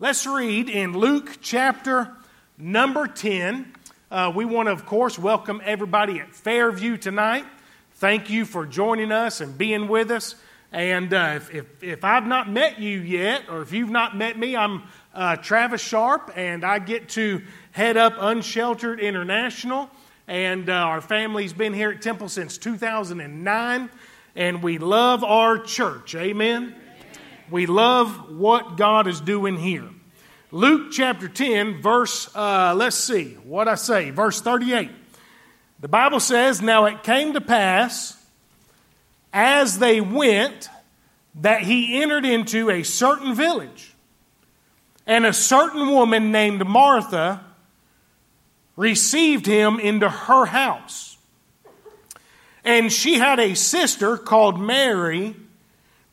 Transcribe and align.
Let's 0.00 0.28
read 0.28 0.68
in 0.68 0.96
Luke 0.96 1.38
chapter 1.40 2.14
number 2.56 3.08
10. 3.08 3.74
Uh, 4.12 4.32
we 4.32 4.44
want 4.44 4.68
to, 4.68 4.72
of 4.72 4.86
course, 4.86 5.18
welcome 5.18 5.60
everybody 5.64 6.20
at 6.20 6.32
Fairview 6.36 6.98
tonight. 6.98 7.44
Thank 7.94 8.30
you 8.30 8.44
for 8.44 8.64
joining 8.64 9.10
us 9.10 9.40
and 9.40 9.58
being 9.58 9.88
with 9.88 10.12
us. 10.12 10.36
And 10.70 11.12
uh, 11.12 11.32
if, 11.34 11.52
if, 11.52 11.82
if, 11.82 12.04
I've 12.04 12.28
not 12.28 12.48
met 12.48 12.78
you 12.78 13.00
yet, 13.00 13.50
or 13.50 13.60
if 13.60 13.72
you've 13.72 13.90
not 13.90 14.16
met 14.16 14.38
me, 14.38 14.54
I'm 14.54 14.84
uh, 15.14 15.34
Travis 15.34 15.80
Sharpe, 15.80 16.30
and 16.36 16.64
I 16.64 16.78
get 16.78 17.08
to 17.10 17.42
head 17.72 17.96
up 17.96 18.14
Unsheltered 18.20 19.00
International. 19.00 19.90
And 20.28 20.70
uh, 20.70 20.74
our 20.74 21.00
family's 21.00 21.52
been 21.52 21.74
here 21.74 21.90
at 21.90 22.02
Temple 22.02 22.28
since 22.28 22.56
2009, 22.56 23.90
and 24.36 24.62
we 24.62 24.78
love 24.78 25.24
our 25.24 25.58
church. 25.58 26.14
Amen? 26.14 26.76
We 27.50 27.66
love 27.66 28.30
what 28.30 28.76
God 28.76 29.06
is 29.06 29.20
doing 29.20 29.56
here. 29.56 29.88
Luke 30.50 30.92
chapter 30.92 31.28
10, 31.28 31.82
verse, 31.82 32.34
uh, 32.34 32.74
let's 32.76 32.96
see 32.96 33.34
what 33.44 33.68
I 33.68 33.74
say, 33.74 34.10
verse 34.10 34.40
38. 34.40 34.90
The 35.80 35.88
Bible 35.88 36.20
says, 36.20 36.60
Now 36.60 36.86
it 36.86 37.02
came 37.02 37.34
to 37.34 37.40
pass 37.40 38.16
as 39.32 39.78
they 39.78 40.00
went 40.00 40.68
that 41.36 41.62
he 41.62 42.02
entered 42.02 42.24
into 42.24 42.70
a 42.70 42.82
certain 42.82 43.34
village. 43.34 43.94
And 45.06 45.24
a 45.24 45.32
certain 45.32 45.88
woman 45.88 46.32
named 46.32 46.66
Martha 46.66 47.44
received 48.76 49.46
him 49.46 49.80
into 49.80 50.08
her 50.08 50.46
house. 50.46 51.16
And 52.64 52.92
she 52.92 53.14
had 53.14 53.38
a 53.38 53.54
sister 53.54 54.16
called 54.18 54.60
Mary, 54.60 55.34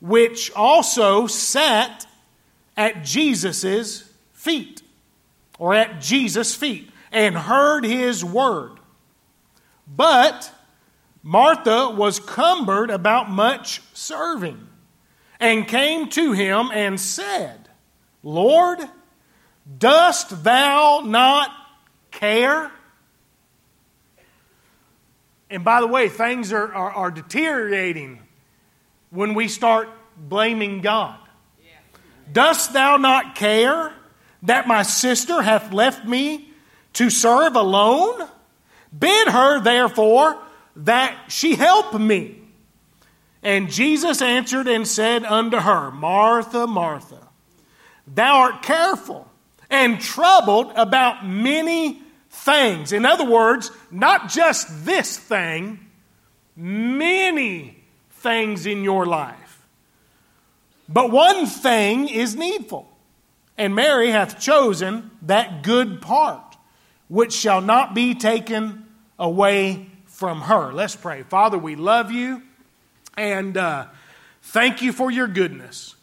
which 0.00 0.52
also 0.52 1.26
sat 1.26 2.06
at 2.76 3.04
Jesus' 3.04 4.10
feet, 4.32 4.82
or 5.58 5.74
at 5.74 6.00
Jesus' 6.00 6.54
feet, 6.54 6.90
and 7.10 7.36
heard 7.36 7.84
his 7.84 8.24
word. 8.24 8.72
But 9.86 10.52
Martha 11.22 11.90
was 11.90 12.20
cumbered 12.20 12.90
about 12.90 13.30
much 13.30 13.80
serving, 13.94 14.68
and 15.40 15.66
came 15.66 16.08
to 16.10 16.32
him 16.32 16.70
and 16.72 17.00
said, 17.00 17.68
Lord, 18.22 18.80
dost 19.78 20.44
thou 20.44 21.02
not 21.04 21.50
care? 22.10 22.70
And 25.48 25.64
by 25.64 25.80
the 25.80 25.86
way, 25.86 26.08
things 26.08 26.52
are, 26.52 26.74
are, 26.74 26.90
are 26.90 27.10
deteriorating 27.10 28.20
when 29.16 29.34
we 29.34 29.48
start 29.48 29.88
blaming 30.16 30.82
God. 30.82 31.18
Dost 32.30 32.72
thou 32.72 32.98
not 32.98 33.34
care 33.34 33.92
that 34.42 34.68
my 34.68 34.82
sister 34.82 35.40
hath 35.40 35.72
left 35.72 36.04
me 36.04 36.50
to 36.92 37.08
serve 37.08 37.56
alone? 37.56 38.28
Bid 38.96 39.28
her, 39.28 39.60
therefore, 39.60 40.36
that 40.76 41.16
she 41.28 41.54
help 41.54 41.98
me. 41.98 42.42
And 43.42 43.70
Jesus 43.70 44.20
answered 44.20 44.68
and 44.68 44.86
said 44.86 45.24
unto 45.24 45.58
her, 45.58 45.90
Martha, 45.90 46.66
Martha, 46.66 47.26
thou 48.06 48.36
art 48.36 48.62
careful 48.62 49.30
and 49.70 50.00
troubled 50.00 50.72
about 50.76 51.26
many 51.26 52.02
things. 52.28 52.92
In 52.92 53.06
other 53.06 53.24
words, 53.24 53.70
not 53.90 54.28
just 54.28 54.84
this 54.84 55.16
thing, 55.16 55.80
many 56.54 57.85
things 58.20 58.66
in 58.66 58.82
your 58.82 59.06
life. 59.06 59.66
But 60.88 61.10
one 61.10 61.46
thing 61.46 62.08
is 62.08 62.36
needful, 62.36 62.88
and 63.58 63.74
Mary 63.74 64.10
hath 64.10 64.38
chosen 64.38 65.10
that 65.22 65.62
good 65.62 66.00
part, 66.00 66.56
which 67.08 67.32
shall 67.32 67.60
not 67.60 67.94
be 67.94 68.14
taken 68.14 68.86
away 69.18 69.88
from 70.06 70.42
her. 70.42 70.72
Let's 70.72 70.96
pray. 70.96 71.22
Father, 71.24 71.58
we 71.58 71.76
love 71.76 72.10
you 72.10 72.42
and 73.16 73.56
uh, 73.56 73.86
thank 74.42 74.82
you 74.82 74.92
for 74.92 75.10
your 75.10 75.26
goodness. 75.26 75.94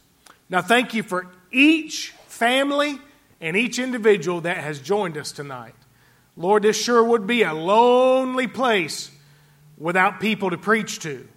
Now, 0.48 0.62
thank 0.62 0.94
you 0.94 1.02
for 1.02 1.28
each 1.50 2.10
family 2.26 2.98
and 3.40 3.56
each 3.56 3.78
individual 3.78 4.42
that 4.42 4.58
has 4.58 4.80
joined 4.80 5.16
us 5.16 5.32
tonight. 5.32 5.74
Lord, 6.36 6.62
this 6.62 6.80
sure 6.80 7.02
would 7.02 7.26
be 7.26 7.42
a 7.42 7.52
lonely 7.52 8.46
place 8.46 9.10
without 9.78 10.20
people 10.20 10.50
to 10.50 10.58
preach 10.58 11.00
to. 11.00 11.28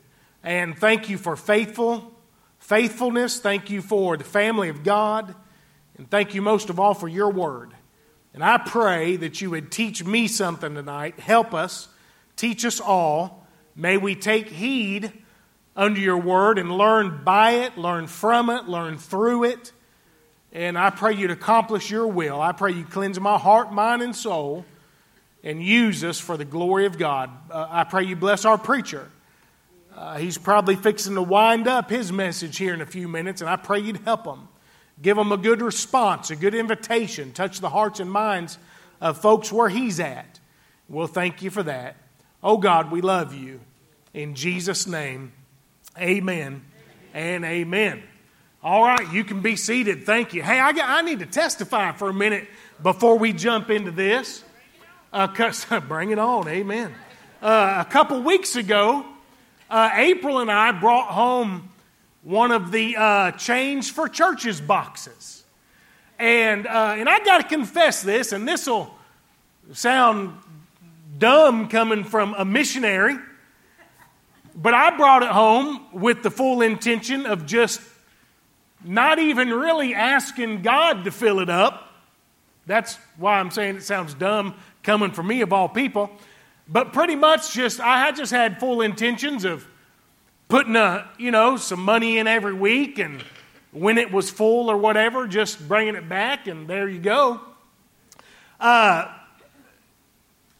And 0.44 0.78
thank 0.78 1.10
you 1.10 1.18
for 1.18 1.36
faithful 1.36 2.14
faithfulness. 2.60 3.40
Thank 3.40 3.70
you 3.70 3.82
for 3.82 4.18
the 4.18 4.24
family 4.24 4.70
of 4.70 4.84
God. 4.84 5.36
And 5.98 6.10
thank 6.10 6.34
you 6.34 6.42
most 6.42 6.70
of 6.70 6.80
all 6.80 6.94
for 6.94 7.08
your 7.08 7.30
word. 7.30 7.74
And 8.34 8.44
I 8.44 8.58
pray 8.58 9.16
that 9.18 9.42
you 9.42 9.52
would 9.52 9.72
teach 9.72 10.04
me 10.04 10.28
something 10.28 10.76
tonight, 10.76 11.20
help 11.20 11.54
us 11.54 11.88
Teach 12.38 12.66
us 12.66 12.80
all. 12.80 13.46
May 13.76 13.98
we 13.98 14.16
take 14.16 14.48
heed 14.48 15.12
under 15.76 16.00
your 16.00 16.18
word 16.18 16.58
and 16.58 16.72
learn 16.72 17.24
by 17.24 17.52
it, 17.52 17.78
learn 17.78 18.08
from 18.08 18.50
it, 18.50 18.66
learn 18.66 18.98
through 18.98 19.46
it. 19.46 19.72
And 20.54 20.78
I 20.78 20.92
pray 20.92 21.14
you 21.14 21.28
to 21.28 21.34
accomplish 21.34 21.90
your 21.92 22.08
will. 22.08 22.40
I 22.40 22.52
pray 22.52 22.72
you 22.72 22.86
cleanse 22.86 23.20
my 23.20 23.38
heart, 23.38 23.74
mind, 23.74 24.02
and 24.02 24.16
soul 24.16 24.66
and 25.44 25.62
use 25.62 26.04
us 26.04 26.20
for 26.20 26.38
the 26.38 26.46
glory 26.46 26.86
of 26.86 26.98
God. 26.98 27.32
Uh, 27.52 27.68
I 27.70 27.84
pray 27.84 28.04
you 28.04 28.16
bless 28.16 28.46
our 28.46 28.58
preacher. 28.58 29.10
Uh, 29.98 30.20
he's 30.20 30.38
probably 30.38 30.76
fixing 30.76 31.16
to 31.16 31.24
wind 31.24 31.68
up 31.68 31.90
his 31.90 32.12
message 32.12 32.58
here 32.58 32.72
in 32.72 32.82
a 32.82 32.86
few 32.86 33.08
minutes, 33.08 33.42
and 33.42 33.50
I 33.50 33.56
pray 33.56 33.80
you'd 33.80 33.98
help 34.06 34.28
him. 34.28 34.48
Give 35.02 35.18
him 35.18 35.32
a 35.32 35.38
good 35.38 35.60
response, 35.60 36.30
a 36.30 36.36
good 36.36 36.54
invitation. 36.54 37.32
Touch 37.32 37.62
the 37.62 37.70
hearts 37.70 38.00
and 38.00 38.12
minds 38.12 38.60
of 39.02 39.20
folks 39.20 39.52
where 39.52 39.70
he's 39.70 40.00
at. 40.00 40.40
We'll 40.88 41.08
thank 41.08 41.42
you 41.42 41.50
for 41.50 41.64
that. 41.64 41.96
Oh 42.44 42.58
God, 42.58 42.92
we 42.92 43.02
love 43.02 43.34
you. 43.34 43.60
In 44.14 44.36
Jesus' 44.36 44.86
name, 44.86 45.32
amen 46.00 46.64
and 47.16 47.44
amen. 47.44 48.04
All 48.62 48.84
right, 48.84 49.12
you 49.12 49.24
can 49.24 49.42
be 49.42 49.56
seated. 49.56 50.06
Thank 50.06 50.36
you. 50.36 50.44
Hey, 50.44 50.60
I, 50.60 50.74
got, 50.74 50.90
I 50.92 51.02
need 51.02 51.20
to 51.20 51.26
testify 51.26 51.92
for 51.94 52.10
a 52.10 52.14
minute 52.14 52.48
before 52.84 53.18
we 53.18 53.34
jump 53.34 53.72
into 53.72 53.90
this. 53.90 54.44
Uh, 55.12 55.80
bring 55.88 56.12
it 56.12 56.20
on. 56.20 56.48
Amen. 56.48 56.94
Uh, 57.42 57.84
a 57.88 57.90
couple 57.90 58.22
weeks 58.22 58.56
ago, 58.56 59.04
uh, 59.70 59.90
April 59.94 60.40
and 60.40 60.52
I 60.52 60.72
brought 60.72 61.10
home 61.10 61.70
one 62.24 62.52
of 62.52 62.72
the 62.72 62.96
uh, 62.98 63.32
Change 63.32 63.92
for 63.92 64.10
Churches 64.10 64.60
boxes. 64.62 65.44
And, 66.20 66.66
uh, 66.66 66.96
and 66.98 67.08
I 67.08 67.24
got 67.24 67.42
to 67.42 67.48
confess 67.48 68.02
this, 68.02 68.32
and 68.32 68.48
this 68.48 68.68
will 68.68 68.94
sound 69.74 70.34
dumb 71.18 71.68
coming 71.70 72.04
from 72.04 72.34
a 72.38 72.46
missionary, 72.46 73.16
but 74.56 74.74
I 74.74 74.96
brought 74.98 75.24
it 75.24 75.30
home 75.30 75.86
with 75.94 76.24
the 76.24 76.32
full 76.32 76.62
intention 76.62 77.26
of 77.26 77.46
just 77.46 77.82
not 78.84 79.20
even 79.20 79.50
really 79.50 79.94
asking 79.94 80.62
God 80.64 81.04
to 81.04 81.12
fill 81.12 81.40
it 81.40 81.50
up. 81.50 81.94
That's 82.66 82.98
why 83.18 83.40
I'm 83.40 83.52
saying 83.52 83.78
it 83.78 83.84
sounds 83.84 84.14
dumb 84.14 84.56
coming 84.84 85.12
from 85.12 85.28
me 85.28 85.42
of 85.42 85.54
all 85.54 85.70
people. 85.70 86.12
But 86.70 86.94
pretty 86.94 87.16
much 87.16 87.54
just, 87.54 87.80
I 87.80 88.12
just 88.12 88.32
had 88.32 88.60
full 88.60 88.82
intentions 88.82 89.46
of 89.46 89.66
putting 90.50 90.76
a, 90.76 91.10
you 91.18 91.32
know, 91.32 91.58
some 91.58 91.82
money 91.82 92.18
in 92.18 92.28
every 92.28 92.54
week 92.54 93.00
and 93.00 93.22
when 93.72 93.98
it 93.98 94.12
was 94.12 94.30
full 94.30 94.70
or 94.70 94.78
whatever, 94.78 95.28
just 95.28 95.66
bringing 95.68 95.96
it 95.96 96.10
back 96.10 96.48
and 96.48 96.68
there 96.68 96.88
you 96.90 97.00
go. 97.00 97.40
Uh, 98.60 99.14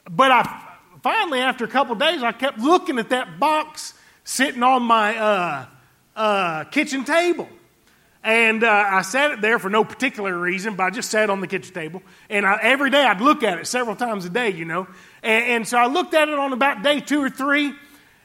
but 0.10 0.32
I 0.32 0.64
finally, 1.02 1.40
after 1.40 1.66
a 1.66 1.68
couple 1.68 1.96
days, 1.96 2.24
I 2.24 2.32
kept 2.32 2.60
looking 2.60 3.00
at 3.00 3.10
that 3.10 3.40
box 3.40 3.94
sitting 4.24 4.64
on 4.64 4.84
my 4.84 5.18
uh, 5.18 5.66
uh, 6.16 6.64
kitchen 6.66 7.04
table. 7.04 7.50
And 8.24 8.64
uh, 8.64 8.70
I 8.70 9.04
sat 9.04 9.32
it 9.32 9.42
there 9.42 9.58
for 9.58 9.70
no 9.70 9.86
particular 9.86 10.38
reason, 10.38 10.76
but 10.76 10.84
I 10.84 10.90
just 10.90 11.10
sat 11.10 11.30
on 11.30 11.40
the 11.40 11.48
kitchen 11.48 11.74
table. 11.74 12.04
And 12.30 12.46
I, 12.46 12.60
every 12.62 12.90
day 12.90 13.04
I'd 13.04 13.22
look 13.22 13.42
at 13.42 13.58
it 13.58 13.68
several 13.68 13.96
times 13.96 14.26
a 14.26 14.30
day, 14.30 14.50
you 14.50 14.66
know. 14.66 14.88
And, 15.24 15.46
and 15.46 15.68
so 15.68 15.78
I 15.78 15.88
looked 15.88 16.14
at 16.14 16.30
it 16.30 16.38
on 16.38 16.54
about 16.54 16.84
day 16.84 17.00
two 17.00 17.22
or 17.22 17.30
three. 17.30 17.74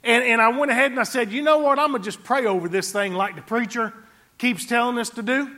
And, 0.05 0.25
and 0.25 0.43
I 0.43 0.49
went 0.49 0.71
ahead 0.71 0.91
and 0.91 0.99
I 0.99 1.05
said, 1.05 1.31
you 1.31 1.43
know 1.43 1.59
what? 1.59 1.79
I'm 1.79 1.91
going 1.91 2.03
to 2.03 2.05
just 2.05 2.25
pray 2.25 2.47
over 2.47 2.69
this 2.69 2.91
thing 2.91 3.15
like 3.15 3.37
the 3.37 3.43
preacher 3.43 3.93
keeps 4.39 4.67
telling 4.67 4.99
us 4.99 5.11
to 5.11 5.23
do. 5.23 5.51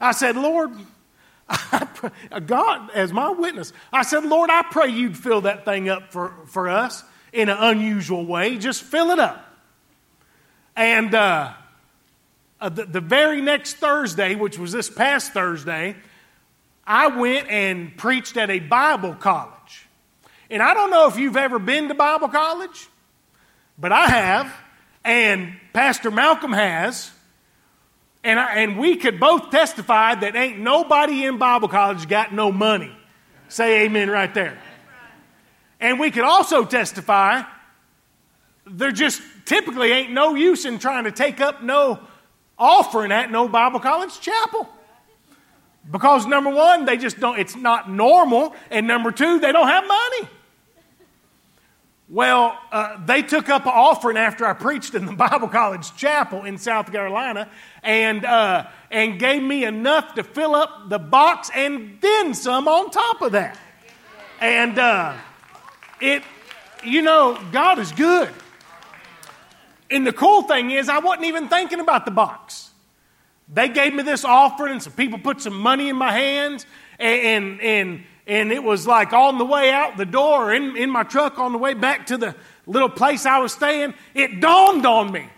I 0.00 0.12
said, 0.12 0.36
Lord, 0.36 0.70
God, 2.46 2.90
as 2.94 3.12
my 3.12 3.30
witness, 3.30 3.72
I 3.92 4.02
said, 4.02 4.24
Lord, 4.24 4.50
I 4.50 4.62
pray 4.62 4.88
you'd 4.88 5.16
fill 5.16 5.42
that 5.42 5.64
thing 5.64 5.88
up 5.88 6.12
for, 6.12 6.32
for 6.46 6.68
us 6.68 7.02
in 7.32 7.48
an 7.48 7.56
unusual 7.58 8.24
way. 8.24 8.56
Just 8.58 8.82
fill 8.82 9.10
it 9.10 9.18
up. 9.18 9.44
And 10.76 11.14
uh, 11.14 11.52
uh, 12.60 12.68
the, 12.68 12.84
the 12.84 13.00
very 13.00 13.40
next 13.40 13.74
Thursday, 13.74 14.34
which 14.34 14.58
was 14.58 14.72
this 14.72 14.88
past 14.88 15.32
Thursday, 15.32 15.96
I 16.86 17.08
went 17.08 17.48
and 17.48 17.96
preached 17.96 18.36
at 18.36 18.50
a 18.50 18.60
Bible 18.60 19.14
college. 19.14 19.53
And 20.50 20.62
I 20.62 20.74
don't 20.74 20.90
know 20.90 21.08
if 21.08 21.16
you've 21.16 21.36
ever 21.36 21.58
been 21.58 21.88
to 21.88 21.94
Bible 21.94 22.28
college, 22.28 22.88
but 23.78 23.92
I 23.92 24.06
have, 24.06 24.54
and 25.04 25.54
Pastor 25.72 26.10
Malcolm 26.10 26.52
has. 26.52 27.10
And, 28.22 28.40
I, 28.40 28.60
and 28.60 28.78
we 28.78 28.96
could 28.96 29.20
both 29.20 29.50
testify 29.50 30.14
that 30.14 30.34
ain't 30.34 30.58
nobody 30.58 31.24
in 31.24 31.36
Bible 31.36 31.68
college 31.68 32.08
got 32.08 32.32
no 32.32 32.50
money. 32.50 32.94
Say 33.48 33.84
amen 33.84 34.08
right 34.08 34.32
there. 34.32 34.58
And 35.78 36.00
we 36.00 36.10
could 36.10 36.24
also 36.24 36.64
testify 36.64 37.42
there 38.66 38.92
just 38.92 39.20
typically 39.44 39.92
ain't 39.92 40.10
no 40.10 40.34
use 40.34 40.64
in 40.64 40.78
trying 40.78 41.04
to 41.04 41.12
take 41.12 41.40
up 41.40 41.62
no 41.62 42.00
offering 42.58 43.12
at 43.12 43.30
no 43.30 43.48
Bible 43.48 43.80
college 43.80 44.18
chapel. 44.20 44.68
Because 45.90 46.26
number 46.26 46.50
one, 46.50 46.86
they 46.86 46.96
just 46.96 47.20
don't, 47.20 47.38
it's 47.38 47.56
not 47.56 47.90
normal. 47.90 48.54
And 48.70 48.86
number 48.86 49.12
two, 49.12 49.38
they 49.38 49.52
don't 49.52 49.68
have 49.68 49.86
money. 49.86 50.28
Well, 52.08 52.58
uh, 52.70 53.04
they 53.04 53.22
took 53.22 53.48
up 53.48 53.64
an 53.64 53.72
offering 53.74 54.16
after 54.16 54.44
I 54.46 54.52
preached 54.52 54.94
in 54.94 55.06
the 55.06 55.12
Bible 55.16 55.48
College 55.48 55.96
Chapel 55.96 56.44
in 56.44 56.58
South 56.58 56.92
Carolina 56.92 57.50
and, 57.82 58.24
uh, 58.24 58.66
and 58.90 59.18
gave 59.18 59.42
me 59.42 59.64
enough 59.64 60.14
to 60.14 60.22
fill 60.22 60.54
up 60.54 60.88
the 60.88 60.98
box 60.98 61.50
and 61.54 61.98
then 62.00 62.34
some 62.34 62.68
on 62.68 62.90
top 62.90 63.22
of 63.22 63.32
that. 63.32 63.58
And 64.40 64.78
uh, 64.78 65.14
it, 66.00 66.22
you 66.84 67.02
know, 67.02 67.38
God 67.52 67.78
is 67.78 67.92
good. 67.92 68.30
And 69.90 70.06
the 70.06 70.12
cool 70.12 70.42
thing 70.42 70.70
is, 70.70 70.88
I 70.88 70.98
wasn't 70.98 71.26
even 71.26 71.48
thinking 71.48 71.80
about 71.80 72.04
the 72.04 72.10
box. 72.10 72.63
They 73.48 73.68
gave 73.68 73.94
me 73.94 74.02
this 74.02 74.24
offering, 74.24 74.72
and 74.72 74.82
some 74.82 74.94
people 74.94 75.18
put 75.18 75.40
some 75.40 75.58
money 75.58 75.88
in 75.88 75.96
my 75.96 76.12
hands, 76.12 76.66
and, 76.98 77.60
and, 77.60 78.04
and 78.26 78.52
it 78.52 78.62
was 78.62 78.86
like 78.86 79.12
on 79.12 79.38
the 79.38 79.44
way 79.44 79.70
out 79.70 79.96
the 79.96 80.06
door, 80.06 80.52
in, 80.52 80.76
in 80.76 80.90
my 80.90 81.02
truck 81.02 81.38
on 81.38 81.52
the 81.52 81.58
way 81.58 81.74
back 81.74 82.06
to 82.06 82.16
the 82.16 82.34
little 82.66 82.88
place 82.88 83.26
I 83.26 83.38
was 83.38 83.52
staying, 83.52 83.94
it 84.14 84.40
dawned 84.40 84.86
on 84.86 85.12
me. 85.12 85.28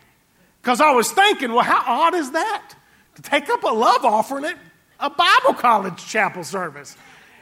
Because 0.62 0.80
I 0.80 0.92
was 0.92 1.10
thinking, 1.10 1.52
well, 1.52 1.64
how 1.64 1.82
odd 1.86 2.14
is 2.14 2.32
that? 2.32 2.74
To 3.16 3.22
take 3.22 3.48
up 3.48 3.62
a 3.64 3.68
love 3.68 4.04
offering 4.04 4.44
at 4.44 4.56
a 5.00 5.10
Bible 5.10 5.54
college 5.54 6.04
chapel 6.06 6.44
service. 6.44 6.96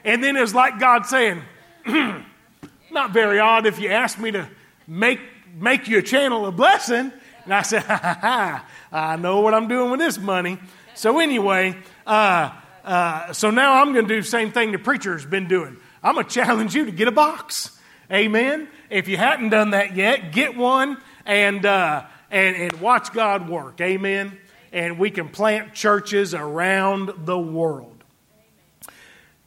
And 0.04 0.22
then 0.22 0.36
it 0.36 0.40
was 0.40 0.54
like 0.54 0.78
God 0.78 1.06
saying, 1.06 1.42
not 1.86 3.12
very 3.12 3.38
odd 3.38 3.66
if 3.66 3.78
you 3.78 3.88
asked 3.88 4.18
me 4.18 4.30
to 4.30 4.48
make, 4.86 5.20
make 5.54 5.88
you 5.88 5.98
a 5.98 6.02
channel 6.02 6.46
of 6.46 6.56
blessing. 6.56 7.12
And 7.44 7.54
I 7.54 7.62
said, 7.62 7.82
ha 7.84 7.96
ha 7.96 8.18
ha, 8.20 8.66
I 8.92 9.16
know 9.16 9.40
what 9.40 9.54
I'm 9.54 9.68
doing 9.68 9.90
with 9.90 10.00
this 10.00 10.18
money. 10.18 10.58
So, 10.94 11.18
anyway, 11.18 11.76
uh, 12.06 12.50
uh, 12.84 13.32
so 13.32 13.50
now 13.50 13.80
I'm 13.82 13.92
going 13.92 14.06
to 14.06 14.14
do 14.14 14.20
the 14.20 14.26
same 14.26 14.52
thing 14.52 14.72
the 14.72 14.78
preacher's 14.78 15.24
been 15.24 15.48
doing. 15.48 15.76
I'm 16.02 16.14
going 16.14 16.26
to 16.26 16.32
challenge 16.32 16.74
you 16.74 16.86
to 16.86 16.92
get 16.92 17.08
a 17.08 17.12
box. 17.12 17.78
Amen. 18.12 18.68
If 18.90 19.08
you 19.08 19.16
hadn't 19.16 19.48
done 19.48 19.70
that 19.70 19.96
yet, 19.96 20.32
get 20.32 20.56
one 20.56 20.98
and, 21.24 21.64
uh, 21.64 22.04
and, 22.30 22.56
and 22.56 22.80
watch 22.80 23.12
God 23.12 23.48
work. 23.48 23.80
Amen. 23.80 24.38
And 24.72 24.98
we 24.98 25.10
can 25.10 25.28
plant 25.28 25.72
churches 25.72 26.34
around 26.34 27.12
the 27.24 27.38
world. 27.38 28.04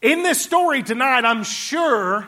In 0.01 0.23
this 0.23 0.41
story 0.41 0.83
tonight, 0.83 1.25
I'm 1.25 1.43
sure 1.43 2.27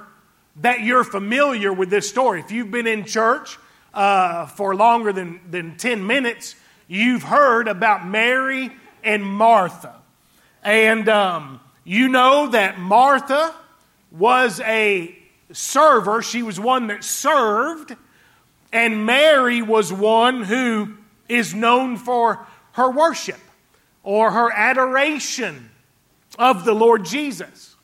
that 0.58 0.82
you're 0.82 1.04
familiar 1.04 1.72
with 1.74 1.90
this 1.90 2.10
story. 2.10 2.42
If 2.42 2.52
you've 2.52 2.72
been 2.72 2.88
in 2.88 3.06
church 3.06 3.58
uh, 3.94 4.46
for 4.48 4.76
longer 4.76 5.12
than, 5.14 5.40
than 5.50 5.78
10 5.78 6.06
minutes, 6.06 6.56
you've 6.88 7.24
heard 7.24 7.68
about 7.68 8.08
Mary 8.08 8.72
and 9.04 9.24
Martha. 9.26 9.96
And 10.64 11.08
um, 11.08 11.60
you 11.84 12.08
know 12.08 12.48
that 12.48 12.80
Martha 12.80 13.54
was 14.12 14.60
a 14.62 15.16
server, 15.52 16.22
she 16.22 16.44
was 16.44 16.60
one 16.60 16.88
that 16.88 17.04
served, 17.04 17.96
and 18.72 19.06
Mary 19.06 19.62
was 19.62 19.92
one 19.92 20.44
who 20.44 20.96
is 21.28 21.54
known 21.54 21.98
for 21.98 22.46
her 22.74 22.90
worship 22.90 23.40
or 24.04 24.32
her 24.32 24.52
adoration 24.52 25.70
of 26.38 26.66
the 26.66 26.74
Lord 26.74 27.06
Jesus. 27.06 27.76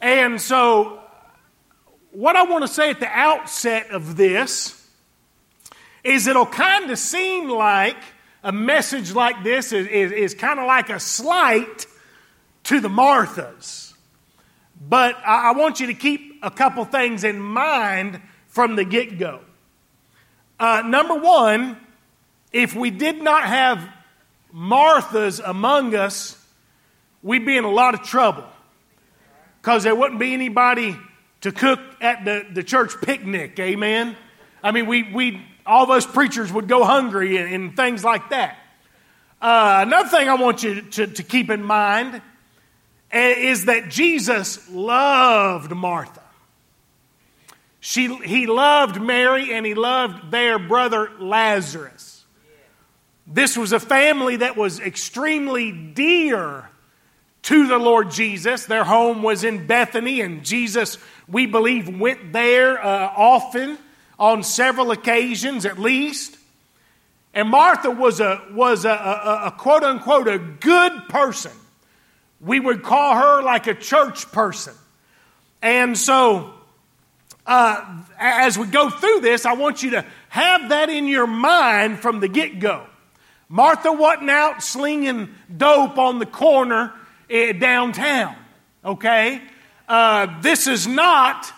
And 0.00 0.40
so, 0.40 1.00
what 2.10 2.36
I 2.36 2.42
want 2.44 2.62
to 2.62 2.68
say 2.68 2.90
at 2.90 3.00
the 3.00 3.08
outset 3.08 3.90
of 3.90 4.16
this 4.16 4.77
is 6.08 6.26
it'll 6.26 6.46
kind 6.46 6.90
of 6.90 6.98
seem 6.98 7.48
like 7.48 7.96
a 8.42 8.50
message 8.52 9.12
like 9.12 9.42
this 9.44 9.72
is, 9.72 9.86
is, 9.86 10.12
is 10.12 10.34
kind 10.34 10.58
of 10.58 10.66
like 10.66 10.88
a 10.88 10.98
slight 10.98 11.86
to 12.64 12.80
the 12.80 12.88
Marthas. 12.88 13.92
But 14.80 15.16
I, 15.18 15.50
I 15.50 15.52
want 15.52 15.80
you 15.80 15.88
to 15.88 15.94
keep 15.94 16.40
a 16.42 16.50
couple 16.50 16.84
things 16.84 17.24
in 17.24 17.38
mind 17.38 18.20
from 18.46 18.76
the 18.76 18.84
get 18.84 19.18
go. 19.18 19.40
Uh, 20.58 20.82
number 20.84 21.14
one, 21.14 21.76
if 22.52 22.74
we 22.74 22.90
did 22.90 23.22
not 23.22 23.44
have 23.44 23.86
Marthas 24.54 25.40
among 25.44 25.94
us, 25.94 26.42
we'd 27.22 27.44
be 27.44 27.56
in 27.56 27.64
a 27.64 27.70
lot 27.70 27.94
of 27.94 28.02
trouble 28.02 28.46
because 29.60 29.82
there 29.82 29.94
wouldn't 29.94 30.18
be 30.18 30.32
anybody 30.32 30.96
to 31.42 31.52
cook 31.52 31.80
at 32.00 32.24
the, 32.24 32.46
the 32.50 32.62
church 32.62 32.92
picnic. 33.02 33.58
Amen. 33.60 34.16
I 34.62 34.72
mean, 34.72 34.86
we, 34.86 35.02
we 35.12 35.42
all 35.68 35.84
of 35.84 35.90
us 35.90 36.06
preachers 36.06 36.50
would 36.52 36.66
go 36.66 36.82
hungry 36.82 37.36
and, 37.36 37.54
and 37.54 37.76
things 37.76 38.02
like 38.02 38.30
that. 38.30 38.56
Uh, 39.40 39.84
another 39.86 40.08
thing 40.08 40.28
I 40.28 40.34
want 40.34 40.62
you 40.62 40.80
to, 40.80 41.06
to 41.06 41.22
keep 41.22 41.50
in 41.50 41.62
mind 41.62 42.20
eh, 43.12 43.34
is 43.36 43.66
that 43.66 43.88
Jesus 43.90 44.68
loved 44.70 45.70
Martha. 45.70 46.22
She, 47.80 48.12
he 48.16 48.46
loved 48.46 49.00
Mary 49.00 49.52
and 49.52 49.64
he 49.64 49.74
loved 49.74 50.30
their 50.30 50.58
brother 50.58 51.10
Lazarus. 51.20 52.24
This 53.26 53.56
was 53.56 53.72
a 53.72 53.80
family 53.80 54.36
that 54.36 54.56
was 54.56 54.80
extremely 54.80 55.70
dear 55.70 56.68
to 57.42 57.66
the 57.66 57.78
Lord 57.78 58.10
Jesus. 58.10 58.64
Their 58.64 58.84
home 58.84 59.22
was 59.22 59.44
in 59.44 59.66
Bethany, 59.66 60.22
and 60.22 60.44
Jesus, 60.44 60.98
we 61.28 61.46
believe, 61.46 62.00
went 62.00 62.32
there 62.32 62.82
uh, 62.82 63.12
often 63.14 63.78
on 64.18 64.42
several 64.42 64.90
occasions 64.90 65.64
at 65.64 65.78
least. 65.78 66.36
And 67.34 67.48
Martha 67.48 67.90
was 67.90 68.20
a, 68.20 68.42
was 68.52 68.84
a, 68.84 68.90
a, 68.90 69.42
a 69.46 69.50
quote 69.52 69.84
unquote 69.84 70.28
a 70.28 70.38
good 70.38 71.08
person. 71.08 71.52
We 72.40 72.58
would 72.60 72.82
call 72.82 73.16
her 73.16 73.42
like 73.42 73.66
a 73.66 73.74
church 73.74 74.30
person. 74.32 74.74
And 75.60 75.96
so, 75.98 76.54
uh, 77.46 78.02
as 78.18 78.58
we 78.58 78.66
go 78.66 78.90
through 78.90 79.20
this, 79.20 79.46
I 79.46 79.54
want 79.54 79.82
you 79.82 79.90
to 79.90 80.04
have 80.28 80.68
that 80.68 80.90
in 80.90 81.06
your 81.06 81.26
mind 81.26 81.98
from 82.00 82.20
the 82.20 82.28
get 82.28 82.60
go. 82.60 82.86
Martha 83.48 83.90
wasn't 83.90 84.30
out 84.30 84.62
slinging 84.62 85.34
dope 85.54 85.96
on 85.98 86.18
the 86.18 86.26
corner 86.26 86.92
eh, 87.30 87.52
downtown, 87.52 88.36
okay? 88.84 89.40
Uh, 89.88 90.40
this 90.42 90.66
is 90.66 90.86
not 90.86 91.50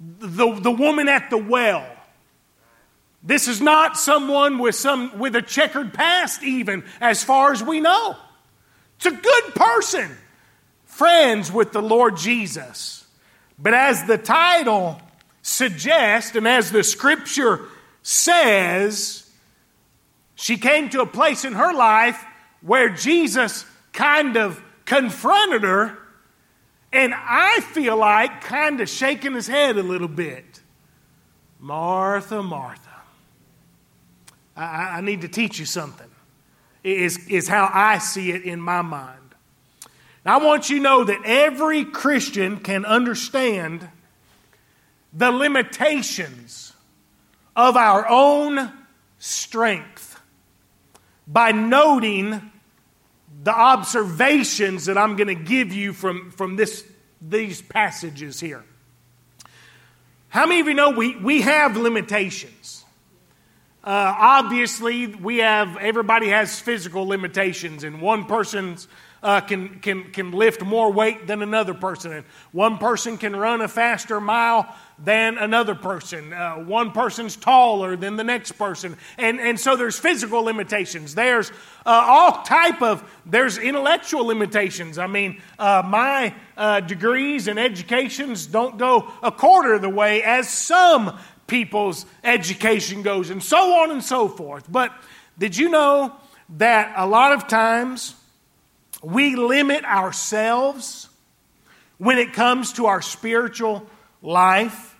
the, 0.00 0.54
the 0.54 0.70
woman 0.70 1.08
at 1.08 1.28
the 1.28 1.36
well. 1.36 1.86
This 3.28 3.46
is 3.46 3.60
not 3.60 3.98
someone 3.98 4.56
with, 4.56 4.74
some, 4.74 5.18
with 5.18 5.36
a 5.36 5.42
checkered 5.42 5.92
past, 5.92 6.42
even 6.42 6.82
as 6.98 7.22
far 7.22 7.52
as 7.52 7.62
we 7.62 7.78
know. 7.78 8.16
It's 8.96 9.04
a 9.04 9.10
good 9.10 9.54
person, 9.54 10.16
friends 10.86 11.52
with 11.52 11.72
the 11.72 11.82
Lord 11.82 12.16
Jesus. 12.16 13.06
But 13.58 13.74
as 13.74 14.02
the 14.06 14.16
title 14.16 14.98
suggests, 15.42 16.36
and 16.36 16.48
as 16.48 16.72
the 16.72 16.82
scripture 16.82 17.66
says, 18.02 19.30
she 20.34 20.56
came 20.56 20.88
to 20.88 21.02
a 21.02 21.06
place 21.06 21.44
in 21.44 21.52
her 21.52 21.74
life 21.74 22.24
where 22.62 22.88
Jesus 22.88 23.66
kind 23.92 24.38
of 24.38 24.58
confronted 24.86 25.64
her 25.64 25.98
and 26.94 27.12
I 27.14 27.60
feel 27.60 27.98
like 27.98 28.40
kind 28.40 28.80
of 28.80 28.88
shaking 28.88 29.34
his 29.34 29.46
head 29.46 29.76
a 29.76 29.82
little 29.82 30.08
bit. 30.08 30.62
Martha, 31.60 32.42
Martha. 32.42 32.87
I, 34.58 34.98
I 34.98 35.00
need 35.00 35.20
to 35.22 35.28
teach 35.28 35.58
you 35.58 35.64
something, 35.64 36.10
is, 36.82 37.26
is 37.28 37.48
how 37.48 37.70
I 37.72 37.98
see 37.98 38.32
it 38.32 38.42
in 38.42 38.60
my 38.60 38.82
mind. 38.82 39.20
I 40.26 40.36
want 40.38 40.68
you 40.68 40.76
to 40.76 40.82
know 40.82 41.04
that 41.04 41.22
every 41.24 41.86
Christian 41.86 42.58
can 42.58 42.84
understand 42.84 43.88
the 45.14 45.30
limitations 45.30 46.74
of 47.56 47.78
our 47.78 48.06
own 48.08 48.70
strength 49.18 50.20
by 51.26 51.52
noting 51.52 52.52
the 53.42 53.54
observations 53.54 54.84
that 54.86 54.98
I'm 54.98 55.16
going 55.16 55.28
to 55.28 55.34
give 55.34 55.72
you 55.72 55.94
from, 55.94 56.30
from 56.30 56.56
this, 56.56 56.84
these 57.22 57.62
passages 57.62 58.38
here. 58.38 58.64
How 60.28 60.46
many 60.46 60.60
of 60.60 60.66
you 60.66 60.74
know 60.74 60.90
we, 60.90 61.16
we 61.16 61.40
have 61.40 61.76
limitations? 61.76 62.77
Uh, 63.84 64.14
obviously, 64.18 65.06
we 65.06 65.38
have, 65.38 65.76
everybody 65.76 66.28
has 66.28 66.58
physical 66.58 67.06
limitations, 67.06 67.84
and 67.84 68.02
one 68.02 68.24
person's 68.24 68.88
uh, 69.22 69.40
can, 69.40 69.80
can, 69.80 70.04
can 70.12 70.32
lift 70.32 70.62
more 70.62 70.92
weight 70.92 71.26
than 71.26 71.42
another 71.42 71.74
person. 71.74 72.12
And 72.12 72.24
one 72.52 72.78
person 72.78 73.18
can 73.18 73.34
run 73.34 73.60
a 73.60 73.68
faster 73.68 74.20
mile 74.20 74.74
than 74.98 75.38
another 75.38 75.74
person. 75.74 76.32
Uh, 76.32 76.56
one 76.56 76.92
person's 76.92 77.36
taller 77.36 77.96
than 77.96 78.16
the 78.16 78.24
next 78.24 78.52
person. 78.52 78.96
And, 79.16 79.40
and 79.40 79.58
so 79.58 79.76
there's 79.76 79.98
physical 79.98 80.42
limitations. 80.42 81.14
There's 81.14 81.50
uh, 81.50 82.04
all 82.06 82.42
type 82.42 82.82
of, 82.82 83.02
there's 83.26 83.58
intellectual 83.58 84.24
limitations. 84.24 84.98
I 84.98 85.06
mean, 85.06 85.40
uh, 85.58 85.82
my 85.84 86.34
uh, 86.56 86.80
degrees 86.80 87.48
and 87.48 87.58
educations 87.58 88.46
don't 88.46 88.78
go 88.78 89.10
a 89.22 89.32
quarter 89.32 89.74
of 89.74 89.82
the 89.82 89.88
way 89.88 90.22
as 90.22 90.48
some 90.48 91.18
people's 91.48 92.06
education 92.22 93.02
goes, 93.02 93.30
and 93.30 93.42
so 93.42 93.80
on 93.80 93.90
and 93.90 94.04
so 94.04 94.28
forth. 94.28 94.70
But 94.70 94.92
did 95.36 95.56
you 95.56 95.68
know 95.68 96.14
that 96.50 96.94
a 96.96 97.06
lot 97.06 97.32
of 97.32 97.48
times 97.48 98.14
we 99.02 99.34
limit 99.34 99.84
ourselves 99.84 101.08
when 101.96 102.18
it 102.18 102.32
comes 102.32 102.74
to 102.74 102.86
our 102.86 103.02
spiritual 103.02 103.84
life? 104.22 104.94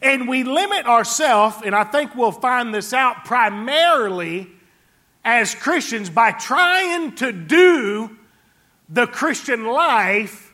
And 0.00 0.28
we 0.28 0.44
limit 0.44 0.86
ourselves, 0.86 1.56
and 1.64 1.74
I 1.74 1.82
think 1.82 2.14
we'll 2.14 2.30
find 2.30 2.72
this 2.72 2.92
out 2.92 3.24
primarily 3.24 4.48
as 5.24 5.54
Christians 5.54 6.08
by 6.08 6.30
trying 6.30 7.16
to 7.16 7.32
do 7.32 8.16
the 8.88 9.06
Christian 9.06 9.66
life 9.66 10.52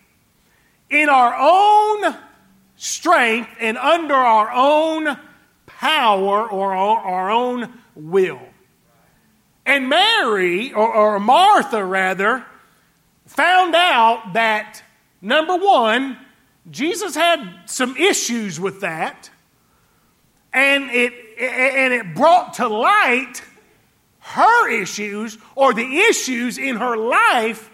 in 0.89 1.09
our 1.09 1.35
own 1.39 2.17
strength 2.77 3.51
and 3.61 3.77
under 3.79 4.15
our 4.15 4.51
own 4.53 5.19
power 5.67 6.49
or 6.49 6.75
our 6.75 7.31
own 7.31 7.73
will. 7.95 8.41
And 9.67 9.89
Mary, 9.89 10.73
or, 10.73 10.93
or 10.93 11.21
Martha 11.21 11.85
rather, 11.85 12.45
found 13.27 13.75
out 13.75 14.35
that 14.35 14.83
number 15.23 15.57
one, 15.57 16.19
Jesus 16.71 17.15
had 17.15 17.63
some 17.67 17.97
issues 17.97 18.61
with 18.61 18.81
that, 18.81 19.31
and 20.53 20.91
it, 20.91 21.13
and 21.39 21.93
it 21.93 22.15
brought 22.15 22.55
to 22.55 22.69
light 22.69 23.43
her 24.21 24.71
issues 24.71 25.37
or 25.55 25.75
the 25.75 25.99
issues 25.99 26.57
in 26.57 26.77
her 26.77 26.97
life 26.97 27.71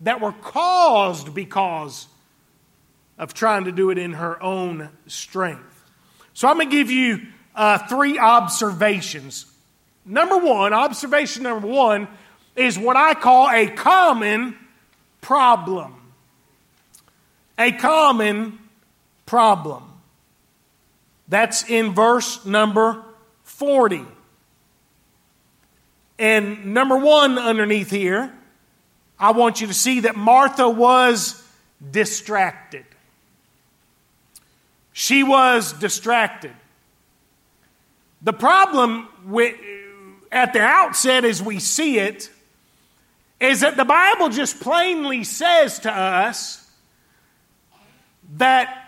that 0.00 0.20
were 0.20 0.32
caused 0.32 1.34
because 1.34 2.06
of 3.18 3.34
trying 3.34 3.64
to 3.64 3.72
do 3.72 3.90
it 3.90 3.98
in 3.98 4.14
her 4.14 4.42
own 4.42 4.88
strength. 5.06 5.84
So 6.32 6.48
I'm 6.48 6.56
going 6.56 6.70
to 6.70 6.76
give 6.76 6.90
you 6.90 7.20
uh, 7.54 7.78
three 7.86 8.18
observations. 8.18 9.46
Number 10.04 10.36
one, 10.36 10.72
observation 10.72 11.44
number 11.44 11.66
one 11.66 12.08
is 12.56 12.78
what 12.78 12.96
I 12.96 13.14
call 13.14 13.48
a 13.48 13.68
common 13.68 14.56
problem. 15.20 15.94
A 17.58 17.72
common 17.72 18.58
problem. 19.26 19.84
That's 21.28 21.68
in 21.68 21.94
verse 21.94 22.44
number 22.44 23.02
40. 23.44 24.04
And 26.18 26.74
number 26.74 26.96
one 26.96 27.38
underneath 27.38 27.90
here, 27.90 28.32
I 29.18 29.32
want 29.32 29.60
you 29.60 29.68
to 29.68 29.74
see 29.74 30.00
that 30.00 30.16
Martha 30.16 30.68
was 30.68 31.42
distracted. 31.90 32.84
She 34.96 35.24
was 35.24 35.72
distracted. 35.72 36.52
The 38.22 38.32
problem 38.32 39.08
with, 39.26 39.56
at 40.30 40.52
the 40.52 40.60
outset, 40.60 41.24
as 41.24 41.42
we 41.42 41.58
see 41.58 41.98
it, 41.98 42.30
is 43.40 43.62
that 43.62 43.76
the 43.76 43.84
Bible 43.84 44.28
just 44.28 44.60
plainly 44.60 45.24
says 45.24 45.80
to 45.80 45.90
us 45.90 46.70
that 48.36 48.86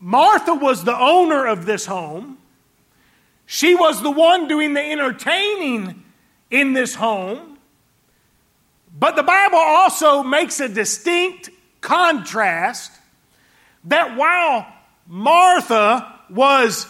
Martha 0.00 0.52
was 0.52 0.82
the 0.82 0.98
owner 0.98 1.46
of 1.46 1.64
this 1.64 1.86
home. 1.86 2.38
She 3.46 3.76
was 3.76 4.02
the 4.02 4.10
one 4.10 4.48
doing 4.48 4.74
the 4.74 4.82
entertaining 4.82 6.02
in 6.50 6.72
this 6.72 6.96
home. 6.96 7.56
But 8.98 9.14
the 9.14 9.22
Bible 9.22 9.58
also 9.58 10.24
makes 10.24 10.58
a 10.58 10.68
distinct 10.68 11.50
contrast 11.80 12.98
that 13.84 14.16
while 14.16 14.66
Martha 15.06 16.20
was 16.30 16.86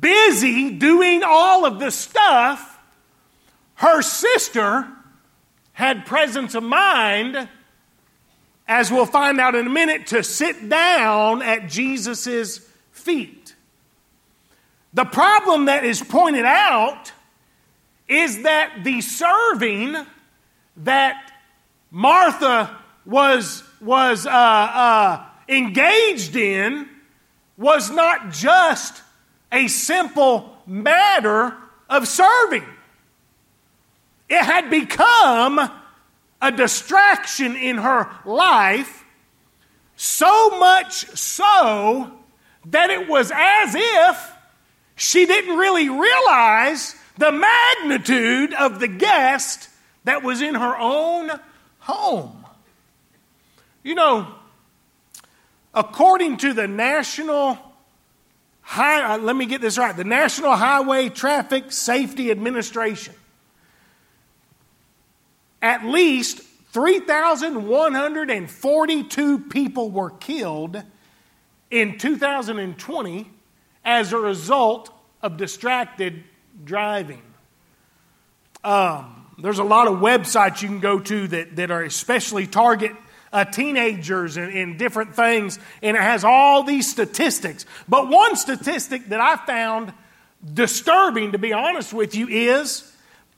busy 0.00 0.70
doing 0.70 1.22
all 1.24 1.64
of 1.64 1.78
the 1.78 1.90
stuff, 1.90 2.80
her 3.74 4.02
sister 4.02 4.88
had 5.72 6.06
presence 6.06 6.54
of 6.54 6.62
mind, 6.62 7.48
as 8.68 8.90
we'll 8.90 9.06
find 9.06 9.40
out 9.40 9.54
in 9.54 9.66
a 9.66 9.70
minute, 9.70 10.08
to 10.08 10.22
sit 10.22 10.68
down 10.68 11.42
at 11.42 11.68
Jesus' 11.68 12.60
feet. 12.92 13.54
The 14.94 15.04
problem 15.04 15.66
that 15.66 15.84
is 15.84 16.02
pointed 16.02 16.44
out 16.44 17.12
is 18.08 18.42
that 18.42 18.84
the 18.84 19.00
serving 19.00 19.96
that 20.78 21.32
Martha 21.90 22.78
was, 23.04 23.64
was 23.80 24.26
uh, 24.26 24.30
uh, 24.30 25.26
engaged 25.52 26.36
in 26.36 26.88
was 27.56 27.90
not 27.90 28.32
just 28.32 29.02
a 29.50 29.68
simple 29.68 30.56
matter 30.66 31.54
of 31.88 32.08
serving. 32.08 32.64
It 34.28 34.42
had 34.42 34.70
become 34.70 35.70
a 36.40 36.50
distraction 36.50 37.54
in 37.54 37.76
her 37.76 38.08
life, 38.24 39.04
so 39.96 40.58
much 40.58 41.06
so 41.16 42.10
that 42.66 42.90
it 42.90 43.08
was 43.08 43.30
as 43.34 43.74
if 43.76 44.32
she 44.96 45.26
didn't 45.26 45.56
really 45.56 45.88
realize 45.88 46.96
the 47.18 47.30
magnitude 47.30 48.54
of 48.54 48.80
the 48.80 48.88
guest 48.88 49.68
that 50.04 50.22
was 50.22 50.40
in 50.40 50.54
her 50.54 50.76
own 50.76 51.30
home. 51.80 52.44
You 53.82 53.94
know, 53.94 54.34
according 55.74 56.36
to 56.38 56.52
the 56.52 56.66
National 56.68 57.58
High, 58.62 59.14
uh, 59.14 59.18
let 59.18 59.34
me 59.34 59.46
get 59.46 59.60
this 59.60 59.76
right, 59.76 59.96
the 59.96 60.04
National 60.04 60.54
Highway 60.54 61.08
Traffic 61.08 61.72
Safety 61.72 62.30
Administration, 62.30 63.14
at 65.60 65.84
least 65.84 66.40
3,142 66.72 69.38
people 69.40 69.90
were 69.90 70.10
killed 70.10 70.80
in 71.70 71.98
2020 71.98 73.28
as 73.84 74.12
a 74.12 74.18
result 74.18 74.90
of 75.22 75.36
distracted 75.36 76.22
driving. 76.64 77.22
Um, 78.64 79.26
there's 79.38 79.58
a 79.58 79.64
lot 79.64 79.88
of 79.88 79.98
websites 79.98 80.62
you 80.62 80.68
can 80.68 80.80
go 80.80 81.00
to 81.00 81.28
that, 81.28 81.56
that 81.56 81.70
are 81.70 81.82
especially 81.82 82.46
target 82.46 82.92
uh, 83.32 83.44
teenagers 83.44 84.36
and, 84.36 84.52
and 84.52 84.78
different 84.78 85.14
things, 85.14 85.58
and 85.82 85.96
it 85.96 86.02
has 86.02 86.24
all 86.24 86.62
these 86.62 86.90
statistics. 86.90 87.64
But 87.88 88.08
one 88.08 88.36
statistic 88.36 89.08
that 89.08 89.20
I 89.20 89.36
found 89.36 89.92
disturbing, 90.52 91.32
to 91.32 91.38
be 91.38 91.52
honest 91.52 91.92
with 91.92 92.14
you, 92.14 92.28
is 92.28 92.90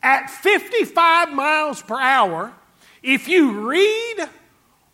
at 0.03 0.31
55 0.31 1.33
miles 1.33 1.83
per 1.83 2.01
hour, 2.01 2.53
if 3.03 3.29
you 3.29 3.69
read 3.69 4.29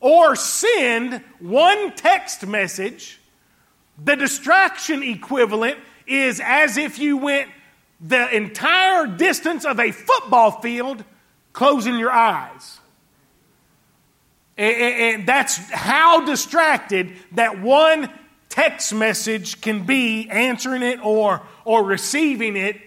or 0.00 0.34
send 0.36 1.22
one 1.38 1.92
text 1.94 2.46
message, 2.46 3.20
the 4.02 4.16
distraction 4.16 5.02
equivalent 5.02 5.78
is 6.06 6.40
as 6.42 6.76
if 6.76 6.98
you 6.98 7.16
went 7.18 7.50
the 8.00 8.34
entire 8.34 9.06
distance 9.06 9.64
of 9.64 9.78
a 9.78 9.92
football 9.92 10.60
field 10.60 11.04
closing 11.52 11.98
your 11.98 12.10
eyes. 12.10 12.79
And, 14.60 15.26
that's 15.26 15.56
how 15.70 16.26
distracted 16.26 17.12
that 17.32 17.62
one 17.62 18.10
text 18.50 18.92
message 18.92 19.62
can 19.62 19.86
be 19.86 20.28
answering 20.28 20.82
it 20.82 21.02
or, 21.02 21.40
or 21.64 21.82
receiving 21.84 22.56
it 22.56 22.78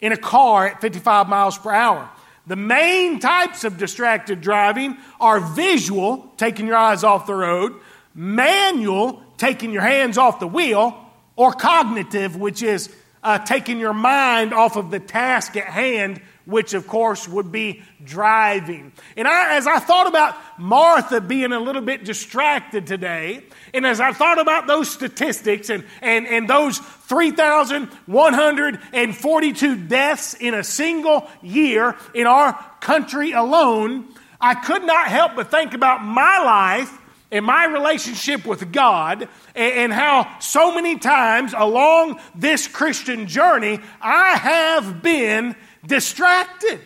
in 0.00 0.12
a 0.12 0.16
car 0.16 0.68
at 0.68 0.80
55 0.80 1.28
miles 1.28 1.58
per 1.58 1.72
hour. 1.72 2.08
The 2.46 2.54
main 2.54 3.18
types 3.18 3.64
of 3.64 3.76
distracted 3.76 4.40
driving 4.40 4.96
are 5.20 5.40
visual, 5.40 6.32
taking 6.36 6.68
your 6.68 6.76
eyes 6.76 7.02
off 7.02 7.26
the 7.26 7.34
road, 7.34 7.74
manual, 8.14 9.22
taking 9.36 9.72
your 9.72 9.82
hands 9.82 10.16
off 10.16 10.38
the 10.38 10.46
wheel, 10.46 10.96
or 11.34 11.52
cognitive, 11.52 12.36
which 12.36 12.62
is 12.62 12.88
uh, 13.24 13.38
taking 13.38 13.80
your 13.80 13.92
mind 13.92 14.54
off 14.54 14.76
of 14.76 14.92
the 14.92 15.00
task 15.00 15.56
at 15.56 15.66
hand 15.66 16.20
which 16.48 16.72
of 16.72 16.86
course 16.86 17.28
would 17.28 17.52
be 17.52 17.82
driving. 18.02 18.90
And 19.18 19.28
I, 19.28 19.58
as 19.58 19.66
I 19.66 19.80
thought 19.80 20.06
about 20.06 20.34
Martha 20.58 21.20
being 21.20 21.52
a 21.52 21.60
little 21.60 21.82
bit 21.82 22.04
distracted 22.04 22.86
today, 22.86 23.44
and 23.74 23.84
as 23.84 24.00
I 24.00 24.14
thought 24.14 24.40
about 24.40 24.66
those 24.66 24.90
statistics 24.90 25.68
and, 25.68 25.84
and, 26.00 26.26
and 26.26 26.48
those 26.48 26.78
3,142 26.78 29.76
deaths 29.76 30.32
in 30.32 30.54
a 30.54 30.64
single 30.64 31.28
year 31.42 31.94
in 32.14 32.26
our 32.26 32.58
country 32.80 33.32
alone, 33.32 34.06
I 34.40 34.54
could 34.54 34.84
not 34.84 35.08
help 35.08 35.36
but 35.36 35.50
think 35.50 35.74
about 35.74 36.02
my 36.02 36.42
life 36.42 36.98
and 37.30 37.44
my 37.44 37.66
relationship 37.66 38.46
with 38.46 38.72
God 38.72 39.28
and, 39.54 39.92
how 39.92 40.38
so 40.38 40.74
many 40.74 40.98
times 40.98 41.52
along 41.54 42.18
this 42.34 42.66
Christian 42.66 43.26
journey 43.26 43.80
I 44.00 44.30
have 44.30 45.02
been 45.02 45.54
distracted. 45.88 46.80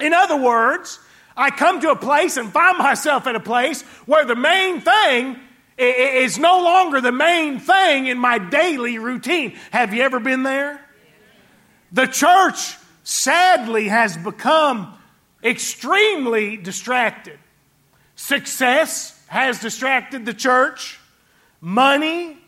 In 0.00 0.12
other 0.12 0.36
words, 0.36 0.98
I 1.36 1.50
come 1.50 1.80
to 1.82 1.90
a 1.90 1.96
place 1.96 2.36
and 2.36 2.52
find 2.52 2.78
myself 2.78 3.26
at 3.26 3.36
a 3.36 3.40
place 3.40 3.82
where 4.06 4.24
the 4.24 4.34
main 4.36 4.80
thing 4.80 5.38
is 5.78 6.38
no 6.38 6.62
longer 6.62 7.00
the 7.00 7.12
main 7.12 7.60
thing 7.60 8.06
in 8.06 8.18
my 8.18 8.38
daily 8.38 8.98
routine. 8.98 9.56
Have 9.70 9.92
you 9.92 10.02
ever 10.02 10.18
been 10.18 10.42
there? 10.42 10.80
The 11.92 12.06
church 12.06 12.76
sadly 13.04 13.88
has 13.88 14.16
become 14.16 14.94
extremely 15.44 16.56
distracted. 16.56 17.38
Success 18.16 19.22
has 19.28 19.60
distracted 19.60 20.24
the 20.24 20.32
church, 20.32 20.98
money, 21.60 22.38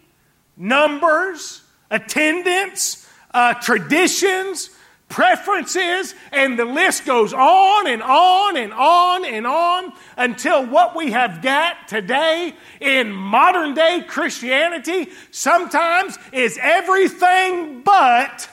numbers, 0.56 1.62
attendance, 1.90 3.06
uh, 3.32 3.54
traditions, 3.54 4.70
preferences, 5.09 6.15
and 6.33 6.59
the 6.59 6.65
list 6.65 7.07
goes 7.07 7.33
on 7.33 7.87
and 7.87 8.03
on 8.03 8.57
and 8.57 8.73
on 8.73 9.25
and 9.25 9.47
on 9.47 9.93
until 10.17 10.67
what 10.67 10.95
we 10.95 11.12
have 11.12 11.43
got 11.43 11.88
today 11.88 12.55
in 12.81 13.11
modern 13.11 13.75
day 13.75 14.05
Christianity 14.07 15.09
sometimes 15.31 16.19
is 16.33 16.59
everything 16.61 17.83
but 17.83 18.49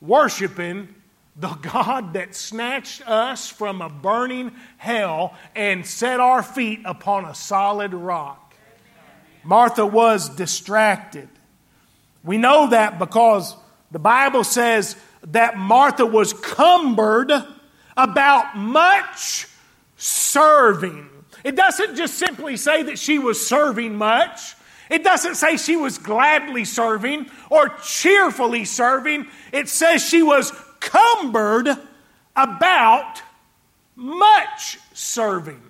worshiping 0.00 0.94
the 1.36 1.48
God 1.48 2.14
that 2.14 2.34
snatched 2.34 3.08
us 3.08 3.48
from 3.48 3.80
a 3.80 3.88
burning 3.88 4.52
hell 4.76 5.34
and 5.54 5.86
set 5.86 6.18
our 6.18 6.42
feet 6.42 6.80
upon 6.84 7.24
a 7.24 7.34
solid 7.34 7.94
rock. 7.94 8.54
Martha 9.44 9.86
was 9.86 10.28
distracted. 10.28 11.28
We 12.24 12.38
know 12.38 12.70
that 12.70 12.98
because 12.98 13.56
the 13.90 13.98
Bible 13.98 14.44
says 14.44 14.96
that 15.28 15.56
Martha 15.56 16.06
was 16.06 16.32
cumbered 16.32 17.32
about 17.96 18.56
much 18.56 19.46
serving. 19.96 21.08
It 21.44 21.56
doesn't 21.56 21.96
just 21.96 22.18
simply 22.18 22.56
say 22.56 22.84
that 22.84 22.98
she 22.98 23.18
was 23.18 23.46
serving 23.46 23.96
much. 23.96 24.54
It 24.90 25.04
doesn't 25.04 25.34
say 25.34 25.56
she 25.56 25.76
was 25.76 25.98
gladly 25.98 26.64
serving 26.64 27.30
or 27.50 27.68
cheerfully 27.82 28.64
serving. 28.64 29.26
It 29.52 29.68
says 29.68 30.02
she 30.02 30.22
was 30.22 30.52
cumbered 30.80 31.68
about 32.34 33.22
much 33.96 34.78
serving. 34.92 35.60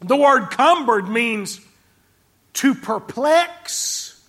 The 0.00 0.16
word 0.16 0.50
cumbered 0.50 1.08
means 1.08 1.60
to 2.54 2.74
perplex 2.74 4.20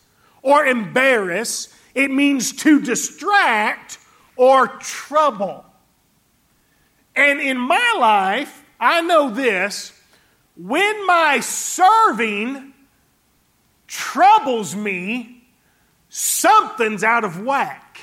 or 0.41 0.65
embarrass, 0.65 1.72
it 1.95 2.11
means 2.11 2.53
to 2.63 2.81
distract 2.81 3.99
or 4.35 4.67
trouble. 4.67 5.65
And 7.15 7.39
in 7.39 7.57
my 7.57 7.95
life, 7.99 8.63
I 8.79 9.01
know 9.01 9.29
this 9.29 9.91
when 10.55 11.07
my 11.07 11.39
serving 11.39 12.73
troubles 13.87 14.75
me, 14.75 15.43
something's 16.09 17.03
out 17.03 17.23
of 17.23 17.43
whack. 17.43 17.99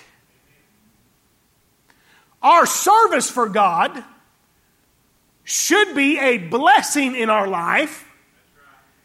Our 2.43 2.65
service 2.67 3.31
for 3.31 3.49
God 3.49 4.03
should 5.45 5.95
be 5.95 6.19
a 6.19 6.39
blessing 6.39 7.15
in 7.15 7.29
our 7.29 7.47
life. 7.47 8.07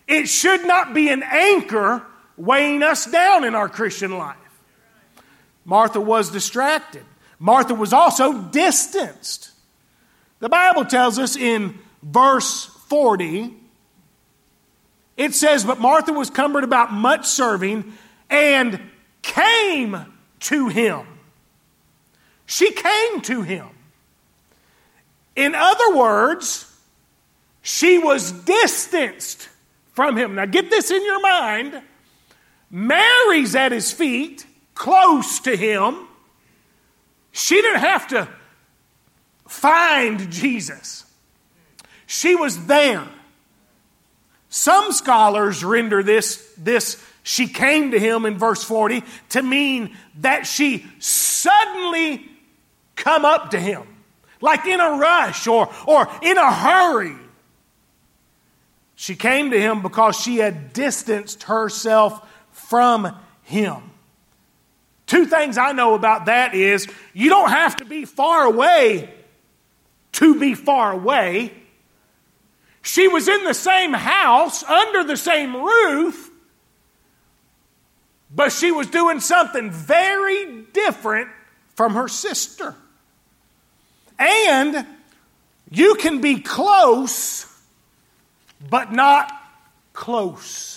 It 0.08 0.28
should 0.28 0.66
not 0.66 0.94
be 0.94 1.10
an 1.10 1.24
anchor 1.24 2.06
weighing 2.38 2.84
us 2.84 3.06
down 3.06 3.44
in 3.44 3.56
our 3.56 3.68
Christian 3.68 4.18
life. 4.18 4.45
Martha 5.66 6.00
was 6.00 6.32
distracted. 6.32 7.04
Martha 7.40 7.74
was 7.74 7.92
also 7.92 8.42
distanced. 8.42 9.52
The 10.40 10.50
Bible 10.50 10.86
tells 10.86 11.20
us 11.20 11.36
in 11.36 11.78
verse 12.02 12.66
40, 12.88 13.54
it 15.18 15.34
says, 15.34 15.66
But 15.66 15.80
Martha 15.80 16.14
was 16.14 16.30
cumbered 16.30 16.64
about 16.64 16.94
much 16.94 17.26
serving 17.26 17.94
and 18.30 18.80
came 19.22 19.98
to 20.42 20.68
him. 20.68 21.06
She 22.46 22.72
came 22.72 23.22
to 23.22 23.42
him. 23.42 23.68
In 25.36 25.56
other 25.56 25.96
words, 25.96 26.72
she 27.62 27.98
was 27.98 28.32
distanced 28.32 29.50
from 29.94 30.16
him. 30.16 30.36
Now 30.36 30.46
get 30.46 30.70
this 30.70 30.92
in 30.92 31.04
your 31.04 31.22
mind. 31.22 31.82
Mary's 32.70 33.56
at 33.56 33.72
his 33.72 33.92
feet, 33.92 34.46
close 34.76 35.40
to 35.40 35.56
him. 35.56 36.08
She 37.32 37.56
didn't 37.62 37.82
have 37.82 38.08
to 38.10 38.30
find 39.48 40.32
Jesus, 40.32 41.06
she 42.06 42.36
was 42.36 42.68
there. 42.68 43.08
Some 44.50 44.94
scholars 44.94 45.66
render 45.66 46.02
this, 46.02 46.54
this 46.58 47.04
she 47.24 47.48
came 47.48 47.92
to 47.92 48.00
him 48.00 48.26
in 48.26 48.38
verse 48.38 48.64
40 48.64 49.04
to 49.30 49.42
mean 49.42 49.98
that 50.20 50.48
she 50.48 50.86
suddenly 51.00 52.30
come 52.96 53.26
up 53.26 53.52
to 53.52 53.60
him, 53.60 53.84
like 54.40 54.66
in 54.66 54.80
a 54.80 54.92
rush 54.92 55.46
or, 55.48 55.74
or 55.86 56.08
in 56.22 56.38
a 56.38 56.54
hurry. 56.54 57.16
She 58.96 59.16
came 59.16 59.52
to 59.52 59.60
him 59.60 59.82
because 59.82 60.16
she 60.16 60.38
had 60.38 60.72
distanced 60.72 61.44
herself 61.44 62.26
from 62.52 63.14
him. 63.44 63.92
Two 65.08 65.26
things 65.26 65.58
I 65.58 65.72
know 65.72 65.94
about 65.94 66.26
that 66.26 66.56
is 66.56 66.88
you 67.14 67.30
don't 67.30 67.50
have 67.50 67.78
to 67.78 67.86
be 67.86 68.06
far 68.06 68.46
away 68.46 69.10
to 70.16 70.40
be 70.40 70.56
far 70.56 70.94
away. 70.94 71.52
She 72.82 73.08
was 73.10 73.28
in 73.28 73.44
the 73.44 73.54
same 73.54 73.92
house, 73.92 74.64
under 74.64 75.04
the 75.04 75.18
same 75.18 75.56
roof, 75.56 76.30
but 78.34 78.52
she 78.52 78.72
was 78.72 78.88
doing 78.88 79.20
something 79.20 79.72
very 79.72 80.62
different 80.72 81.30
from 81.76 81.96
her 81.96 82.08
sister. 82.08 82.76
And 84.18 84.88
you 85.70 85.96
can 85.96 86.22
be 86.22 86.40
close, 86.40 87.46
but 88.70 88.94
not 88.94 89.34
close. 89.92 90.75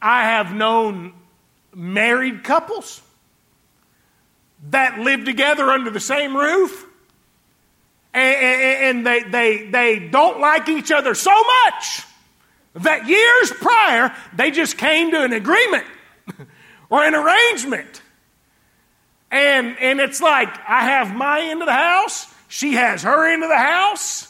I 0.00 0.24
have 0.24 0.52
known 0.52 1.12
married 1.74 2.44
couples 2.44 3.00
that 4.70 4.98
live 4.98 5.24
together 5.24 5.70
under 5.70 5.90
the 5.90 6.00
same 6.00 6.36
roof 6.36 6.86
and, 8.12 9.06
they, 9.06 9.22
they, 9.22 9.66
they 9.70 9.98
don't 10.08 10.40
like 10.40 10.68
each 10.68 10.90
other 10.90 11.14
so 11.14 11.30
much 11.30 12.02
that 12.74 13.06
years 13.06 13.52
prior 13.52 14.14
they 14.34 14.50
just 14.50 14.76
came 14.76 15.12
to 15.12 15.22
an 15.22 15.32
agreement 15.32 15.86
or 16.90 17.04
an 17.04 17.14
arrangement 17.14 18.02
and, 19.30 19.78
and 19.78 20.00
it's 20.00 20.20
like, 20.20 20.48
I 20.68 20.82
have 20.82 21.14
my 21.14 21.40
end 21.40 21.62
of 21.62 21.66
the 21.66 21.72
house, 21.72 22.26
she 22.48 22.74
has 22.74 23.02
her 23.02 23.32
end 23.32 23.42
of 23.42 23.48
the 23.48 23.58
house. 23.58 24.26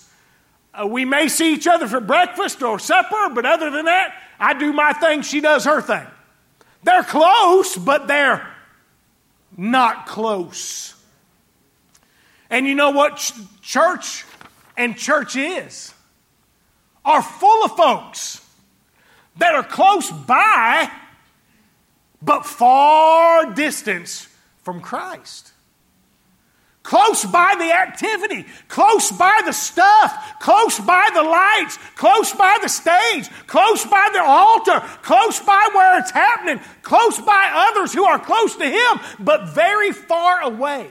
Uh, 0.73 0.87
we 0.87 1.05
may 1.05 1.29
see 1.29 1.55
each 1.55 1.67
other 1.67 1.89
for 1.89 2.01
breakfast 2.01 2.63
or 2.63 2.79
supper, 2.79 3.31
but 3.35 3.47
other 3.47 3.71
than 3.71 3.87
that, 3.87 4.15
I 4.41 4.55
do 4.55 4.73
my 4.73 4.95
thing, 4.95 5.23
she 5.23 5.41
does 5.41 5.65
her 5.67 5.83
thing. 5.83 6.07
They're 6.83 7.05
close, 7.05 7.77
but 7.77 8.09
they're 8.09 8.49
not 9.57 10.07
close. 10.07 10.95
And 12.49 12.67
you 12.67 12.75
know 12.75 12.91
what 12.91 13.17
ch- 13.17 13.33
church 13.61 14.25
and 14.77 14.97
church 14.97 15.37
is? 15.37 15.93
Are 17.05 17.23
full 17.23 17.65
of 17.65 17.77
folks 17.77 18.45
that 19.37 19.55
are 19.55 19.63
close 19.63 20.11
by, 20.11 20.91
but 22.23 22.47
far 22.47 23.53
distance 23.53 24.27
from 24.63 24.81
Christ. 24.81 25.50
Close 26.83 27.25
by 27.25 27.55
the 27.59 27.73
activity, 27.73 28.47
close 28.69 29.11
by 29.13 29.41
the 29.45 29.53
stuff, 29.53 30.39
close 30.41 30.79
by 30.81 31.09
the 31.15 31.23
lights, 31.23 31.79
close 31.97 32.33
by 32.33 32.57
the 32.63 32.69
stage, 32.69 33.29
close 33.47 33.85
by 33.85 34.09
the 34.13 34.23
altar, 34.23 34.81
close 35.03 35.41
by 35.41 35.69
where 35.75 35.99
it's 35.99 36.11
happening, 36.11 36.61
close 36.83 37.19
by 37.21 37.69
others 37.71 37.93
who 37.93 38.05
are 38.05 38.19
close 38.19 38.57
to 38.57 38.65
Him, 38.65 39.01
but 39.19 39.51
very 39.51 39.93
far 39.93 40.41
away 40.41 40.89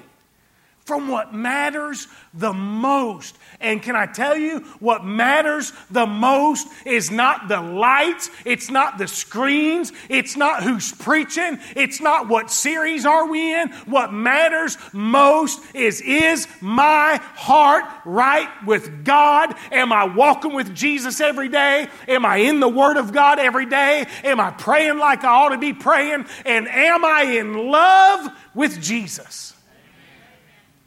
from 0.85 1.07
what 1.07 1.33
matters 1.33 2.07
the 2.33 2.53
most. 2.53 3.37
And 3.61 3.81
can 3.83 3.95
I 3.95 4.05
tell 4.05 4.37
you 4.37 4.59
what 4.79 5.03
matters 5.03 5.73
the 5.91 6.05
most 6.05 6.67
is 6.85 7.11
not 7.11 7.49
the 7.49 7.59
lights, 7.59 8.29
it's 8.45 8.69
not 8.69 8.97
the 8.97 9.07
screens, 9.07 9.91
it's 10.07 10.37
not 10.37 10.63
who's 10.63 10.93
preaching, 10.93 11.59
it's 11.75 11.99
not 11.99 12.29
what 12.29 12.51
series 12.51 13.05
are 13.05 13.27
we 13.27 13.53
in. 13.53 13.69
What 13.85 14.13
matters 14.13 14.77
most 14.93 15.59
is 15.75 15.99
is 15.99 16.47
my 16.61 17.19
heart 17.35 17.83
right 18.05 18.49
with 18.65 19.03
God? 19.03 19.53
Am 19.73 19.91
I 19.91 20.05
walking 20.05 20.53
with 20.53 20.73
Jesus 20.73 21.19
every 21.19 21.49
day? 21.49 21.89
Am 22.07 22.25
I 22.25 22.37
in 22.37 22.61
the 22.61 22.69
Word 22.69 22.95
of 22.95 23.11
God 23.11 23.39
every 23.39 23.65
day? 23.65 24.05
Am 24.23 24.39
I 24.39 24.51
praying 24.51 24.99
like 24.99 25.25
I 25.25 25.29
ought 25.29 25.49
to 25.49 25.57
be 25.57 25.73
praying? 25.73 26.25
And 26.45 26.67
am 26.69 27.03
I 27.03 27.23
in 27.23 27.69
love 27.69 28.29
with 28.53 28.81
Jesus? 28.81 29.53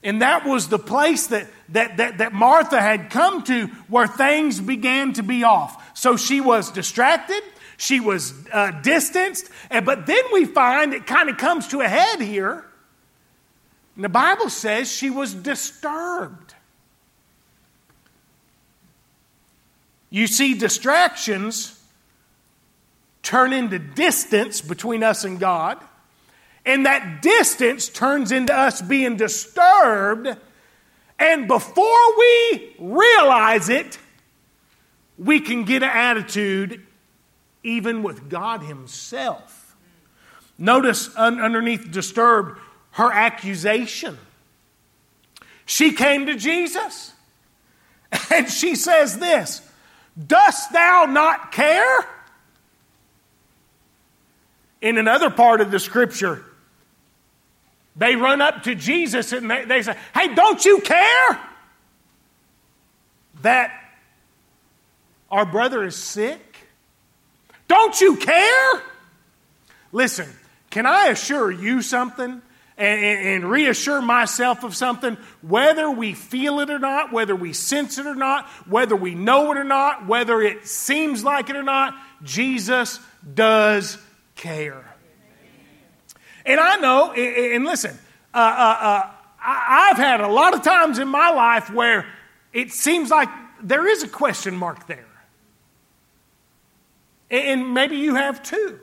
And 0.05 0.23
that 0.23 0.45
was 0.45 0.69
the 0.69 0.79
place 0.79 1.29
that, 1.29 1.47
that, 1.71 1.97
that, 1.99 2.19
that, 2.19 2.33
Martha 2.33 2.81
had 2.81 3.11
come 3.11 3.45
to 3.45 3.69
where 3.89 4.07
things 4.07 4.61
began 4.61 5.13
to 5.15 5.23
be 5.23 5.45
off. 5.45 5.97
So 5.97 6.17
she 6.17 6.41
was 6.41 6.71
distracted, 6.71 7.43
she 7.77 8.01
was 8.01 8.35
uh, 8.53 8.73
distanced, 8.83 9.49
and, 9.71 9.87
but 9.87 10.07
then 10.07 10.25
we 10.33 10.45
find 10.45 10.93
it 10.93 11.07
kind 11.07 11.29
of 11.29 11.37
comes 11.37 11.69
to 11.69 11.81
a 11.81 11.89
head 11.89 12.21
here. 12.21 12.65
And 13.95 14.05
the 14.05 14.09
Bible 14.09 14.49
says 14.49 14.91
she 14.91 15.11
was 15.11 15.35
disturbed. 15.35 16.55
You 20.11 20.27
see, 20.27 20.55
distractions 20.55 21.79
turn 23.23 23.53
into 23.53 23.79
distance 23.79 24.61
between 24.61 25.03
us 25.03 25.25
and 25.25 25.39
God. 25.39 25.79
And 26.65 26.87
that 26.87 27.23
distance 27.23 27.89
turns 27.89 28.31
into 28.31 28.55
us 28.55 28.81
being 28.81 29.17
disturbed. 29.17 30.29
And 31.19 31.49
before 31.49 32.19
we 32.19 32.77
realize 32.79 33.69
it, 33.69 33.99
we 35.19 35.41
can 35.41 35.65
get 35.65 35.83
an 35.83 35.91
attitude 35.91 36.85
even 37.63 38.03
with 38.03 38.29
God 38.29 38.63
Himself. 38.63 39.77
Notice 40.59 41.11
un- 41.17 41.41
underneath 41.41 41.91
disturbed 41.91 42.61
her 42.93 43.11
accusation. 43.13 44.19
She 45.65 45.93
came 45.93 46.27
to 46.27 46.37
Jesus 46.37 47.13
and 48.31 48.49
she 48.49 48.75
says 48.75 49.19
this 49.19 49.63
Dost 50.27 50.73
thou 50.73 51.07
not 51.09 51.53
care? 51.53 52.07
In 54.81 54.99
another 54.99 55.31
part 55.31 55.61
of 55.61 55.71
the 55.71 55.79
scripture, 55.79 56.45
they 57.97 58.17
run 58.17 58.41
up 58.41 58.63
to 58.65 58.75
Jesus 58.75 59.33
and 59.33 59.51
they, 59.51 59.65
they 59.65 59.83
say, 59.83 59.97
Hey, 60.15 60.35
don't 60.35 60.65
you 60.65 60.81
care 60.81 61.41
that 63.43 63.73
our 65.31 65.45
brother 65.45 65.85
is 65.85 65.97
sick? 65.97 66.41
Don't 67.69 67.99
you 68.01 68.17
care? 68.17 68.83
Listen, 69.93 70.29
can 70.71 70.87
I 70.87 71.09
assure 71.09 71.51
you 71.51 71.83
something 71.83 72.41
and, 72.79 73.05
and, 73.05 73.51
reassure 73.51 74.01
myself 74.01 74.65
of 74.65 74.75
something? 74.75 75.17
Whether 75.43 75.91
we 75.91 76.15
feel 76.15 76.61
it 76.61 76.71
or 76.71 76.79
not, 76.79 77.13
whether 77.13 77.37
we 77.37 77.53
sense 77.53 77.99
it 77.99 78.07
or 78.07 78.15
not, 78.15 78.47
whether 78.67 78.97
we 78.97 79.15
know 79.15 79.53
it 79.53 79.59
or 79.59 79.65
not, 79.65 80.07
whether 80.07 80.41
it 80.41 80.67
seems 80.67 81.23
like 81.23 81.51
it 81.51 81.57
or 81.57 81.63
not, 81.63 81.95
Jesus 82.23 83.01
does 83.35 83.99
care. 84.35 84.92
And 86.45 86.59
I 86.61 86.77
know, 86.77 87.13
and 87.13 87.65
listen, 87.65 87.97
uh, 88.35 88.39
uh, 88.39 88.77
uh, 88.81 89.11
I've 89.45 89.97
had 89.97 90.21
a 90.21 90.29
lot 90.29 90.55
of 90.55 90.63
times 90.63 90.99
in 90.99 91.09
my 91.09 91.31
life 91.31 91.71
where 91.71 92.07
it 92.53 92.73
seems 92.73 93.11
like 93.11 93.29
there 93.63 93.87
is 93.87 94.03
a 94.03 94.09
question 94.09 94.57
mark 94.57 94.87
there. 94.87 95.07
And 97.31 97.73
maybe 97.73 97.97
you 97.97 98.15
have 98.15 98.43
too. 98.43 98.79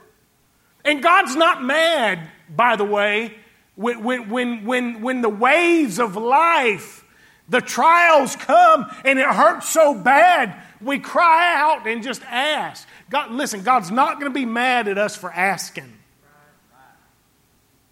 And 0.84 1.04
God's 1.04 1.36
not 1.36 1.64
mad, 1.64 2.30
by 2.50 2.76
the 2.76 2.84
way, 2.84 3.36
when, 3.76 4.30
when, 4.30 4.66
when, 4.66 5.02
when 5.02 5.22
the 5.22 5.30
waves 5.30 6.00
of 6.00 6.16
life, 6.16 7.04
the 7.48 7.62
trials 7.62 8.36
come 8.36 8.90
and 9.06 9.20
it 9.20 9.26
hurts 9.26 9.70
so 9.70 9.94
bad, 9.94 10.56
we 10.82 11.00
cry 11.00 11.56
out 11.56 11.88
and 11.88 12.04
just 12.04 12.22
ask. 12.24 12.88
God, 13.10 13.32
listen, 13.32 13.64
God's 13.64 13.92
not 13.92 14.20
going 14.20 14.32
to 14.32 14.38
be 14.38 14.46
mad 14.46 14.88
at 14.88 14.98
us 14.98 15.16
for 15.16 15.32
asking. 15.32 15.99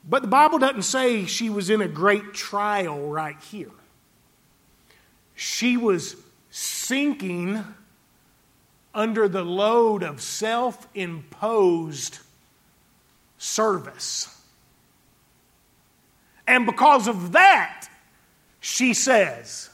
But 0.10 0.22
the 0.22 0.28
Bible 0.30 0.58
doesn't 0.58 0.84
say 0.84 1.26
she 1.26 1.50
was 1.50 1.70
in 1.70 1.82
a 1.82 1.88
great 1.88 2.34
trial 2.34 3.10
right 3.10 3.39
here. 3.52 3.72
She 5.36 5.76
was 5.76 6.15
sinking 6.50 7.63
under 8.93 9.28
the 9.28 9.43
load 9.43 10.04
of 10.04 10.22
self 10.22 10.88
imposed 10.96 12.20
service. 13.38 14.34
And 16.48 16.65
because 16.65 17.10
of 17.10 17.34
that, 17.34 17.89
she 18.62 18.93
says, 18.93 19.70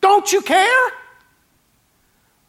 Don't 0.00 0.32
you 0.32 0.40
care? 0.40 0.90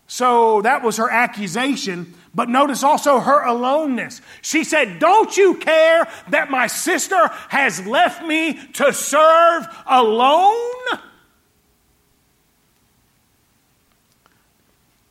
So 0.07 0.61
that 0.61 0.81
was 0.81 0.97
her 0.97 1.09
accusation. 1.09 2.13
But 2.37 2.49
notice 2.49 2.83
also 2.83 3.19
her 3.19 3.43
aloneness. 3.43 4.21
She 4.43 4.63
said, 4.63 4.99
Don't 4.99 5.35
you 5.35 5.55
care 5.55 6.07
that 6.29 6.51
my 6.51 6.67
sister 6.67 7.31
has 7.49 7.83
left 7.87 8.23
me 8.23 8.63
to 8.73 8.93
serve 8.93 9.67
alone? 9.87 10.99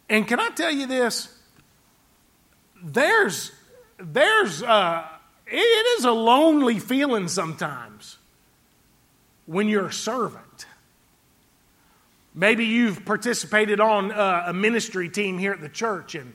And 0.09 0.29
can 0.29 0.39
I 0.39 0.51
tell 0.51 0.71
you 0.71 0.87
this? 0.87 1.37
There's, 2.81 3.51
there's, 3.99 4.63
uh, 4.63 5.05
it 5.49 5.99
is 5.99 6.05
a 6.05 6.13
lonely 6.13 6.79
feeling 6.79 7.27
sometimes 7.27 8.19
when 9.47 9.67
you're 9.67 9.87
a 9.87 9.93
servant. 9.93 10.67
Maybe 12.37 12.67
you've 12.67 13.05
participated 13.05 13.81
on 13.81 14.13
uh, 14.13 14.45
a 14.47 14.53
ministry 14.53 15.09
team 15.09 15.39
here 15.39 15.51
at 15.51 15.61
the 15.61 15.69
church, 15.69 16.15
and 16.15 16.33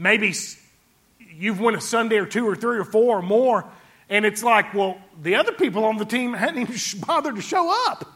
maybe 0.00 0.34
you've 1.18 1.60
won 1.60 1.74
a 1.74 1.80
Sunday 1.80 2.16
or 2.16 2.26
two 2.26 2.46
or 2.46 2.56
three 2.56 2.78
or 2.78 2.84
four 2.84 3.18
or 3.18 3.22
more, 3.22 3.64
and 4.08 4.24
it's 4.24 4.42
like, 4.42 4.74
well, 4.74 5.00
the 5.22 5.36
other 5.36 5.52
people 5.52 5.84
on 5.84 5.96
the 5.96 6.04
team 6.04 6.32
hadn't 6.34 6.60
even 6.60 6.76
bothered 7.06 7.36
to 7.36 7.42
show 7.42 7.72
up 7.88 8.08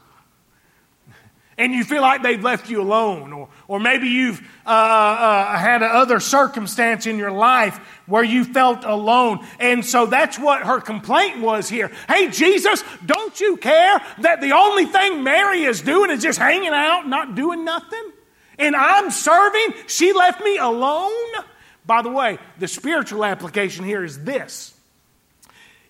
and 1.56 1.72
you 1.72 1.84
feel 1.84 2.02
like 2.02 2.22
they've 2.22 2.42
left 2.42 2.68
you 2.68 2.80
alone, 2.80 3.32
or, 3.32 3.48
or 3.68 3.80
maybe 3.80 4.08
you've 4.08 4.40
uh, 4.66 4.70
uh, 4.70 5.56
had 5.56 5.82
another 5.82 6.18
circumstance 6.20 7.06
in 7.06 7.16
your 7.16 7.30
life 7.30 7.76
where 8.06 8.24
you 8.24 8.44
felt 8.44 8.84
alone. 8.84 9.44
And 9.60 9.84
so 9.84 10.06
that's 10.06 10.38
what 10.38 10.62
her 10.62 10.80
complaint 10.80 11.40
was 11.40 11.68
here. 11.68 11.90
Hey, 12.08 12.28
Jesus, 12.28 12.82
don't 13.04 13.38
you 13.40 13.56
care 13.56 14.00
that 14.20 14.40
the 14.40 14.52
only 14.52 14.86
thing 14.86 15.22
Mary 15.22 15.62
is 15.62 15.80
doing 15.80 16.10
is 16.10 16.22
just 16.22 16.38
hanging 16.38 16.72
out, 16.72 17.06
not 17.06 17.34
doing 17.34 17.64
nothing? 17.64 18.10
And 18.58 18.74
I'm 18.74 19.10
serving, 19.10 19.74
she 19.86 20.12
left 20.12 20.42
me 20.42 20.58
alone? 20.58 21.44
By 21.86 22.02
the 22.02 22.10
way, 22.10 22.38
the 22.58 22.68
spiritual 22.68 23.24
application 23.24 23.84
here 23.84 24.04
is 24.04 24.24
this 24.24 24.74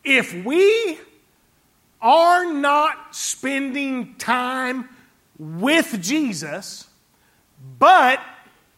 if 0.02 0.34
we 0.44 0.98
are 2.00 2.52
not 2.52 3.14
spending 3.16 4.14
time 4.16 4.88
with 5.38 5.98
Jesus, 6.02 6.86
but 7.78 8.20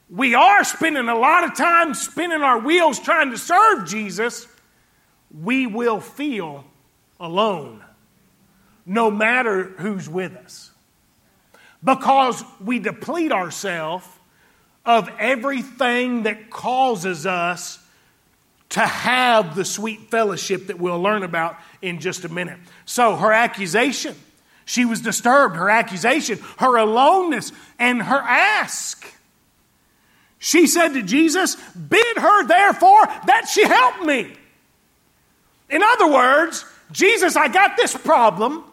we 0.09 0.35
are 0.35 0.63
spending 0.63 1.09
a 1.09 1.19
lot 1.19 1.45
of 1.45 1.57
time 1.57 1.95
spinning 1.95 2.43
our 2.43 2.61
wheels 2.61 3.01
trying 3.01 3.31
to 3.33 3.39
serve 3.39 3.89
Jesus, 3.89 4.47
we 5.43 5.67
will 5.67 6.01
feel 6.01 6.65
alone 7.19 7.83
no 8.85 9.11
matter 9.11 9.65
who's 9.79 10.09
with 10.09 10.37
us. 10.37 10.71
Because 11.83 12.45
we 12.61 12.79
deplete 12.79 13.33
ourselves 13.33 14.07
of 14.87 15.11
everything 15.19 16.23
that 16.23 16.49
causes 16.49 17.27
us 17.27 17.79
to 18.71 18.81
have 18.81 19.55
the 19.55 19.65
sweet 19.65 20.11
fellowship 20.11 20.69
that 20.69 20.79
we'll 20.79 21.01
learn 21.01 21.23
about 21.23 21.57
in 21.83 22.01
just 22.01 22.25
a 22.25 22.29
minute. 22.29 22.59
So, 22.85 23.17
her 23.17 23.33
accusation 23.33 24.15
she 24.67 24.85
was 24.85 25.01
disturbed, 25.01 25.57
her 25.57 25.71
accusation, 25.71 26.41
her 26.59 26.77
aloneness, 26.77 27.53
and 27.79 28.03
her 28.03 28.19
ask. 28.19 29.07
She 30.39 30.67
said 30.67 30.89
to 30.95 31.03
Jesus, 31.03 31.55
Bid 31.75 32.19
her 32.19 32.47
therefore 32.47 33.07
that 33.07 33.49
she 33.49 33.65
help 33.65 34.05
me. 34.05 34.37
In 35.71 35.83
other 35.83 36.13
words, 36.13 36.65
Jesus, 36.91 37.37
I 37.37 37.47
got 37.47 37.77
this 37.77 37.97
problem. 37.97 38.65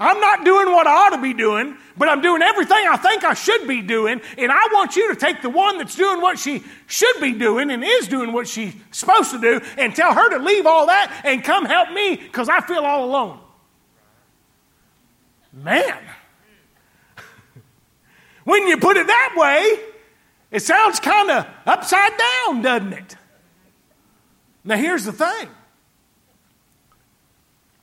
I'm 0.00 0.20
not 0.20 0.46
doing 0.46 0.72
what 0.72 0.86
I 0.86 0.92
ought 0.92 1.16
to 1.16 1.22
be 1.22 1.34
doing, 1.34 1.76
but 1.98 2.08
I'm 2.08 2.20
doing 2.20 2.42
everything 2.42 2.86
I 2.88 2.96
think 2.96 3.24
I 3.24 3.34
should 3.34 3.66
be 3.66 3.82
doing. 3.82 4.20
And 4.36 4.52
I 4.52 4.68
want 4.72 4.96
you 4.96 5.12
to 5.12 5.18
take 5.18 5.42
the 5.42 5.50
one 5.50 5.78
that's 5.78 5.96
doing 5.96 6.20
what 6.20 6.38
she 6.38 6.62
should 6.86 7.20
be 7.20 7.32
doing 7.32 7.70
and 7.70 7.84
is 7.84 8.08
doing 8.08 8.32
what 8.32 8.46
she's 8.48 8.74
supposed 8.90 9.32
to 9.32 9.40
do 9.40 9.60
and 9.76 9.94
tell 9.94 10.14
her 10.14 10.30
to 10.30 10.38
leave 10.38 10.66
all 10.66 10.86
that 10.86 11.22
and 11.24 11.42
come 11.42 11.64
help 11.64 11.92
me 11.92 12.16
because 12.16 12.48
I 12.48 12.60
feel 12.60 12.84
all 12.84 13.04
alone. 13.04 13.40
Man. 15.52 15.98
when 18.44 18.66
you 18.68 18.78
put 18.78 18.96
it 18.96 19.06
that 19.06 19.34
way, 19.36 19.80
it 20.50 20.60
sounds 20.60 21.00
kind 21.00 21.30
of 21.30 21.46
upside 21.66 22.12
down, 22.16 22.62
doesn't 22.62 22.92
it? 22.92 23.16
Now, 24.64 24.76
here's 24.76 25.04
the 25.04 25.12
thing 25.12 25.48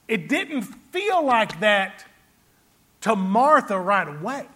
it 0.08 0.30
didn't 0.30 0.62
feel 0.62 1.26
like 1.26 1.60
that 1.60 2.06
to 3.06 3.16
Martha 3.16 3.80
right 3.80 4.08
away. 4.08 4.48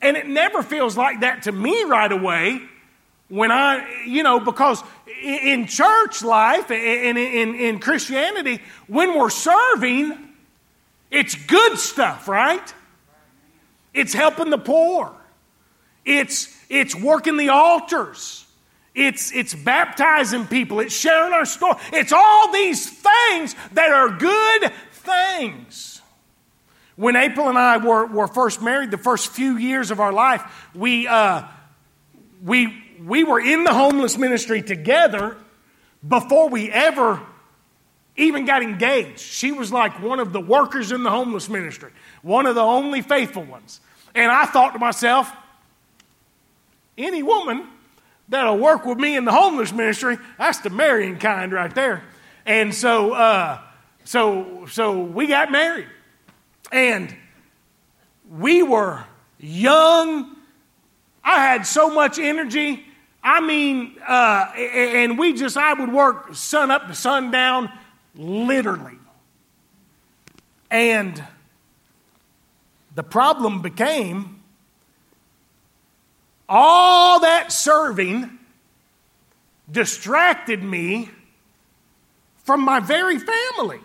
And 0.00 0.16
it 0.16 0.28
never 0.28 0.62
feels 0.62 0.96
like 0.96 1.22
that 1.22 1.42
to 1.42 1.52
me 1.52 1.82
right 1.82 2.10
away 2.10 2.60
when 3.28 3.50
I, 3.50 4.04
you 4.06 4.22
know, 4.22 4.38
because 4.38 4.80
in 5.24 5.66
church 5.66 6.22
life 6.22 6.70
and 6.70 7.18
in, 7.18 7.56
in, 7.56 7.80
Christianity, 7.80 8.62
when 8.86 9.18
we're 9.18 9.28
serving, 9.28 10.16
it's 11.10 11.34
good 11.34 11.76
stuff, 11.78 12.28
right? 12.28 12.74
It's 13.92 14.14
helping 14.14 14.50
the 14.50 14.58
poor. 14.58 15.12
It's, 16.04 16.56
it's 16.68 16.94
working 16.94 17.36
the 17.38 17.48
altars. 17.48 18.46
It's, 18.94 19.32
it's 19.32 19.52
baptizing 19.52 20.46
people. 20.46 20.78
It's 20.78 20.94
sharing 20.94 21.32
our 21.32 21.44
story. 21.44 21.74
It's 21.92 22.12
all 22.12 22.52
these 22.52 22.88
things 22.88 23.56
that 23.72 23.90
are 23.90 24.10
good 24.10 24.72
things. 24.92 25.89
When 27.00 27.16
April 27.16 27.48
and 27.48 27.56
I 27.56 27.78
were, 27.78 28.04
were 28.04 28.28
first 28.28 28.60
married, 28.60 28.90
the 28.90 28.98
first 28.98 29.28
few 29.28 29.56
years 29.56 29.90
of 29.90 30.00
our 30.00 30.12
life, 30.12 30.68
we, 30.74 31.08
uh, 31.08 31.44
we, 32.44 32.76
we 33.02 33.24
were 33.24 33.40
in 33.40 33.64
the 33.64 33.72
homeless 33.72 34.18
ministry 34.18 34.60
together 34.60 35.38
before 36.06 36.50
we 36.50 36.70
ever 36.70 37.18
even 38.16 38.44
got 38.44 38.62
engaged. 38.62 39.18
She 39.18 39.50
was 39.50 39.72
like 39.72 40.02
one 40.02 40.20
of 40.20 40.34
the 40.34 40.42
workers 40.42 40.92
in 40.92 41.02
the 41.02 41.08
homeless 41.08 41.48
ministry, 41.48 41.90
one 42.20 42.44
of 42.44 42.54
the 42.54 42.60
only 42.60 43.00
faithful 43.00 43.44
ones. 43.44 43.80
And 44.14 44.30
I 44.30 44.44
thought 44.44 44.74
to 44.74 44.78
myself, 44.78 45.32
any 46.98 47.22
woman 47.22 47.66
that'll 48.28 48.58
work 48.58 48.84
with 48.84 48.98
me 48.98 49.16
in 49.16 49.24
the 49.24 49.32
homeless 49.32 49.72
ministry, 49.72 50.18
that's 50.36 50.58
the 50.58 50.68
marrying 50.68 51.18
kind 51.18 51.50
right 51.50 51.74
there. 51.74 52.02
And 52.44 52.74
so, 52.74 53.14
uh, 53.14 53.58
so, 54.04 54.66
so 54.68 55.00
we 55.00 55.28
got 55.28 55.50
married. 55.50 55.88
And 56.72 57.14
we 58.30 58.62
were 58.62 59.04
young. 59.38 60.36
I 61.24 61.46
had 61.46 61.66
so 61.66 61.90
much 61.90 62.18
energy. 62.18 62.84
I 63.22 63.40
mean, 63.40 63.96
uh, 64.06 64.52
and 64.56 65.18
we 65.18 65.34
just, 65.34 65.56
I 65.56 65.74
would 65.74 65.92
work 65.92 66.34
sun 66.34 66.70
up 66.70 66.86
to 66.88 66.94
sundown, 66.94 67.70
literally. 68.14 68.96
And 70.70 71.22
the 72.94 73.02
problem 73.02 73.60
became 73.60 74.40
all 76.48 77.20
that 77.20 77.52
serving 77.52 78.38
distracted 79.70 80.62
me 80.62 81.10
from 82.44 82.62
my 82.62 82.80
very 82.80 83.18
family 83.18 83.80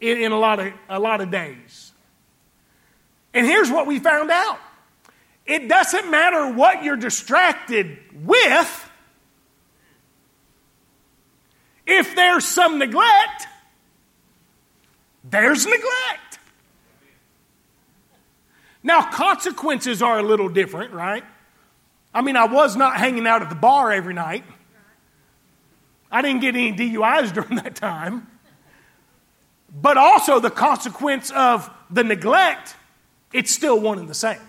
in, 0.00 0.18
in, 0.18 0.32
a, 0.32 0.38
lot 0.38 0.58
of, 0.58 0.72
a 0.88 0.98
lot 0.98 1.20
of 1.20 1.30
days. 1.30 1.85
And 3.36 3.46
here's 3.46 3.70
what 3.70 3.86
we 3.86 3.98
found 3.98 4.30
out 4.30 4.58
it 5.44 5.68
doesn't 5.68 6.10
matter 6.10 6.50
what 6.50 6.82
you're 6.82 6.96
distracted 6.96 7.98
with, 8.24 8.90
if 11.86 12.16
there's 12.16 12.46
some 12.46 12.78
neglect, 12.78 13.46
there's 15.22 15.66
neglect. 15.66 16.38
Now, 18.82 19.02
consequences 19.02 20.00
are 20.00 20.18
a 20.18 20.22
little 20.22 20.48
different, 20.48 20.94
right? 20.94 21.22
I 22.14 22.22
mean, 22.22 22.36
I 22.36 22.46
was 22.46 22.74
not 22.74 22.96
hanging 22.96 23.26
out 23.26 23.42
at 23.42 23.50
the 23.50 23.54
bar 23.54 23.92
every 23.92 24.14
night. 24.14 24.44
I 26.10 26.22
didn't 26.22 26.40
get 26.40 26.56
any 26.56 26.72
DUIs 26.72 27.34
during 27.34 27.56
that 27.56 27.76
time. 27.76 28.28
But 29.70 29.98
also, 29.98 30.40
the 30.40 30.50
consequence 30.50 31.30
of 31.32 31.68
the 31.90 32.02
neglect, 32.02 32.76
it's 33.36 33.52
still 33.52 33.78
one 33.78 33.98
and 33.98 34.08
the 34.08 34.14
same. 34.14 34.40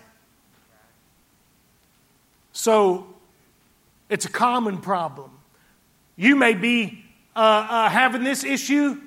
So, 2.52 3.06
it's 4.08 4.24
a 4.24 4.30
common 4.30 4.78
problem. 4.78 5.30
You 6.16 6.34
may 6.34 6.54
be 6.54 7.04
uh, 7.36 7.38
uh, 7.38 7.88
having 7.88 8.24
this 8.24 8.42
issue 8.42 9.00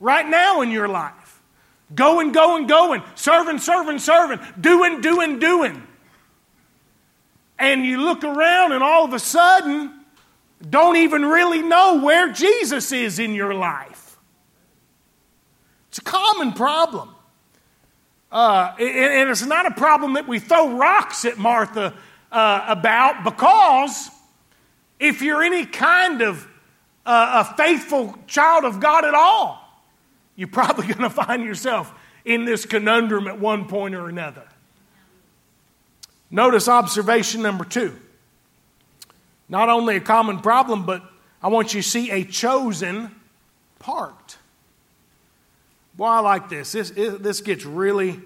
right 0.00 0.28
now 0.28 0.60
in 0.60 0.70
your 0.70 0.88
life. 0.88 1.40
Going, 1.94 2.32
going, 2.32 2.66
going, 2.66 3.02
serving, 3.14 3.60
serving, 3.60 3.98
serving, 3.98 4.40
doing, 4.60 5.00
doing, 5.00 5.38
doing 5.38 5.82
and 7.58 7.84
you 7.84 8.00
look 8.00 8.24
around 8.24 8.72
and 8.72 8.82
all 8.82 9.04
of 9.04 9.12
a 9.12 9.18
sudden 9.18 9.92
don't 10.68 10.96
even 10.96 11.24
really 11.24 11.62
know 11.62 12.00
where 12.02 12.32
Jesus 12.32 12.92
is 12.92 13.18
in 13.18 13.34
your 13.34 13.54
life. 13.54 14.16
It's 15.88 15.98
a 15.98 16.02
common 16.02 16.52
problem. 16.52 17.14
Uh, 18.30 18.74
and, 18.78 19.30
it's 19.30 19.46
not 19.46 19.66
a 19.66 19.70
problem 19.70 20.14
that 20.14 20.28
we 20.28 20.38
throw 20.38 20.76
rocks 20.76 21.24
at 21.24 21.38
Martha 21.38 21.94
uh, 22.30 22.64
about 22.68 23.24
because 23.24 24.10
if 24.98 25.22
you're 25.22 25.42
any 25.42 25.64
kind 25.64 26.20
of 26.20 26.46
uh, 27.06 27.44
a 27.46 27.56
faithful 27.56 28.14
child 28.26 28.64
of 28.64 28.80
God 28.80 29.06
at 29.06 29.14
all, 29.14 29.64
you're 30.36 30.48
probably 30.48 30.86
going 30.94 30.98
to 30.98 31.10
find 31.10 31.42
yourself 31.44 31.92
in 32.24 32.44
this 32.44 32.66
conundrum 32.66 33.26
at 33.26 33.40
one 33.40 33.66
point 33.66 33.94
or 33.94 34.08
another. 34.08 34.46
Notice 36.30 36.68
observation 36.68 37.40
number 37.40 37.64
two. 37.64 37.96
Not 39.48 39.70
only 39.70 39.96
a 39.96 40.00
common 40.00 40.40
problem, 40.40 40.84
but 40.84 41.02
I 41.42 41.48
want 41.48 41.72
you 41.72 41.80
to 41.80 41.88
see 41.88 42.10
a 42.10 42.24
chosen 42.24 43.14
part. 43.78 44.14
Boy, 45.98 46.06
I 46.06 46.20
like 46.20 46.48
this. 46.48 46.72
This, 46.72 46.90
this 46.90 47.42
gets 47.42 47.66
really, 47.66 48.18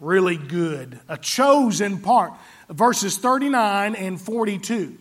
really 0.00 0.36
good. 0.36 0.98
A 1.08 1.16
chosen 1.16 1.98
part. 1.98 2.32
Verses 2.68 3.16
39 3.16 3.94
and 3.94 4.20
42. 4.20 4.98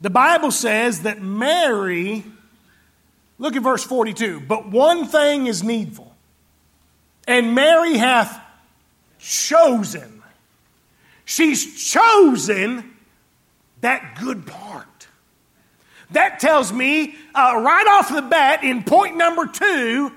The 0.00 0.10
Bible 0.10 0.52
says 0.52 1.02
that 1.02 1.20
Mary, 1.20 2.24
look 3.38 3.56
at 3.56 3.62
verse 3.62 3.82
42, 3.82 4.40
but 4.40 4.70
one 4.70 5.06
thing 5.06 5.48
is 5.48 5.64
needful, 5.64 6.14
and 7.26 7.54
Mary 7.54 7.98
hath 7.98 8.40
chosen 9.18 10.20
She's 11.30 11.92
chosen 11.92 12.90
that 13.82 14.18
good 14.20 14.48
part. 14.48 15.06
That 16.10 16.40
tells 16.40 16.72
me 16.72 17.14
uh, 17.32 17.54
right 17.64 17.86
off 17.86 18.12
the 18.12 18.22
bat 18.22 18.64
in 18.64 18.82
point 18.82 19.16
number 19.16 19.46
two, 19.46 20.10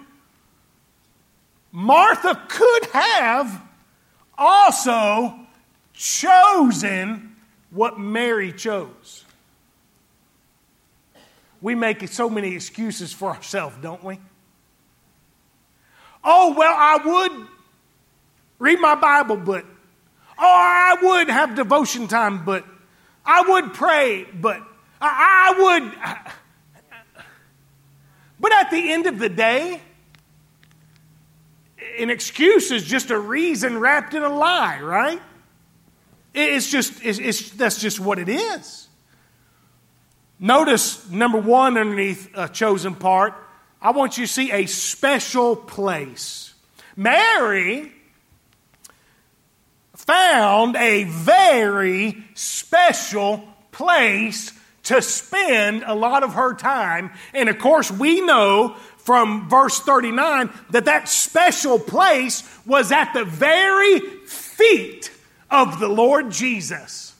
Martha 1.74 2.42
could 2.48 2.86
have 2.94 3.62
also 4.38 5.34
chosen 5.92 7.36
what 7.72 8.00
Mary 8.00 8.54
chose. 8.54 9.26
We 11.62 11.76
make 11.76 12.08
so 12.08 12.30
many 12.30 12.56
excuses 12.56 13.12
for 13.12 13.32
ourselves, 13.32 13.76
don't 13.82 14.04
we? 14.04 14.20
Oh, 16.24 16.54
well, 16.58 16.74
I 16.74 16.98
would 17.04 17.48
read 18.60 18.80
my 18.80 18.96
Bible, 18.96 19.36
but 19.36 19.66
Oh, 20.38 20.44
I 20.46 20.98
would 21.02 21.30
have 21.30 21.56
devotion 21.56 22.08
time, 22.08 22.44
but 22.44 22.66
I 23.26 23.44
would 23.48 23.74
pray, 23.74 24.26
but 24.26 24.62
I, 25.00 25.54
would. 25.58 25.94
But 28.40 28.52
at 28.52 28.72
the 28.72 28.92
end 28.92 29.06
of 29.06 29.20
the 29.20 29.30
day, 29.30 29.80
an 32.00 32.10
excuse 32.10 32.72
is 32.72 32.84
just 32.84 33.12
a 33.12 33.20
reason 33.20 33.80
wrapped 33.80 34.14
in 34.14 34.24
a 34.24 34.30
lie, 34.30 34.82
right? 34.82 35.22
It's 36.34 36.70
just, 36.70 37.04
it's, 37.04 37.20
it's, 37.20 37.52
that's 37.52 37.80
just 37.80 38.00
what 38.00 38.20
it 38.20 38.30
is. 38.30 38.88
Notice 40.40 41.10
number 41.10 41.38
one 41.38 41.78
underneath 41.78 42.30
a 42.36 42.50
chosen 42.50 42.96
part, 42.96 43.34
I 43.82 43.92
want 43.92 44.18
you 44.18 44.26
to 44.26 44.32
see 44.32 44.52
a 44.52 44.66
special 44.66 45.56
place. 45.56 46.54
Mary 46.96 47.92
found 49.96 50.76
a 50.76 51.04
very 51.06 52.24
special 52.34 53.48
place 53.72 54.52
to 54.84 55.02
spend 55.02 55.84
a 55.86 55.94
lot 55.94 56.24
of 56.24 56.34
her 56.34 56.54
time. 56.54 57.12
And 57.34 57.48
of 57.48 57.58
course, 57.58 57.90
we 57.90 58.22
know 58.22 58.76
from 59.04 59.50
verse 59.50 59.80
39 59.80 60.50
that 60.72 60.86
that 60.86 61.10
special 61.10 61.78
place 61.78 62.44
was 62.66 62.92
at 62.92 63.14
the 63.14 63.26
very 63.26 64.00
feet 64.00 65.12
of 65.52 65.80
the 65.80 65.90
Lord 65.90 66.32
Jesus. 66.32 67.14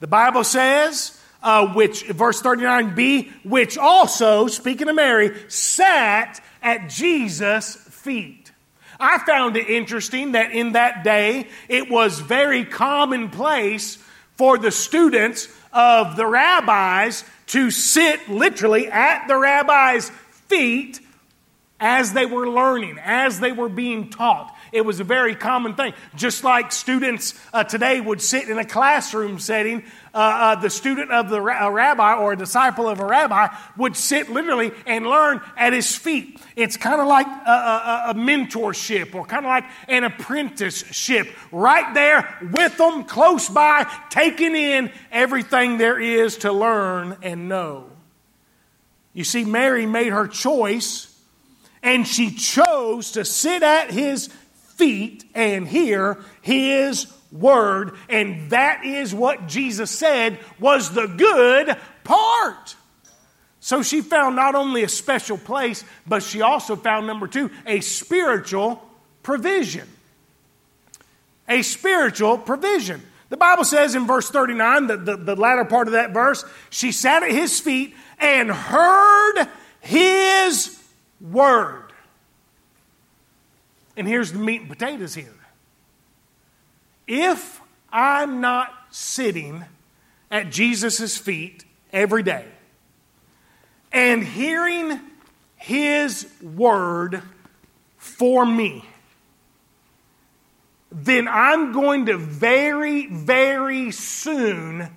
The 0.00 0.06
Bible 0.08 0.44
says, 0.44 1.18
uh, 1.42 1.72
which 1.74 2.04
verse 2.04 2.42
39b, 2.42 3.30
which 3.44 3.78
also, 3.78 4.46
speaking 4.48 4.88
of 4.88 4.96
Mary, 4.96 5.36
sat 5.48 6.42
at 6.62 6.88
Jesus' 6.88 7.76
feet. 7.76 8.52
I 8.98 9.18
found 9.18 9.56
it 9.56 9.68
interesting 9.68 10.32
that 10.32 10.52
in 10.52 10.72
that 10.72 11.02
day 11.04 11.48
it 11.68 11.90
was 11.90 12.20
very 12.20 12.64
commonplace 12.64 13.96
for 14.36 14.58
the 14.58 14.70
students 14.70 15.48
of 15.72 16.16
the 16.16 16.26
rabbis 16.26 17.24
to 17.46 17.70
sit 17.70 18.28
literally 18.28 18.88
at 18.88 19.26
the 19.26 19.36
rabbi's 19.36 20.10
feet 20.52 21.00
as 21.80 22.12
they 22.12 22.26
were 22.26 22.48
learning, 22.48 22.98
as 23.02 23.40
they 23.40 23.50
were 23.50 23.68
being 23.68 24.10
taught. 24.10 24.54
It 24.70 24.82
was 24.82 25.00
a 25.00 25.04
very 25.04 25.34
common 25.34 25.74
thing. 25.74 25.94
Just 26.14 26.44
like 26.44 26.70
students 26.70 27.34
uh, 27.52 27.64
today 27.64 28.00
would 28.00 28.22
sit 28.22 28.48
in 28.48 28.58
a 28.58 28.64
classroom 28.64 29.38
setting, 29.38 29.82
uh, 30.14 30.16
uh, 30.16 30.54
the 30.60 30.70
student 30.70 31.10
of 31.10 31.28
the 31.28 31.40
ra- 31.40 31.66
rabbi 31.68 32.14
or 32.14 32.34
a 32.34 32.36
disciple 32.36 32.88
of 32.88 33.00
a 33.00 33.04
rabbi 33.04 33.48
would 33.76 33.96
sit 33.96 34.30
literally 34.30 34.70
and 34.86 35.06
learn 35.06 35.40
at 35.56 35.72
his 35.72 35.96
feet. 35.96 36.40
It's 36.54 36.76
kind 36.76 37.00
of 37.00 37.08
like 37.08 37.26
a, 37.26 37.50
a, 37.50 38.04
a 38.10 38.14
mentorship 38.14 39.14
or 39.14 39.24
kind 39.24 39.44
of 39.44 39.50
like 39.50 39.64
an 39.88 40.04
apprenticeship, 40.04 41.28
right 41.50 41.92
there 41.94 42.38
with 42.52 42.76
them, 42.78 43.04
close 43.04 43.48
by, 43.48 43.90
taking 44.08 44.54
in 44.54 44.92
everything 45.10 45.78
there 45.78 45.98
is 45.98 46.36
to 46.38 46.52
learn 46.52 47.16
and 47.22 47.48
know. 47.48 47.91
You 49.12 49.24
see, 49.24 49.44
Mary 49.44 49.86
made 49.86 50.12
her 50.12 50.26
choice, 50.26 51.14
and 51.82 52.06
she 52.06 52.30
chose 52.30 53.12
to 53.12 53.24
sit 53.24 53.62
at 53.62 53.90
his 53.90 54.28
feet 54.76 55.24
and 55.34 55.68
hear 55.68 56.18
his 56.40 57.06
word. 57.30 57.94
And 58.08 58.50
that 58.50 58.84
is 58.84 59.14
what 59.14 59.48
Jesus 59.48 59.90
said 59.90 60.38
was 60.58 60.90
the 60.90 61.06
good 61.06 61.76
part. 62.04 62.76
So 63.60 63.82
she 63.82 64.00
found 64.00 64.34
not 64.34 64.54
only 64.54 64.82
a 64.82 64.88
special 64.88 65.38
place, 65.38 65.84
but 66.06 66.22
she 66.22 66.42
also 66.42 66.74
found, 66.74 67.06
number 67.06 67.28
two, 67.28 67.50
a 67.66 67.80
spiritual 67.80 68.82
provision. 69.22 69.88
A 71.48 71.62
spiritual 71.62 72.38
provision. 72.38 73.02
The 73.32 73.38
Bible 73.38 73.64
says 73.64 73.94
in 73.94 74.06
verse 74.06 74.28
39, 74.28 74.88
the, 74.88 74.96
the, 74.98 75.16
the 75.16 75.36
latter 75.36 75.64
part 75.64 75.88
of 75.88 75.94
that 75.94 76.10
verse, 76.10 76.44
she 76.68 76.92
sat 76.92 77.22
at 77.22 77.30
his 77.30 77.58
feet 77.60 77.94
and 78.18 78.50
heard 78.50 79.48
his 79.80 80.78
word. 81.18 81.94
And 83.96 84.06
here's 84.06 84.32
the 84.32 84.38
meat 84.38 84.60
and 84.60 84.68
potatoes 84.68 85.14
here. 85.14 85.32
If 87.06 87.62
I'm 87.90 88.42
not 88.42 88.68
sitting 88.90 89.64
at 90.30 90.50
Jesus' 90.50 91.16
feet 91.16 91.64
every 91.90 92.22
day 92.22 92.44
and 93.92 94.22
hearing 94.22 95.00
his 95.56 96.30
word 96.42 97.22
for 97.96 98.44
me, 98.44 98.84
then 100.92 101.26
I'm 101.26 101.72
going 101.72 102.06
to 102.06 102.18
very, 102.18 103.06
very 103.06 103.90
soon 103.92 104.88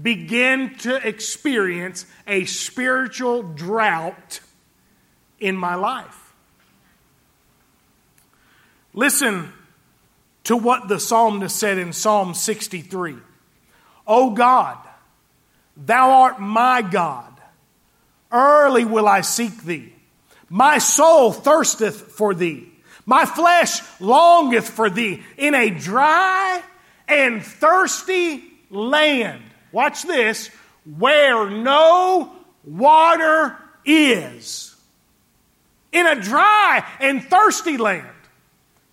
begin 0.00 0.74
to 0.76 1.06
experience 1.06 2.06
a 2.26 2.46
spiritual 2.46 3.42
drought 3.42 4.40
in 5.38 5.56
my 5.56 5.74
life. 5.74 6.32
Listen 8.94 9.52
to 10.44 10.56
what 10.56 10.88
the 10.88 10.98
psalmist 10.98 11.56
said 11.56 11.78
in 11.78 11.92
Psalm 11.92 12.32
63 12.32 13.16
O 14.06 14.30
God, 14.30 14.78
thou 15.76 16.10
art 16.22 16.40
my 16.40 16.82
God. 16.82 17.30
Early 18.32 18.84
will 18.84 19.06
I 19.06 19.20
seek 19.20 19.62
thee. 19.62 19.92
My 20.48 20.78
soul 20.78 21.32
thirsteth 21.32 22.12
for 22.12 22.34
thee. 22.34 22.73
My 23.06 23.26
flesh 23.26 23.80
longeth 24.00 24.68
for 24.68 24.88
thee 24.88 25.22
in 25.36 25.54
a 25.54 25.70
dry 25.70 26.62
and 27.06 27.42
thirsty 27.42 28.44
land. 28.70 29.42
Watch 29.72 30.02
this 30.02 30.48
where 30.98 31.50
no 31.50 32.32
water 32.64 33.56
is. 33.84 34.74
In 35.92 36.06
a 36.06 36.20
dry 36.20 36.84
and 37.00 37.22
thirsty 37.22 37.76
land. 37.76 38.08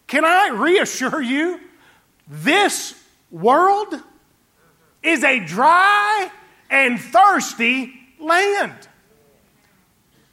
Can 0.08 0.26
I 0.26 0.50
reassure 0.50 1.22
you? 1.22 1.60
This 2.28 2.94
world 3.32 3.96
is 5.02 5.24
a 5.24 5.40
dry 5.40 6.30
and 6.70 7.00
thirsty 7.00 7.94
land. 8.20 8.88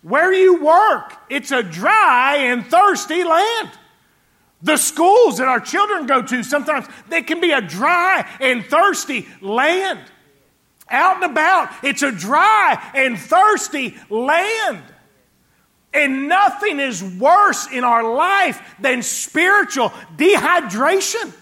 Where 0.03 0.33
you 0.33 0.63
work, 0.63 1.15
it's 1.29 1.51
a 1.51 1.63
dry 1.63 2.37
and 2.37 2.65
thirsty 2.65 3.25
land. 3.25 3.71
The 4.63 4.77
schools 4.77 5.39
that 5.39 5.49
our 5.49 5.61
children 5.61 6.07
go 6.07 6.23
to, 6.23 6.43
sometimes 6.43 6.87
they 7.09 7.23
can 7.23 7.41
be 7.41 7.53
a 7.53 7.61
dry 7.61 8.29
and 8.41 8.65
thirsty 8.65 9.29
land. 9.41 10.01
Out 10.91 11.17
and 11.17 11.31
about, 11.31 11.71
it's 11.83 12.03
a 12.03 12.11
dry 12.11 12.91
and 12.95 13.19
thirsty 13.19 13.97
land. 14.09 14.83
And 15.93 16.29
nothing 16.29 16.81
is 16.81 17.03
worse 17.03 17.69
in 17.71 17.85
our 17.85 18.15
life 18.15 18.77
than 18.81 19.03
spiritual 19.03 19.91
dehydration. 20.17 21.33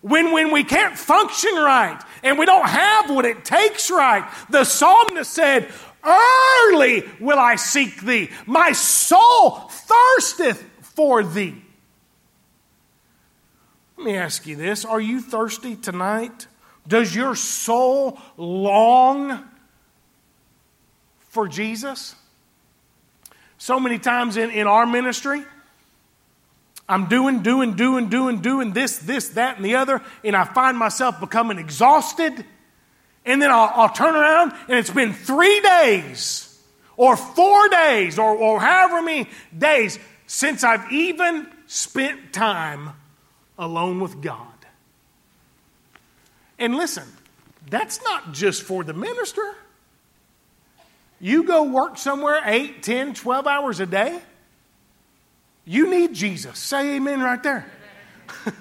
When, 0.00 0.32
when 0.32 0.50
we 0.50 0.64
can't 0.64 0.98
function 0.98 1.54
right 1.54 2.00
and 2.24 2.36
we 2.38 2.44
don't 2.44 2.68
have 2.68 3.10
what 3.10 3.24
it 3.24 3.44
takes 3.44 3.90
right, 3.90 4.28
the 4.50 4.64
psalmist 4.64 5.32
said, 5.32 5.70
Early 6.04 7.04
will 7.20 7.38
I 7.38 7.56
seek 7.56 8.00
thee. 8.00 8.30
My 8.46 8.72
soul 8.72 9.50
thirsteth 9.70 10.62
for 10.80 11.22
thee. 11.22 11.62
Let 13.96 14.04
me 14.04 14.16
ask 14.16 14.46
you 14.46 14.56
this 14.56 14.84
Are 14.84 15.00
you 15.00 15.20
thirsty 15.20 15.76
tonight? 15.76 16.48
Does 16.88 17.14
your 17.14 17.36
soul 17.36 18.18
long 18.36 19.48
for 21.28 21.46
Jesus? 21.46 22.16
So 23.58 23.78
many 23.78 24.00
times 24.00 24.36
in, 24.36 24.50
in 24.50 24.66
our 24.66 24.86
ministry, 24.86 25.44
I'm 26.88 27.06
doing, 27.06 27.42
doing, 27.42 27.76
doing, 27.76 28.08
doing, 28.08 28.40
doing 28.40 28.72
this, 28.72 28.98
this, 28.98 29.28
that, 29.30 29.56
and 29.56 29.64
the 29.64 29.76
other, 29.76 30.02
and 30.24 30.34
I 30.34 30.44
find 30.44 30.76
myself 30.76 31.20
becoming 31.20 31.58
exhausted. 31.58 32.44
And 33.24 33.40
then 33.40 33.50
I'll, 33.50 33.70
I'll 33.74 33.92
turn 33.92 34.16
around, 34.16 34.52
and 34.68 34.78
it's 34.78 34.90
been 34.90 35.12
three 35.12 35.60
days, 35.60 36.60
or 36.96 37.16
four 37.16 37.68
days, 37.68 38.18
or, 38.18 38.36
or 38.36 38.60
however 38.60 39.02
many 39.02 39.28
days 39.56 39.98
since 40.26 40.64
I've 40.64 40.90
even 40.90 41.46
spent 41.66 42.32
time 42.32 42.90
alone 43.58 44.00
with 44.00 44.20
God. 44.20 44.46
And 46.58 46.74
listen, 46.74 47.04
that's 47.68 48.02
not 48.02 48.32
just 48.32 48.62
for 48.62 48.84
the 48.84 48.92
minister. 48.92 49.56
You 51.20 51.44
go 51.44 51.64
work 51.64 51.98
somewhere 51.98 52.40
8, 52.44 52.82
10, 52.82 53.14
12 53.14 53.46
hours 53.46 53.80
a 53.80 53.86
day, 53.86 54.20
you 55.64 55.88
need 55.88 56.14
Jesus. 56.14 56.58
Say 56.58 56.96
amen 56.96 57.20
right 57.20 57.42
there. 57.42 57.70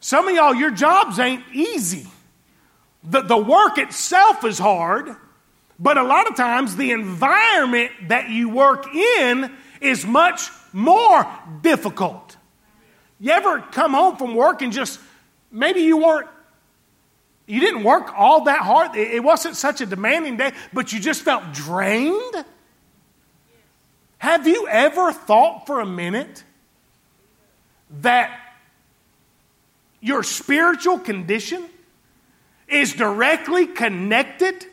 Some 0.00 0.28
of 0.28 0.34
y'all, 0.34 0.54
your 0.54 0.70
jobs 0.70 1.18
ain't 1.18 1.42
easy. 1.52 2.06
The, 3.08 3.22
the 3.22 3.36
work 3.36 3.78
itself 3.78 4.44
is 4.44 4.58
hard, 4.58 5.14
but 5.78 5.96
a 5.96 6.02
lot 6.02 6.28
of 6.28 6.36
times 6.36 6.76
the 6.76 6.90
environment 6.90 7.92
that 8.08 8.30
you 8.30 8.48
work 8.48 8.92
in 8.94 9.52
is 9.80 10.04
much 10.04 10.50
more 10.72 11.26
difficult. 11.62 12.36
You 13.20 13.32
ever 13.32 13.60
come 13.60 13.94
home 13.94 14.16
from 14.16 14.34
work 14.34 14.60
and 14.62 14.72
just 14.72 15.00
maybe 15.50 15.80
you 15.80 15.98
weren't 15.98 16.28
you 17.46 17.60
didn't 17.60 17.84
work 17.84 18.12
all 18.16 18.44
that 18.44 18.58
hard. 18.58 18.96
It 18.96 19.22
wasn't 19.22 19.54
such 19.54 19.80
a 19.80 19.86
demanding 19.86 20.36
day, 20.36 20.52
but 20.72 20.92
you 20.92 20.98
just 20.98 21.22
felt 21.22 21.52
drained. 21.52 22.44
Have 24.18 24.48
you 24.48 24.66
ever 24.66 25.12
thought 25.12 25.64
for 25.64 25.78
a 25.78 25.86
minute 25.86 26.42
that 28.00 28.36
your 30.00 30.24
spiritual 30.24 30.98
condition 30.98 31.64
is 32.68 32.92
directly 32.94 33.66
connected, 33.66 34.66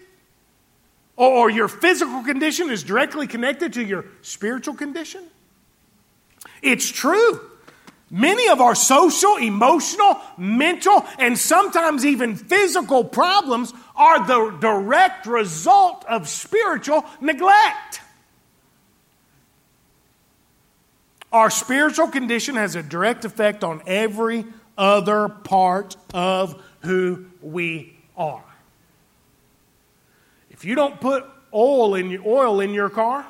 or 1.16 1.50
your 1.50 1.68
physical 1.68 2.24
condition 2.24 2.70
is 2.70 2.84
directly 2.84 3.28
connected 3.28 3.74
to 3.74 3.84
your 3.84 4.06
spiritual 4.22 4.74
condition? 4.74 5.24
It's 6.62 6.90
true. 6.90 7.40
Many 8.10 8.48
of 8.50 8.62
our 8.62 8.76
social, 8.76 9.38
emotional, 9.38 10.20
mental, 10.38 11.06
and 11.18 11.38
sometimes 11.38 12.06
even 12.06 12.36
physical 12.36 13.04
problems 13.04 13.74
are 13.96 14.26
the 14.26 14.58
direct 14.60 15.26
result 15.26 16.06
of 16.06 16.28
spiritual 16.28 17.06
neglect. 17.22 18.02
Our 21.32 21.50
spiritual 21.50 22.10
condition 22.10 22.56
has 22.56 22.76
a 22.76 22.84
direct 22.84 23.26
effect 23.26 23.64
on 23.64 23.82
every 23.88 24.46
other 24.78 25.28
part 25.28 25.98
of 26.14 26.62
who 26.82 27.26
we 27.42 27.93
are. 28.18 28.44
If 30.50 30.66
you 30.66 30.76
don't 30.76 31.00
put 31.00 31.26
oil 31.54 31.96
in 31.96 32.10
your 32.10 32.26
oil 32.26 32.60
in 32.60 32.74
your 32.74 32.90
car, 32.90 33.26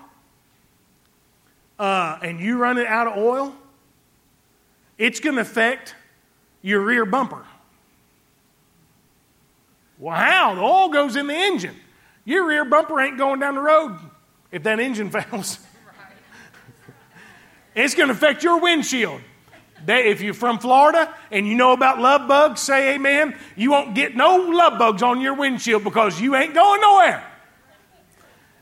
uh, 1.79 2.19
and 2.21 2.39
you 2.39 2.57
run 2.57 2.77
it 2.77 2.87
out 2.87 3.07
of 3.07 3.17
oil, 3.17 3.55
it's 4.97 5.19
going 5.19 5.35
to 5.35 5.41
affect 5.41 5.95
your 6.61 6.81
rear 6.81 7.05
bumper. 7.05 7.45
Well, 9.99 10.15
how? 10.15 10.55
The 10.55 10.61
oil 10.61 10.89
goes 10.89 11.15
in 11.15 11.27
the 11.27 11.35
engine. 11.35 11.75
Your 12.25 12.47
rear 12.47 12.65
bumper 12.65 12.99
ain't 12.99 13.17
going 13.17 13.39
down 13.39 13.55
the 13.55 13.61
road 13.61 13.97
if 14.51 14.63
that 14.63 14.79
engine 14.79 15.09
fails. 15.11 15.59
it's 17.75 17.95
going 17.95 18.09
to 18.09 18.13
affect 18.13 18.43
your 18.43 18.59
windshield. 18.59 19.21
If 19.87 20.21
you're 20.21 20.33
from 20.33 20.59
Florida 20.59 21.13
and 21.31 21.47
you 21.47 21.55
know 21.55 21.73
about 21.73 21.99
love 21.99 22.27
bugs, 22.27 22.61
say 22.61 22.95
amen. 22.95 23.37
You 23.55 23.71
won't 23.71 23.95
get 23.95 24.15
no 24.15 24.35
love 24.35 24.79
bugs 24.79 25.03
on 25.03 25.21
your 25.21 25.35
windshield 25.35 25.83
because 25.83 26.19
you 26.19 26.35
ain't 26.35 26.53
going 26.53 26.81
nowhere. 26.81 27.29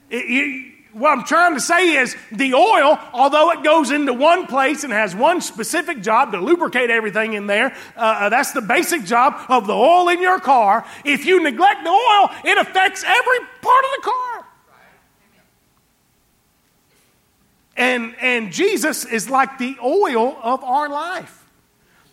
It, 0.10 0.28
you, 0.28 0.72
what 0.94 1.18
I'm 1.18 1.24
trying 1.24 1.54
to 1.54 1.62
say 1.62 1.96
is 1.96 2.16
the 2.32 2.54
oil, 2.54 3.00
although 3.14 3.52
it 3.52 3.64
goes 3.64 3.92
into 3.92 4.14
one 4.14 4.46
place 4.46 4.84
and 4.84 4.92
has 4.92 5.16
one 5.16 5.40
specific 5.42 6.02
job 6.02 6.34
to 6.34 6.40
lubricate 6.40 6.90
everything 6.90 7.34
in 7.34 7.48
there, 7.48 7.74
uh, 7.96 8.00
uh, 8.00 8.30
that's 8.30 8.52
the 8.52 8.62
basic 8.62 9.06
job 9.06 9.40
of 9.48 9.68
the 9.68 9.74
oil 9.74 10.10
in 10.10 10.22
your 10.22 10.40
car. 10.40 10.86
If 11.06 11.26
you 11.26 11.42
neglect 11.42 11.84
the 11.84 11.90
oil, 11.90 12.30
it 12.44 12.58
affects 12.58 13.04
every 13.06 13.40
part 13.62 13.86
of 13.86 13.92
the 13.98 14.02
car. 14.04 14.41
And, 17.76 18.16
and 18.20 18.52
Jesus 18.52 19.06
is 19.06 19.30
like 19.30 19.58
the 19.58 19.78
oil 19.84 20.38
of 20.42 20.64
our 20.64 20.90
life. 20.90 21.38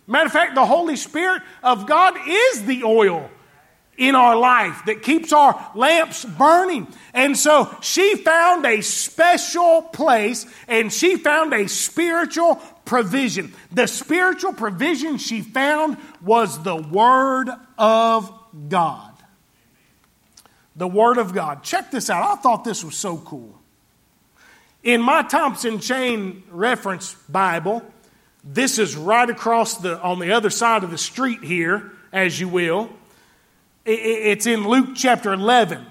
Matter 0.07 0.25
of 0.25 0.31
fact, 0.31 0.55
the 0.55 0.65
Holy 0.65 0.95
Spirit 0.95 1.43
of 1.61 1.85
God 1.85 2.15
is 2.27 2.65
the 2.65 2.83
oil 2.83 3.29
in 3.99 4.15
our 4.15 4.35
life 4.35 4.83
that 4.85 5.03
keeps 5.03 5.33
our 5.33 5.71
lamps 5.75 6.23
burning. 6.23 6.87
And 7.13 7.37
so 7.37 7.75
she 7.81 8.15
found 8.15 8.65
a 8.65 8.81
special 8.81 9.83
place 9.83 10.45
and 10.67 10.91
she 10.91 11.17
found 11.17 11.53
a 11.53 11.67
spiritual 11.67 12.55
provision. 12.85 13.53
The 13.71 13.87
spiritual 13.87 14.53
provision 14.53 15.17
she 15.17 15.41
found 15.41 15.97
was 16.21 16.63
the 16.63 16.77
Word 16.77 17.49
of 17.77 18.33
God. 18.69 19.13
The 20.77 20.87
Word 20.87 21.17
of 21.17 21.33
God. 21.33 21.61
Check 21.61 21.91
this 21.91 22.09
out. 22.09 22.23
I 22.23 22.41
thought 22.41 22.63
this 22.63 22.83
was 22.83 22.95
so 22.95 23.17
cool. 23.17 23.58
In 24.83 25.01
my 25.01 25.23
Thompson 25.23 25.79
Chain 25.79 26.43
Reference 26.49 27.13
Bible, 27.27 27.83
this 28.43 28.79
is 28.79 28.95
right 28.95 29.29
across 29.29 29.77
the 29.77 29.99
on 29.99 30.19
the 30.19 30.31
other 30.31 30.49
side 30.49 30.83
of 30.83 30.91
the 30.91 30.97
street 30.97 31.43
here, 31.43 31.91
as 32.13 32.39
you 32.39 32.47
will. 32.47 32.89
It's 33.85 34.45
in 34.45 34.67
Luke 34.67 34.89
chapter 34.95 35.33
11. 35.33 35.85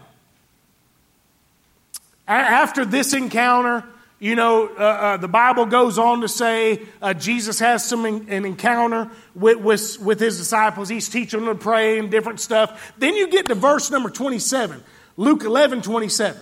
After 2.27 2.85
this 2.85 3.13
encounter, 3.13 3.85
you 4.21 4.35
know, 4.35 4.69
uh, 4.69 4.83
uh, 4.83 5.17
the 5.17 5.29
Bible 5.29 5.67
goes 5.67 5.99
on 5.99 6.23
to 6.23 6.29
say 6.29 6.83
uh, 7.01 7.15
Jesus 7.15 7.59
has 7.59 7.87
some 7.87 8.05
in, 8.07 8.29
an 8.29 8.45
encounter 8.45 9.11
with, 9.35 9.59
with, 9.59 9.99
with 10.01 10.21
his 10.21 10.39
disciples. 10.39 10.89
He's 10.89 11.09
teaching 11.09 11.45
them 11.45 11.57
to 11.57 11.63
pray 11.63 11.99
and 11.99 12.11
different 12.11 12.41
stuff. 12.41 12.93
Then 12.99 13.15
you 13.15 13.29
get 13.29 13.49
to 13.49 13.55
verse 13.55 13.91
number 13.91 14.11
27, 14.11 14.83
Luke 15.17 15.43
11, 15.45 15.83
27. 15.83 16.41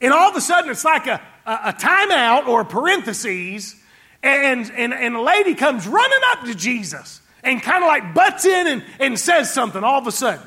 And 0.00 0.12
all 0.12 0.30
of 0.30 0.36
a 0.36 0.40
sudden, 0.40 0.70
it's 0.70 0.84
like 0.84 1.06
a, 1.06 1.20
a, 1.44 1.52
a 1.66 1.72
timeout 1.72 2.46
or 2.46 2.60
a 2.60 2.64
parenthesis, 2.64 3.74
and, 4.22 4.70
and, 4.70 4.94
and 4.94 5.16
a 5.16 5.20
lady 5.20 5.54
comes 5.54 5.86
running 5.86 6.20
up 6.30 6.44
to 6.44 6.54
Jesus 6.54 7.20
and 7.42 7.62
kind 7.62 7.82
of 7.82 7.88
like 7.88 8.14
butts 8.14 8.44
in 8.44 8.66
and, 8.66 8.84
and 9.00 9.18
says 9.18 9.52
something 9.52 9.82
all 9.82 10.00
of 10.00 10.06
a 10.06 10.12
sudden. 10.12 10.46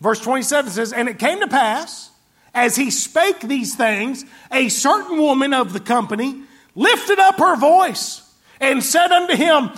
Verse 0.00 0.20
27 0.20 0.70
says, 0.72 0.92
And 0.92 1.08
it 1.08 1.18
came 1.18 1.40
to 1.40 1.48
pass, 1.48 2.10
as 2.54 2.76
he 2.76 2.90
spake 2.90 3.40
these 3.40 3.74
things, 3.74 4.24
a 4.50 4.68
certain 4.68 5.18
woman 5.18 5.54
of 5.54 5.72
the 5.72 5.80
company 5.80 6.42
lifted 6.74 7.18
up 7.18 7.38
her 7.38 7.56
voice 7.56 8.22
and 8.60 8.82
said 8.82 9.12
unto 9.12 9.36
him, 9.36 9.70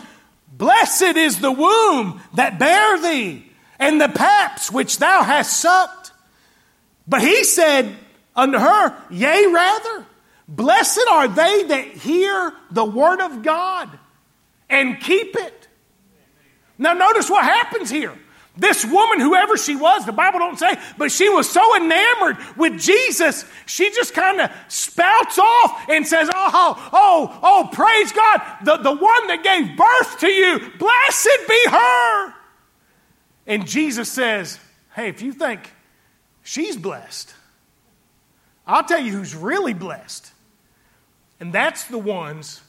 Blessed 0.52 1.16
is 1.16 1.40
the 1.40 1.52
womb 1.52 2.20
that 2.34 2.58
bare 2.58 2.98
thee, 3.00 3.50
and 3.78 4.00
the 4.00 4.08
paps 4.08 4.70
which 4.70 4.98
thou 4.98 5.22
hast 5.22 5.60
sucked. 5.60 6.01
But 7.06 7.22
he 7.22 7.44
said 7.44 7.94
unto 8.34 8.58
her, 8.58 8.96
Yea, 9.10 9.46
rather, 9.46 10.06
blessed 10.48 11.06
are 11.10 11.28
they 11.28 11.64
that 11.64 11.88
hear 11.88 12.52
the 12.70 12.84
word 12.84 13.20
of 13.20 13.42
God 13.42 13.88
and 14.70 15.00
keep 15.00 15.36
it. 15.36 15.68
Now, 16.78 16.94
notice 16.94 17.28
what 17.30 17.44
happens 17.44 17.90
here. 17.90 18.16
This 18.56 18.84
woman, 18.84 19.18
whoever 19.18 19.56
she 19.56 19.76
was, 19.76 20.04
the 20.04 20.12
Bible 20.12 20.38
don't 20.38 20.58
say, 20.58 20.76
but 20.98 21.10
she 21.10 21.28
was 21.30 21.48
so 21.48 21.76
enamored 21.76 22.36
with 22.56 22.78
Jesus, 22.78 23.46
she 23.64 23.90
just 23.90 24.12
kind 24.12 24.42
of 24.42 24.50
spouts 24.68 25.38
off 25.38 25.88
and 25.88 26.06
says, 26.06 26.28
Oh, 26.34 26.90
oh, 26.92 27.38
oh, 27.42 27.68
praise 27.72 28.12
God, 28.12 28.42
the, 28.62 28.76
the 28.76 28.92
one 28.92 29.26
that 29.28 29.42
gave 29.42 29.74
birth 29.74 30.20
to 30.20 30.28
you, 30.28 30.58
blessed 30.78 31.38
be 31.48 31.64
her. 31.70 32.34
And 33.46 33.66
Jesus 33.66 34.12
says, 34.12 34.58
Hey, 34.94 35.08
if 35.08 35.22
you 35.22 35.32
think 35.32 35.72
she's 36.42 36.76
blessed, 36.76 37.34
I'll 38.66 38.84
tell 38.84 39.00
you 39.00 39.12
who's 39.12 39.34
really 39.34 39.74
blessed. 39.74 40.30
And 41.40 41.52
that's 41.52 41.84
the 41.84 41.98
ones 41.98 42.60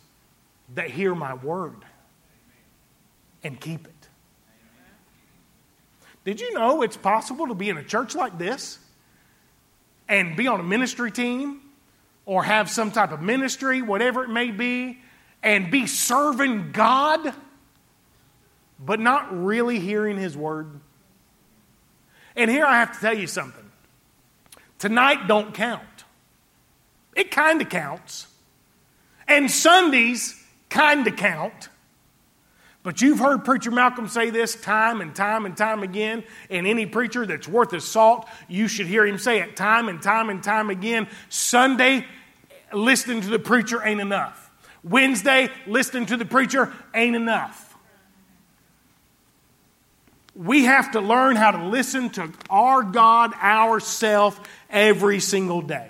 that 0.74 0.89
hear 0.89 1.13
my 1.13 1.36
word 1.36 1.76
and 3.43 3.59
keep 3.59 3.86
it. 3.86 3.93
Did 6.24 6.39
you 6.39 6.53
know 6.53 6.82
it's 6.82 6.97
possible 6.97 7.47
to 7.47 7.53
be 7.53 7.69
in 7.69 7.78
a 7.78 7.84
church 7.84 8.15
like 8.15 8.38
this 8.38 8.80
and 10.07 10.36
be 10.36 10.47
on 10.47 10.59
a 10.59 10.63
ministry 10.63 11.11
team 11.11 11.61
or 12.26 12.43
have 12.43 12.69
some 12.69 12.91
type 12.91 13.11
of 13.11 13.21
ministry, 13.21 13.82
whatever 13.82 14.24
it 14.24 14.30
may 14.30 14.51
be, 14.51 14.99
and 15.41 15.69
be 15.69 15.86
serving 15.86 16.71
God, 16.71 17.34
but 18.80 18.99
not 18.99 19.43
really 19.43 19.80
hearing 19.80 20.17
His 20.17 20.38
word? 20.38 20.80
And 22.36 22.49
here 22.49 22.65
I 22.65 22.80
have 22.80 22.93
to 22.93 22.99
tell 22.99 23.17
you 23.17 23.28
something. 23.28 23.62
Tonight 24.84 25.30
don't 25.30 25.54
count. 25.54 26.04
It 27.16 27.32
kind 27.32 27.62
of 27.62 27.70
counts. 27.70 28.28
And 29.30 29.50
Sundays 29.50 30.44
kind 30.68 31.08
of 31.08 31.16
count. 31.16 31.70
But 32.84 33.02
you've 33.02 33.20
heard 33.20 33.46
Preacher 33.46 33.72
Malcolm 33.72 34.10
say 34.10 34.30
this 34.30 34.56
time 34.56 35.00
and 35.00 35.16
time 35.16 35.46
and 35.46 35.56
time 35.56 35.84
again, 35.84 36.26
and 36.50 36.68
any 36.68 36.86
preacher 36.86 37.26
that's 37.26 37.48
worth 37.48 37.72
his 37.72 37.86
salt, 37.86 38.28
you 38.50 38.68
should 38.68 38.88
hear 38.88 39.06
him 39.06 39.18
say 39.18 39.40
it 39.40 39.56
time 39.56 39.88
and 39.88 40.02
time 40.02 40.30
and 40.30 40.44
time 40.44 40.70
again. 40.70 41.08
Sunday, 41.30 42.06
listening 42.74 43.22
to 43.22 43.30
the 43.30 43.40
preacher 43.40 43.82
ain't 43.82 44.02
enough. 44.02 44.52
Wednesday, 44.84 45.48
listening 45.66 46.08
to 46.08 46.18
the 46.18 46.26
preacher 46.26 46.74
ain't 46.94 47.16
enough. 47.16 47.74
We 50.36 50.66
have 50.66 50.92
to 50.94 51.00
learn 51.00 51.36
how 51.36 51.52
to 51.52 51.68
listen 51.68 52.10
to 52.12 52.32
our 52.50 52.82
God, 52.82 53.34
ourself, 53.36 54.42
every 54.74 55.21
single 55.21 55.61
day. 55.61 55.89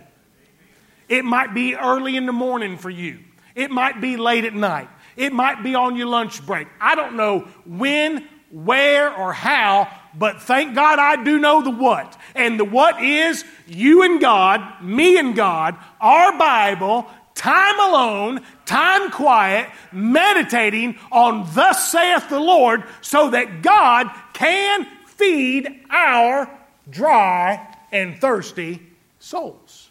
It 1.10 1.26
might 1.26 1.54
be 1.54 1.76
early 1.76 2.16
in 2.16 2.26
the 2.26 2.32
morning 2.32 2.78
for 2.78 2.90
you. 2.90 3.20
It 3.56 3.72
might 3.72 4.02
be 4.02 4.18
late 4.18 4.46
at 4.46 4.54
night. 4.54 4.90
It 5.16 5.34
might 5.34 5.64
be 5.64 5.76
on 5.76 5.96
your 5.96 6.08
lunch 6.08 6.46
break. 6.46 6.68
I 6.82 6.96
don't 6.96 7.16
know 7.16 7.48
when, 7.66 8.28
where, 8.52 9.16
or 9.16 9.32
how, 9.32 9.90
but 10.16 10.42
thank 10.42 10.76
God 10.76 11.00
I 11.00 11.24
do 11.24 11.40
know 11.40 11.62
the 11.62 11.72
what. 11.72 12.18
And 12.36 12.60
the 12.60 12.66
what 12.66 13.04
is 13.04 13.44
you 13.68 14.04
and 14.04 14.20
God, 14.20 14.84
me 14.84 15.18
and 15.18 15.36
God, 15.36 15.78
our 16.02 16.38
Bible, 16.38 17.08
time 17.36 17.80
alone, 17.80 18.42
time 18.66 19.12
quiet, 19.12 19.70
meditating 19.92 20.98
on 21.12 21.48
thus 21.54 21.92
saith 21.92 22.30
the 22.30 22.40
Lord, 22.40 22.84
so 23.02 23.30
that 23.32 23.62
God 23.62 24.10
can 24.34 24.88
feed 25.06 25.86
our 25.92 26.50
dry 26.90 27.73
and 27.94 28.20
thirsty 28.20 28.82
souls. 29.20 29.90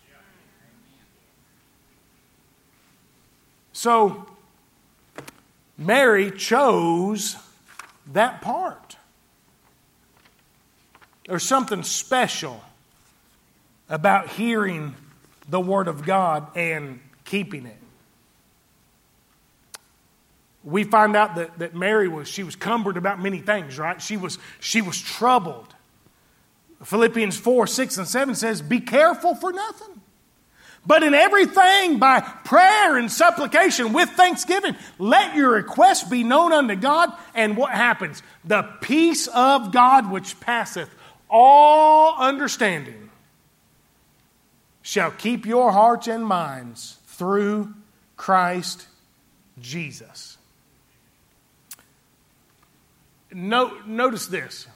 So, 3.73 4.27
Mary 5.79 6.31
chose 6.31 7.37
that 8.13 8.43
part. 8.43 8.97
There's 11.27 11.45
something 11.45 11.83
special 11.83 12.63
about 13.89 14.29
hearing 14.29 14.95
the 15.49 15.61
Word 15.61 15.89
of 15.89 16.05
God 16.05 16.55
and 16.57 17.01
keeping 17.25 17.67
it. 17.67 17.77
We 20.65 20.85
find 20.85 21.17
out 21.17 21.37
that, 21.37 21.59
that 21.59 21.75
Mary 21.75 22.09
was, 22.09 22.29
she 22.29 22.43
was 22.43 22.55
cumbered 22.55 22.97
about 22.97 23.21
many 23.21 23.39
things, 23.39 23.79
right? 23.79 24.01
She 24.03 24.17
was, 24.17 24.39
she 24.61 24.81
was 24.81 25.01
troubled. 25.01 25.72
Philippians 26.85 27.37
4, 27.37 27.67
6, 27.67 27.99
and 27.99 28.09
7 28.09 28.35
says, 28.35 28.63
Be 28.63 28.81
careful 28.81 29.35
for 29.35 29.53
nothing, 29.53 30.01
But 30.85 31.05
in 31.05 31.15
everything, 31.15 31.99
by 31.99 32.21
prayer 32.21 32.97
and 32.97 33.11
supplication 33.11 33.93
with 33.93 34.11
thanksgiving, 34.11 34.77
let 34.99 35.37
your 35.37 35.51
requests 35.51 36.03
be 36.03 36.25
known 36.25 36.53
unto 36.53 36.75
God. 36.75 37.13
And 37.35 37.57
what 37.57 37.71
happens? 37.71 38.23
The 38.45 38.63
peace 38.81 39.29
of 39.29 39.73
God, 39.73 40.11
which 40.11 40.41
passeth 40.41 40.91
all 41.31 42.17
understanding, 42.19 43.11
shall 44.83 45.13
keep 45.13 45.47
your 45.47 45.71
hearts 45.71 46.09
and 46.09 46.27
minds 46.27 46.99
through 47.07 47.73
Christ 48.17 48.89
Jesus. 49.61 50.37
Note, 53.33 53.87
notice 53.87 54.27
this. 54.27 54.67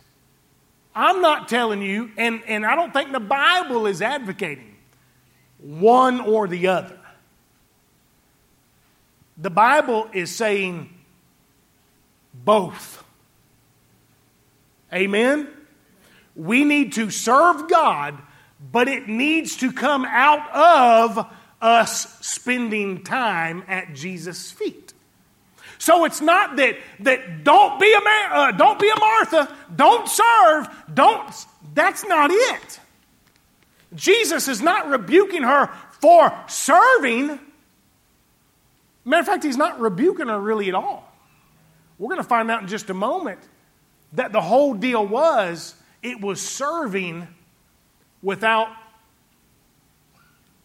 I'm 0.99 1.21
not 1.21 1.51
telling 1.51 1.83
you, 1.83 2.11
and, 2.17 2.43
and 2.47 2.65
I 2.65 2.75
don't 2.75 2.91
think 2.91 3.13
the 3.13 3.21
Bible 3.21 3.87
is 3.87 4.01
advocating 4.01 4.75
one 5.59 6.21
or 6.21 6.49
the 6.49 6.69
other. 6.69 6.99
The 9.37 9.51
Bible 9.51 10.09
is 10.15 10.35
saying 10.35 10.89
both. 12.33 13.05
Amen? 14.91 15.49
We 16.35 16.65
need 16.65 16.95
to 16.95 17.11
serve 17.11 17.69
God, 17.69 18.17
but 18.73 18.89
it 18.89 19.07
needs 19.07 19.57
to 19.59 19.73
come 19.73 20.07
out 20.07 20.51
of 20.51 21.27
us 21.61 22.19
spending 22.27 23.05
time 23.05 23.65
at 23.69 23.93
Jesus' 23.93 24.51
feet. 24.51 24.95
So 25.79 26.05
it's 26.05 26.21
not 26.21 26.57
that 26.57 26.77
that 27.01 27.45
don't 27.45 27.79
be 27.79 27.93
a 27.93 28.03
man, 28.03 28.33
uh, 28.33 28.53
don't 28.53 28.79
be 28.79 28.89
a 28.89 28.99
Martha, 28.99 29.55
don't 29.75 30.09
serve, 30.09 30.69
don't. 30.93 31.33
That's 31.75 32.05
not 32.05 32.31
it. 32.31 32.81
Jesus 33.95 34.49
is 34.49 34.63
not 34.63 34.89
rebuking 34.89 35.43
her 35.43 35.71
for 36.01 36.33
serving. 36.49 37.39
Matter 39.05 39.21
of 39.21 39.27
fact, 39.27 39.45
he's 39.45 39.57
not 39.57 39.81
rebuking 39.81 40.29
her 40.29 40.41
really 40.41 40.69
at 40.69 40.75
all. 40.75 41.13
We're 41.99 42.09
going 42.09 42.23
to 42.23 42.29
find 42.29 42.51
out 42.51 42.63
in 42.63 42.69
just 42.69 42.91
a 42.91 42.95
moment 42.95 43.41
that 44.13 44.33
the 44.33 44.41
whole 44.41 44.75
deal 44.75 45.07
was 45.07 45.75
it 46.03 46.21
was 46.21 46.41
serving 46.41 47.27
without 48.23 48.69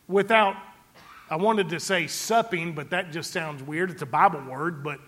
without 0.08 0.56
I 1.32 1.38
wanted 1.38 1.70
to 1.70 1.80
say 1.80 2.08
supping, 2.08 2.74
but 2.74 2.90
that 2.90 3.14
just 3.14 3.32
sounds 3.32 3.64
weird. 3.64 3.90
It's 3.90 4.02
a 4.02 4.06
Bible 4.06 4.42
word, 4.42 4.84
but 4.84 5.00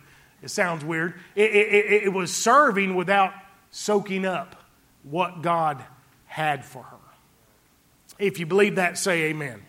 it 0.42 0.48
sounds 0.48 0.84
weird. 0.84 1.16
It, 1.36 1.54
it, 1.54 2.04
it, 2.06 2.14
was 2.14 2.34
serving 2.34 2.96
without 2.96 3.34
soaking 3.72 4.26
up 4.26 4.56
what 5.04 5.42
God 5.42 5.84
had 6.26 6.64
for 6.64 6.82
her. 6.82 6.98
If 8.18 8.40
you 8.40 8.46
believe 8.46 8.76
that, 8.76 8.98
say 8.98 9.24
amen. 9.24 9.50
amen. 9.50 9.62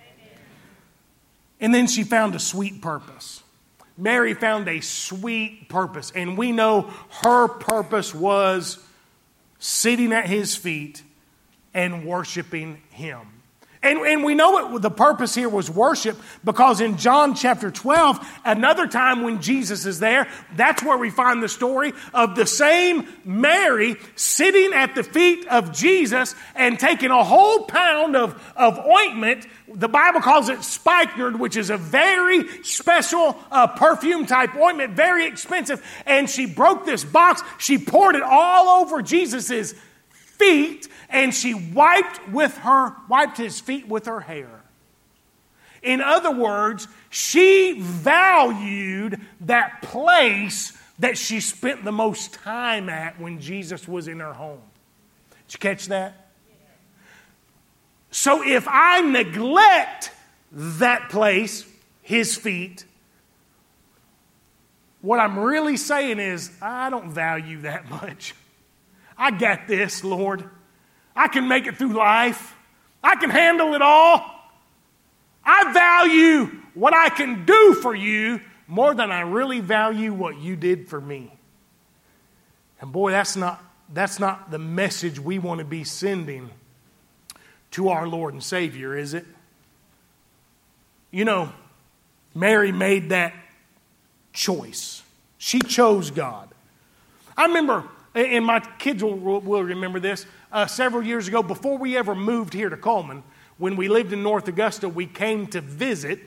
And 1.58 1.74
then 1.74 1.88
she 1.88 2.04
found 2.04 2.36
a 2.36 2.38
sweet 2.38 2.80
purpose. 2.80 3.42
Mary 3.98 4.34
found 4.34 4.68
a 4.68 4.80
sweet 4.80 5.68
purpose, 5.68 6.12
and 6.14 6.38
we 6.38 6.52
know 6.52 6.82
her 7.24 7.48
purpose 7.48 8.14
was 8.14 8.78
sitting 9.58 10.12
at 10.12 10.26
his 10.26 10.54
feet 10.54 11.02
and 11.72 12.04
worshiping 12.04 12.80
him. 12.90 13.33
And, 13.84 13.98
and 13.98 14.24
we 14.24 14.34
know 14.34 14.76
it, 14.76 14.80
the 14.80 14.90
purpose 14.90 15.34
here 15.34 15.48
was 15.50 15.70
worship 15.70 16.16
because 16.42 16.80
in 16.80 16.96
John 16.96 17.34
chapter 17.34 17.70
12, 17.70 18.18
another 18.42 18.86
time 18.86 19.22
when 19.22 19.42
Jesus 19.42 19.84
is 19.84 20.00
there, 20.00 20.26
that's 20.56 20.82
where 20.82 20.96
we 20.96 21.10
find 21.10 21.42
the 21.42 21.50
story 21.50 21.92
of 22.14 22.34
the 22.34 22.46
same 22.46 23.06
Mary 23.26 23.96
sitting 24.16 24.72
at 24.72 24.94
the 24.94 25.02
feet 25.02 25.46
of 25.48 25.72
Jesus 25.72 26.34
and 26.54 26.80
taking 26.80 27.10
a 27.10 27.22
whole 27.22 27.66
pound 27.66 28.16
of, 28.16 28.42
of 28.56 28.78
ointment. 28.78 29.46
The 29.68 29.88
Bible 29.88 30.22
calls 30.22 30.48
it 30.48 30.64
spikenard, 30.64 31.38
which 31.38 31.58
is 31.58 31.68
a 31.68 31.76
very 31.76 32.48
special 32.62 33.36
uh, 33.50 33.66
perfume 33.66 34.24
type 34.24 34.54
ointment, 34.54 34.94
very 34.94 35.26
expensive. 35.26 35.84
And 36.06 36.30
she 36.30 36.46
broke 36.46 36.86
this 36.86 37.04
box, 37.04 37.42
she 37.58 37.76
poured 37.76 38.14
it 38.14 38.22
all 38.22 38.82
over 38.82 39.02
Jesus's 39.02 39.74
feet 40.38 40.88
and 41.08 41.34
she 41.34 41.54
wiped 41.54 42.28
with 42.28 42.56
her 42.58 42.94
wiped 43.08 43.36
his 43.36 43.60
feet 43.60 43.88
with 43.88 44.06
her 44.06 44.20
hair. 44.20 44.62
In 45.82 46.00
other 46.00 46.30
words 46.30 46.88
she 47.10 47.78
valued 47.80 49.20
that 49.42 49.82
place 49.82 50.76
that 50.98 51.18
she 51.18 51.40
spent 51.40 51.84
the 51.84 51.92
most 51.92 52.34
time 52.34 52.88
at 52.88 53.20
when 53.20 53.40
jesus 53.40 53.86
was 53.86 54.08
in 54.08 54.20
her 54.20 54.32
home. 54.32 54.62
Did 55.48 55.54
you 55.54 55.58
catch 55.58 55.86
that? 55.86 56.30
So 58.10 58.42
if 58.44 58.66
i 58.68 59.00
neglect 59.00 60.10
that 60.52 61.10
place 61.10 61.66
his 62.02 62.36
feet 62.36 62.84
what 65.00 65.18
i'm 65.18 65.38
really 65.38 65.76
saying 65.76 66.20
is 66.20 66.50
i 66.62 66.88
don't 66.90 67.10
value 67.10 67.62
that 67.62 67.88
much 68.02 68.34
I 69.16 69.30
got 69.30 69.66
this, 69.66 70.04
Lord. 70.04 70.44
I 71.14 71.28
can 71.28 71.48
make 71.48 71.66
it 71.66 71.76
through 71.76 71.92
life. 71.92 72.54
I 73.02 73.16
can 73.16 73.30
handle 73.30 73.74
it 73.74 73.82
all. 73.82 74.24
I 75.44 75.72
value 75.72 76.46
what 76.74 76.94
I 76.94 77.10
can 77.10 77.44
do 77.44 77.74
for 77.74 77.94
you 77.94 78.40
more 78.66 78.94
than 78.94 79.12
I 79.12 79.20
really 79.20 79.60
value 79.60 80.12
what 80.12 80.38
you 80.38 80.56
did 80.56 80.88
for 80.88 81.00
me. 81.00 81.30
And 82.80 82.92
boy, 82.92 83.10
that's 83.10 83.36
not, 83.36 83.62
that's 83.92 84.18
not 84.18 84.50
the 84.50 84.58
message 84.58 85.20
we 85.20 85.38
want 85.38 85.58
to 85.58 85.64
be 85.64 85.84
sending 85.84 86.50
to 87.72 87.90
our 87.90 88.08
Lord 88.08 88.34
and 88.34 88.42
Savior, 88.42 88.96
is 88.96 89.14
it? 89.14 89.26
You 91.10 91.24
know, 91.24 91.52
Mary 92.34 92.72
made 92.72 93.10
that 93.10 93.34
choice. 94.32 95.02
She 95.38 95.60
chose 95.60 96.10
God. 96.10 96.48
I 97.36 97.46
remember 97.46 97.84
and 98.14 98.44
my 98.44 98.60
kids 98.78 99.02
will, 99.02 99.16
will 99.16 99.62
remember 99.62 100.00
this. 100.00 100.26
Uh, 100.52 100.66
several 100.66 101.02
years 101.02 101.26
ago, 101.26 101.42
before 101.42 101.78
we 101.78 101.96
ever 101.96 102.14
moved 102.14 102.52
here 102.52 102.68
to 102.68 102.76
Coleman, 102.76 103.24
when 103.58 103.76
we 103.76 103.88
lived 103.88 104.12
in 104.12 104.22
North 104.22 104.46
Augusta, 104.48 104.88
we 104.88 105.06
came 105.06 105.46
to 105.48 105.60
visit, 105.60 106.20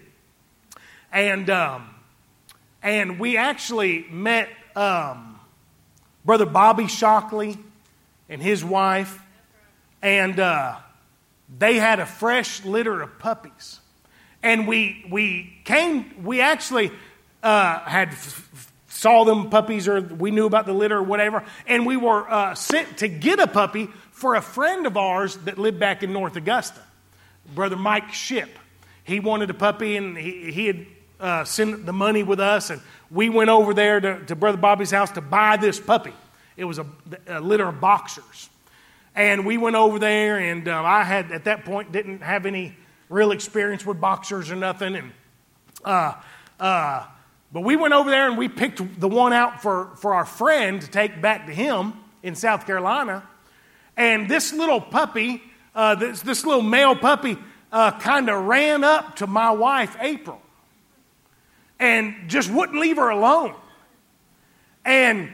and 1.11 1.49
um, 1.49 1.89
and 2.83 3.19
we 3.19 3.37
actually 3.37 4.05
met 4.09 4.49
um, 4.75 5.39
Brother 6.25 6.45
Bobby 6.45 6.87
Shockley 6.87 7.57
and 8.29 8.41
his 8.41 8.63
wife, 8.63 9.21
and 10.01 10.39
uh, 10.39 10.75
they 11.57 11.75
had 11.75 11.99
a 11.99 12.05
fresh 12.05 12.63
litter 12.65 13.01
of 13.01 13.19
puppies, 13.19 13.79
and 14.43 14.67
we 14.67 15.05
we 15.09 15.57
came. 15.63 16.23
We 16.23 16.41
actually 16.41 16.91
uh, 17.43 17.79
had 17.79 18.13
saw 18.97 19.23
them 19.25 19.51
puppies 19.51 19.87
or 19.87 20.01
we 20.01 20.31
knew 20.31 20.47
about 20.47 20.65
the 20.65 20.73
litter 20.73 20.97
or 20.97 21.03
whatever, 21.03 21.43
and 21.67 21.85
we 21.85 21.95
were 21.95 22.27
uh, 22.29 22.55
sent 22.55 22.97
to 22.97 23.07
get 23.07 23.39
a 23.39 23.45
puppy 23.45 23.87
for 24.11 24.33
a 24.33 24.41
friend 24.41 24.87
of 24.87 24.97
ours 24.97 25.37
that 25.45 25.59
lived 25.59 25.79
back 25.79 26.01
in 26.01 26.11
North 26.11 26.35
Augusta, 26.35 26.81
Brother 27.53 27.75
Mike 27.75 28.11
Ship. 28.11 28.49
He 29.03 29.19
wanted 29.19 29.51
a 29.51 29.53
puppy 29.53 29.97
and 29.97 30.17
he, 30.17 30.51
he 30.51 30.65
had 30.65 30.85
uh, 31.19 31.43
sent 31.43 31.85
the 31.85 31.93
money 31.93 32.23
with 32.23 32.39
us, 32.39 32.71
and 32.71 32.81
we 33.11 33.29
went 33.29 33.51
over 33.51 33.75
there 33.75 33.99
to, 33.99 34.25
to 34.25 34.35
Brother 34.35 34.57
Bobby's 34.57 34.91
house 34.91 35.11
to 35.11 35.21
buy 35.21 35.57
this 35.57 35.79
puppy. 35.79 36.13
It 36.55 36.65
was 36.65 36.79
a, 36.79 36.87
a 37.27 37.39
litter 37.39 37.67
of 37.67 37.79
boxers. 37.79 38.49
And 39.13 39.45
we 39.45 39.57
went 39.57 39.75
over 39.75 39.99
there, 39.99 40.39
and 40.39 40.67
uh, 40.67 40.83
I 40.83 41.03
had, 41.03 41.31
at 41.31 41.45
that 41.45 41.65
point, 41.65 41.91
didn't 41.91 42.21
have 42.21 42.47
any 42.47 42.75
real 43.09 43.31
experience 43.31 43.85
with 43.85 44.01
boxers 44.01 44.51
or 44.51 44.55
nothing. 44.55 44.95
And 44.95 45.11
uh, 45.85 46.13
uh, 46.59 47.05
but 47.51 47.61
we 47.61 47.75
went 47.75 47.93
over 47.93 48.09
there 48.09 48.27
and 48.27 48.37
we 48.37 48.49
picked 48.49 48.99
the 48.99 49.07
one 49.07 49.33
out 49.33 49.61
for, 49.61 49.95
for 49.97 50.13
our 50.13 50.25
friend 50.25 50.81
to 50.81 50.87
take 50.89 51.21
back 51.21 51.47
to 51.47 51.53
him 51.53 51.93
in 52.21 52.35
South 52.35 52.65
Carolina. 52.65 53.27
And 53.95 54.29
this 54.29 54.53
little 54.53 54.81
puppy, 54.81 55.41
uh, 55.73 55.95
this, 55.95 56.21
this 56.21 56.45
little 56.45 56.61
male 56.61 56.95
puppy, 56.95 57.37
uh, 57.71 57.97
kind 57.99 58.29
of 58.29 58.45
ran 58.45 58.83
up 58.83 59.17
to 59.17 59.27
my 59.27 59.51
wife, 59.51 59.95
April, 59.99 60.41
and 61.79 62.15
just 62.27 62.51
wouldn't 62.51 62.79
leave 62.79 62.97
her 62.97 63.09
alone. 63.09 63.55
And 64.83 65.29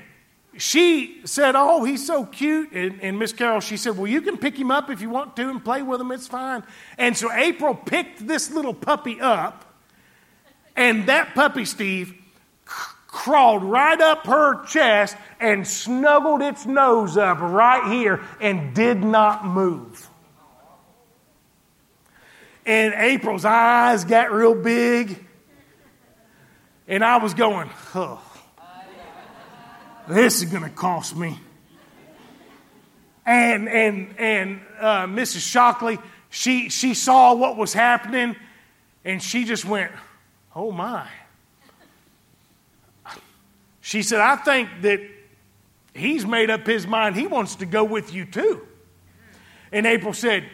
she 0.58 1.22
said, 1.26 1.56
Oh, 1.56 1.84
he's 1.84 2.06
so 2.06 2.26
cute. 2.26 2.72
And, 2.72 3.02
and 3.02 3.20
Miss 3.20 3.34
Carol, 3.34 3.60
she 3.60 3.78
said, 3.78 3.98
Well, 3.98 4.08
you 4.08 4.22
can 4.22 4.38
pick 4.38 4.58
him 4.58 4.72
up 4.72 4.90
if 4.90 5.02
you 5.02 5.10
want 5.10 5.36
to 5.36 5.50
and 5.50 5.64
play 5.64 5.82
with 5.82 6.00
him, 6.00 6.12
it's 6.12 6.28
fine. 6.28 6.64
And 6.98 7.18
so 7.18 7.32
April 7.32 7.74
picked 7.74 8.28
this 8.28 8.52
little 8.52 8.74
puppy 8.74 9.20
up 9.20 9.73
and 10.76 11.08
that 11.08 11.36
puppy, 11.36 11.66
Steve, 11.66 12.14
crawled 13.08 13.64
right 13.64 14.02
up 14.02 14.26
her 14.26 14.66
chest 14.66 15.16
and 15.40 15.68
snuggled 15.68 16.42
its 16.42 16.66
nose 16.66 17.16
up 17.16 17.40
right 17.40 17.92
here 17.92 18.22
and 18.42 18.74
did 18.74 19.04
not 19.04 19.46
move. 19.46 20.10
And 22.66 22.94
April's 22.94 23.46
eyes 23.46 24.04
got 24.06 24.32
real 24.32 24.56
big. 24.56 25.24
And 26.88 27.04
I 27.04 27.18
was 27.18 27.34
going, 27.34 27.70
this 30.08 30.42
is 30.42 30.46
going 30.46 30.64
to 30.64 30.70
cost 30.70 31.16
me. 31.16 31.40
And, 33.26 33.70
and, 33.70 34.16
and 34.18 34.62
uh, 34.80 35.06
Mrs. 35.06 35.48
Shockley, 35.50 36.00
she, 36.30 36.70
she 36.70 36.94
saw 36.94 37.36
what 37.36 37.58
was 37.58 37.74
happening 37.74 38.36
And 39.06 39.22
she 39.22 39.46
just 39.46 39.66
went, 39.66 39.92
Oh 40.56 40.72
my. 40.72 41.08
She 43.82 44.02
said, 44.02 44.22
I 44.22 44.38
think 44.38 44.70
that 44.82 45.02
he's 45.94 46.26
made 46.26 46.50
up 46.50 46.66
his 46.66 46.88
mind. 46.88 47.16
He 47.16 47.28
wants 47.28 47.56
to 47.56 47.66
go 47.66 47.84
with 47.84 48.14
you 48.14 48.26
too. 48.26 48.66
And 49.72 49.86
April 49.86 50.14
said, 50.14 50.46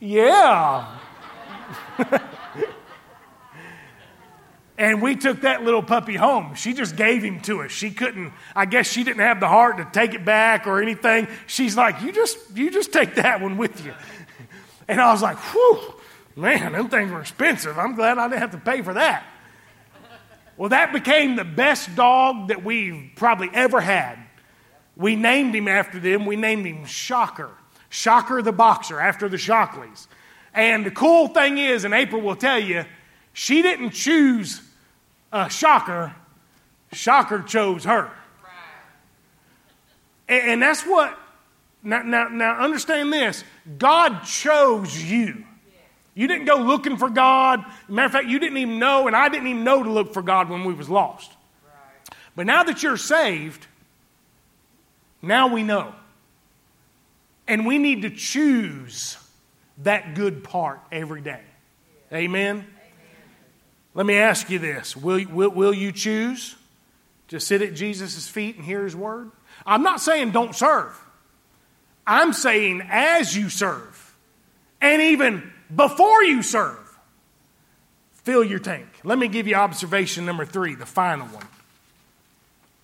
Yeah. 0.00 0.98
and 4.78 5.02
we 5.02 5.16
took 5.16 5.42
that 5.42 5.62
little 5.62 5.82
puppy 5.82 6.14
home. 6.14 6.54
She 6.54 6.72
just 6.72 6.96
gave 6.96 7.22
him 7.22 7.40
to 7.42 7.62
us. 7.62 7.70
She 7.70 7.90
couldn't, 7.90 8.32
I 8.56 8.64
guess 8.64 8.90
she 8.90 9.04
didn't 9.04 9.20
have 9.22 9.40
the 9.40 9.48
heart 9.48 9.76
to 9.78 9.88
take 9.92 10.14
it 10.14 10.24
back 10.24 10.66
or 10.66 10.80
anything. 10.80 11.28
She's 11.46 11.76
like, 11.76 12.00
You 12.02 12.12
just, 12.12 12.38
you 12.54 12.70
just 12.70 12.92
take 12.92 13.16
that 13.16 13.40
one 13.40 13.56
with 13.56 13.84
you. 13.84 13.92
And 14.88 15.00
I 15.00 15.12
was 15.12 15.20
like, 15.20 15.36
Whew, 15.36 15.94
man, 16.36 16.72
them 16.72 16.88
things 16.88 17.10
were 17.10 17.20
expensive. 17.20 17.78
I'm 17.78 17.94
glad 17.94 18.18
I 18.18 18.28
didn't 18.28 18.40
have 18.40 18.50
to 18.52 18.58
pay 18.58 18.82
for 18.82 18.94
that. 18.94 19.24
Well, 20.56 20.68
that 20.68 20.92
became 20.92 21.36
the 21.36 21.44
best 21.44 21.94
dog 21.96 22.48
that 22.48 22.64
we've 22.64 23.10
probably 23.16 23.50
ever 23.52 23.80
had. 23.80 24.18
We 24.96 25.16
named 25.16 25.54
him 25.54 25.66
after 25.66 25.98
them. 25.98 26.26
We 26.26 26.36
named 26.36 26.66
him 26.66 26.84
Shocker. 26.84 27.50
Shocker 27.88 28.42
the 28.42 28.52
boxer, 28.52 29.00
after 29.00 29.28
the 29.28 29.36
Shockleys. 29.36 30.06
And 30.52 30.86
the 30.86 30.90
cool 30.90 31.28
thing 31.28 31.58
is, 31.58 31.84
and 31.84 31.92
April 31.92 32.22
will 32.22 32.36
tell 32.36 32.58
you, 32.58 32.84
she 33.32 33.62
didn't 33.62 33.90
choose 33.90 34.62
a 35.32 35.50
Shocker, 35.50 36.14
Shocker 36.92 37.42
chose 37.42 37.84
her. 37.84 38.10
And, 40.28 40.50
and 40.50 40.62
that's 40.62 40.82
what, 40.84 41.18
now, 41.82 42.02
now, 42.02 42.28
now 42.28 42.60
understand 42.60 43.12
this 43.12 43.42
God 43.78 44.20
chose 44.24 45.02
you. 45.02 45.44
You 46.14 46.28
didn't 46.28 46.46
go 46.46 46.56
looking 46.56 46.96
for 46.96 47.10
God. 47.10 47.64
Matter 47.88 48.06
of 48.06 48.12
fact, 48.12 48.26
you 48.26 48.38
didn't 48.38 48.56
even 48.58 48.78
know, 48.78 49.06
and 49.06 49.16
I 49.16 49.28
didn't 49.28 49.48
even 49.48 49.64
know 49.64 49.82
to 49.82 49.90
look 49.90 50.14
for 50.14 50.22
God 50.22 50.48
when 50.48 50.64
we 50.64 50.72
was 50.72 50.88
lost. 50.88 51.32
Right. 51.64 52.16
But 52.36 52.46
now 52.46 52.62
that 52.62 52.82
you're 52.82 52.96
saved, 52.96 53.66
now 55.20 55.48
we 55.48 55.62
know. 55.62 55.94
And 57.48 57.66
we 57.66 57.78
need 57.78 58.02
to 58.02 58.10
choose 58.10 59.18
that 59.78 60.14
good 60.14 60.44
part 60.44 60.80
every 60.92 61.20
day. 61.20 61.40
Amen? 62.12 62.56
Amen. 62.56 62.64
Let 63.94 64.06
me 64.06 64.14
ask 64.14 64.50
you 64.50 64.58
this 64.58 64.96
will, 64.96 65.24
will, 65.26 65.50
will 65.50 65.74
you 65.74 65.92
choose 65.92 66.54
to 67.28 67.40
sit 67.40 67.60
at 67.60 67.74
Jesus' 67.74 68.28
feet 68.28 68.56
and 68.56 68.64
hear 68.64 68.84
his 68.84 68.94
word? 68.94 69.30
I'm 69.66 69.82
not 69.82 70.00
saying 70.00 70.30
don't 70.30 70.54
serve. 70.54 70.98
I'm 72.06 72.32
saying 72.32 72.82
as 72.88 73.36
you 73.36 73.48
serve, 73.48 74.14
and 74.80 75.00
even 75.00 75.53
before 75.74 76.24
you 76.24 76.42
serve. 76.42 76.78
Fill 78.12 78.42
your 78.42 78.58
tank. 78.58 78.86
Let 79.04 79.18
me 79.18 79.28
give 79.28 79.46
you 79.46 79.54
observation 79.54 80.24
number 80.24 80.46
three, 80.46 80.74
the 80.74 80.86
final 80.86 81.26
one, 81.26 81.46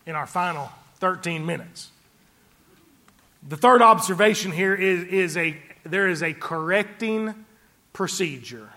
in 0.07 0.15
our 0.15 0.27
final 0.27 0.71
13 0.97 1.47
minutes. 1.47 1.91
The 3.49 3.57
third 3.57 3.81
observation 3.81 4.53
here 4.53 4.75
is, 4.75 5.05
is 5.05 5.37
a 5.39 5.57
there 5.85 6.09
is 6.09 6.23
a 6.23 6.35
correcting 6.35 7.47
procedure. 7.93 8.69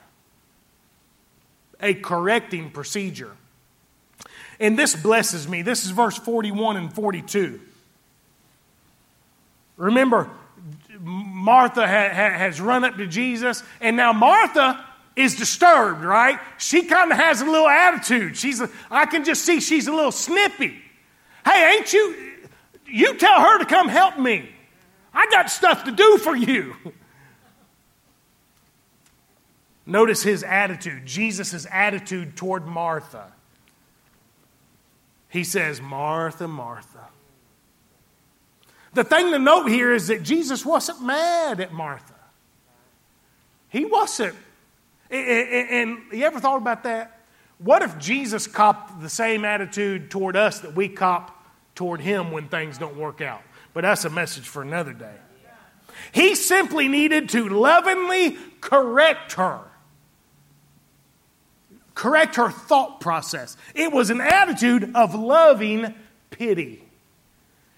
A 1.82 1.94
correcting 1.94 2.72
procedure. 2.72 3.32
And 4.60 4.80
this 4.80 4.96
blesses 4.96 5.48
me. 5.48 5.64
This 5.64 5.84
is 5.84 5.92
verse 5.92 6.18
41 6.18 6.78
and 6.78 6.94
42. 6.94 7.60
Remember, 9.76 10.30
Martha 11.00 11.88
has 11.88 12.62
run 12.62 12.84
up 12.84 12.98
to 12.98 13.08
Jesus, 13.08 13.64
and 13.82 13.98
now 13.98 14.14
Martha 14.14 14.84
is 15.16 15.36
disturbed, 15.36 16.04
right? 16.04 16.40
She 16.58 16.84
kind 16.84 17.12
of 17.12 17.18
has 17.18 17.42
a 17.42 17.46
little 17.46 17.68
attitude. 17.68 18.36
She's, 18.38 18.62
a, 18.62 18.70
I 18.90 19.06
can 19.06 19.24
just 19.24 19.44
see 19.44 19.60
she's 19.60 19.88
a 19.88 19.94
little 19.94 20.12
snippy. 20.12 20.82
Hey, 21.46 21.78
ain't 21.78 21.94
you? 21.94 22.16
You 22.88 23.18
tell 23.18 23.40
her 23.40 23.60
to 23.60 23.66
come 23.66 23.90
help 23.90 24.18
me. 24.18 24.50
I 25.14 25.28
got 25.30 25.50
stuff 25.50 25.84
to 25.86 25.92
do 25.92 26.18
for 26.18 26.36
you. 26.36 26.76
Notice 29.86 30.24
his 30.24 30.44
attitude, 30.44 31.06
Jesus' 31.06 31.68
attitude 31.70 32.38
toward 32.38 32.66
Martha. 32.66 33.32
He 35.30 35.44
says, 35.44 35.82
Martha, 35.82 36.48
Martha. 36.48 37.08
The 38.94 39.04
thing 39.04 39.32
to 39.32 39.40
note 39.40 39.68
here 39.68 39.92
is 39.94 40.08
that 40.08 40.24
Jesus 40.24 40.66
wasn't 40.66 41.02
mad 41.02 41.60
at 41.60 41.74
Martha. 41.74 42.14
He 43.70 43.86
wasn't. 43.86 44.36
And 45.10 45.98
you 46.12 46.26
ever 46.26 46.40
thought 46.40 46.58
about 46.58 46.84
that? 46.84 47.20
What 47.58 47.82
if 47.82 47.98
Jesus 47.98 48.46
copped 48.46 49.02
the 49.02 49.10
same 49.10 49.46
attitude 49.46 50.12
toward 50.12 50.36
us 50.36 50.60
that 50.60 50.76
we 50.76 50.90
cop 50.90 51.44
toward 51.76 52.02
him 52.02 52.32
when 52.32 52.48
things 52.50 52.78
don't 52.78 52.98
work 52.98 53.22
out? 53.22 53.42
But 53.74 53.82
that's 53.82 54.06
a 54.06 54.10
message 54.10 54.48
for 54.48 54.62
another 54.62 54.94
day. 54.94 55.16
He 56.12 56.36
simply 56.36 56.88
needed 56.88 57.30
to 57.30 57.50
lovingly 57.50 58.38
correct 58.62 59.34
her. 59.34 59.62
Correct 61.96 62.36
her 62.36 62.50
thought 62.50 63.00
process. 63.00 63.56
It 63.76 63.92
was 63.92 64.10
an 64.10 64.20
attitude 64.20 64.96
of 64.96 65.16
loving 65.16 65.94
pity. 66.32 66.84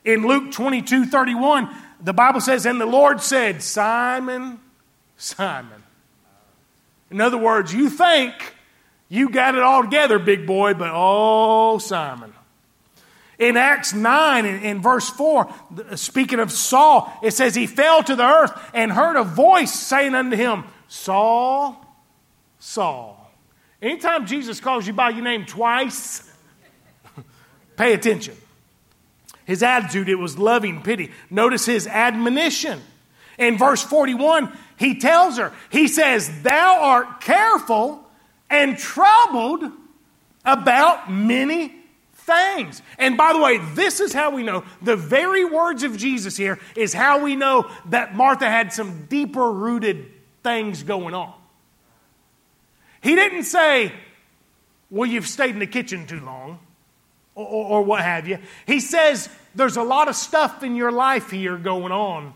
In 0.06 0.28
Luke 0.28 0.52
22 0.52 1.08
31, 1.08 1.70
the 2.00 2.14
Bible 2.14 2.40
says, 2.40 2.66
And 2.66 2.80
the 2.80 2.86
Lord 2.86 3.22
said, 3.22 3.64
Simon, 3.64 4.60
Simon. 5.18 5.84
In 7.10 7.20
other 7.20 7.38
words, 7.38 7.74
you 7.74 7.90
think 7.90 8.34
you 9.10 9.30
got 9.30 9.56
it 9.56 9.62
all 9.62 9.84
together, 9.84 10.20
big 10.20 10.46
boy, 10.46 10.76
but 10.76 10.92
oh, 10.94 11.80
Simon. 11.80 12.34
In 13.38 13.58
Acts 13.58 13.94
9, 13.94 14.46
in, 14.46 14.64
in, 14.64 14.82
verse 14.82 15.10
4, 15.10 15.54
speaking 15.96 16.40
of 16.40 16.52
Saul, 16.52 17.12
it 17.22 17.32
says, 17.32 17.54
He 17.54 17.68
fell 17.68 18.02
to 18.04 18.16
the 18.16 18.24
earth 18.24 18.58
and 18.74 18.92
heard 18.92 19.18
a 19.18 19.24
voice 19.24 19.74
saying 19.74 20.16
unto 20.16 20.38
him, 20.38 20.64
Saul, 20.88 21.86
Saul. 22.60 23.32
Anytime 23.82 24.26
Jesus 24.26 24.62
calls 24.62 24.88
you 24.88 24.94
by 24.94 25.10
your 25.10 25.24
name 25.24 25.46
twice, 25.46 26.32
pay 27.76 27.94
attention. 27.94 28.36
His 29.46 29.62
attitude, 29.62 30.10
it 30.10 30.16
was 30.16 30.38
loving 30.38 30.82
pity. 30.82 31.12
Notice 31.30 31.66
his 31.66 31.88
admonition. 31.88 32.82
In 33.38 33.58
verse 33.58 33.84
41, 33.84 34.56
he 34.78 35.00
tells 35.00 35.38
her, 35.38 35.54
he 35.70 35.88
says, 35.88 36.42
Thou 36.42 36.80
art 36.82 37.22
careful 37.22 38.04
and 38.50 38.78
troubled 38.78 39.64
about 40.44 41.12
many 41.12 41.74
things. 42.14 42.82
And 42.98 43.18
by 43.18 43.34
the 43.34 43.40
way, 43.40 43.60
this 43.74 44.00
is 44.00 44.14
how 44.14 44.32
we 44.32 44.42
know 44.42 44.64
the 44.82 44.96
very 44.96 45.46
words 45.46 45.84
of 45.84 45.98
Jesus 45.98 46.36
here 46.36 46.60
is 46.76 46.94
how 46.94 47.24
we 47.24 47.36
know 47.36 47.70
that 47.88 48.16
Martha 48.16 48.50
had 48.50 48.74
some 48.74 49.06
deeper 49.06 49.52
rooted 49.52 50.12
things 50.44 50.84
going 50.84 51.14
on. 51.14 51.34
He 53.02 53.16
didn't 53.16 53.44
say, 53.44 53.92
Well, 54.90 55.08
you've 55.08 55.28
stayed 55.28 55.52
in 55.52 55.60
the 55.60 55.68
kitchen 55.68 56.08
too 56.08 56.20
long 56.22 56.60
or, 57.36 57.46
or, 57.46 57.82
what 57.82 58.02
have 58.02 58.28
you. 58.28 58.40
He 58.66 58.80
says 58.80 59.30
there's 59.54 59.78
a 59.78 59.84
lot 59.84 60.08
of 60.08 60.16
stuff 60.16 60.64
in 60.64 60.76
your 60.76 60.92
life 60.92 61.30
here 61.30 61.58
going 61.58 61.92
on 61.92 62.34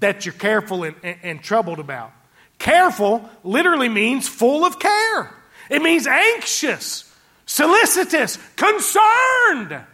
that 0.00 0.26
you're 0.26 0.34
careful 0.34 0.84
and, 0.84 0.94
and, 1.02 1.16
and 1.22 1.42
troubled 1.42 1.78
about. 1.78 2.12
Careful 2.58 3.28
literally 3.42 3.88
means 3.88 4.28
full 4.28 4.64
of 4.64 4.78
care, 4.78 5.34
it 5.70 5.82
means 5.82 6.06
anxious, 6.06 7.12
solicitous, 7.46 8.38
concerned. 8.56 9.84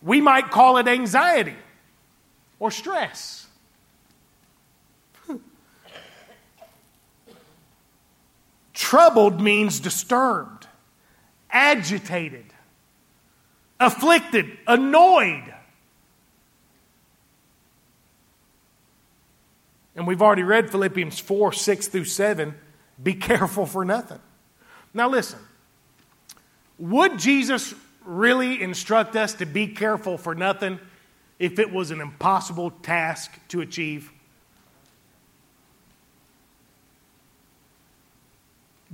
We 0.00 0.20
might 0.20 0.50
call 0.50 0.76
it 0.76 0.86
anxiety 0.86 1.56
or 2.60 2.70
stress. 2.70 3.48
Troubled 8.78 9.40
means 9.40 9.80
disturbed, 9.80 10.68
agitated, 11.50 12.47
afflicted, 13.80 14.58
annoyed. 14.66 15.54
And 19.96 20.06
we've 20.06 20.22
already 20.22 20.44
read 20.44 20.70
Philippians 20.70 21.18
4 21.18 21.52
6 21.52 21.88
through 21.88 22.04
7. 22.04 22.54
Be 23.02 23.14
careful 23.14 23.66
for 23.66 23.84
nothing. 23.84 24.20
Now, 24.94 25.08
listen. 25.08 25.40
Would 26.78 27.18
Jesus 27.18 27.74
really 28.04 28.62
instruct 28.62 29.16
us 29.16 29.34
to 29.34 29.46
be 29.46 29.66
careful 29.66 30.16
for 30.16 30.34
nothing 30.34 30.78
if 31.38 31.58
it 31.58 31.72
was 31.72 31.90
an 31.90 32.00
impossible 32.00 32.70
task 32.70 33.32
to 33.48 33.60
achieve? 33.60 34.12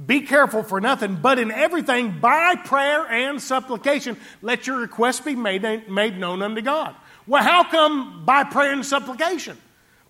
Be 0.06 0.22
careful 0.22 0.64
for 0.64 0.80
nothing, 0.80 1.16
but 1.16 1.38
in 1.38 1.52
everything, 1.52 2.18
by 2.18 2.56
prayer 2.56 3.06
and 3.06 3.40
supplication, 3.40 4.16
let 4.42 4.66
your 4.66 4.78
requests 4.78 5.20
be 5.20 5.36
made, 5.36 5.88
made 5.88 6.18
known 6.18 6.42
unto 6.42 6.62
God. 6.62 6.96
Well, 7.26 7.42
how 7.42 7.62
come 7.70 8.24
by 8.24 8.42
prayer 8.44 8.72
and 8.72 8.84
supplication? 8.84 9.56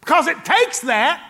Because 0.00 0.26
it 0.26 0.42
takes 0.44 0.80
that 0.80 1.22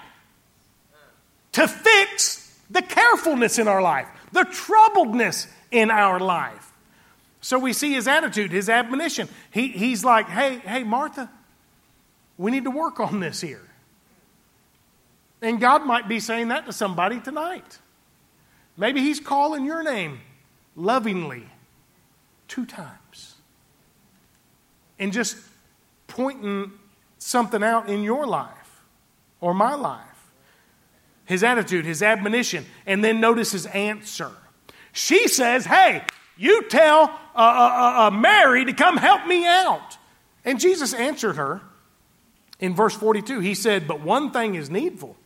to 1.52 1.66
fix 1.66 2.58
the 2.70 2.82
carefulness 2.82 3.58
in 3.58 3.66
our 3.66 3.82
life, 3.82 4.06
the 4.32 4.42
troubledness 4.42 5.48
in 5.72 5.90
our 5.90 6.20
life. 6.20 6.72
So 7.40 7.58
we 7.58 7.72
see 7.72 7.92
his 7.92 8.08
attitude, 8.08 8.52
his 8.52 8.68
admonition. 8.68 9.28
He, 9.50 9.68
he's 9.68 10.04
like, 10.04 10.28
hey, 10.28 10.58
hey, 10.58 10.84
Martha, 10.84 11.28
we 12.38 12.50
need 12.50 12.64
to 12.64 12.70
work 12.70 13.00
on 13.00 13.20
this 13.20 13.40
here. 13.40 13.68
And 15.42 15.60
God 15.60 15.84
might 15.84 16.08
be 16.08 16.20
saying 16.20 16.48
that 16.48 16.66
to 16.66 16.72
somebody 16.72 17.20
tonight. 17.20 17.78
Maybe 18.76 19.00
he's 19.00 19.20
calling 19.20 19.64
your 19.64 19.82
name 19.82 20.20
lovingly 20.76 21.46
two 22.48 22.66
times 22.66 23.34
and 24.98 25.12
just 25.12 25.36
pointing 26.06 26.72
something 27.18 27.62
out 27.62 27.88
in 27.88 28.02
your 28.02 28.26
life 28.26 28.82
or 29.40 29.54
my 29.54 29.74
life. 29.74 30.00
His 31.24 31.42
attitude, 31.42 31.84
his 31.84 32.02
admonition, 32.02 32.66
and 32.86 33.02
then 33.02 33.20
notice 33.20 33.52
his 33.52 33.66
answer. 33.66 34.30
She 34.92 35.26
says, 35.28 35.64
Hey, 35.64 36.02
you 36.36 36.68
tell 36.68 37.04
uh, 37.34 37.38
uh, 37.38 38.06
uh, 38.06 38.10
Mary 38.10 38.64
to 38.64 38.72
come 38.72 38.96
help 38.96 39.26
me 39.26 39.46
out. 39.46 39.96
And 40.44 40.60
Jesus 40.60 40.92
answered 40.92 41.36
her 41.36 41.62
in 42.60 42.74
verse 42.74 42.94
42. 42.94 43.40
He 43.40 43.54
said, 43.54 43.88
But 43.88 44.00
one 44.00 44.32
thing 44.32 44.54
is 44.54 44.68
needful. 44.68 45.16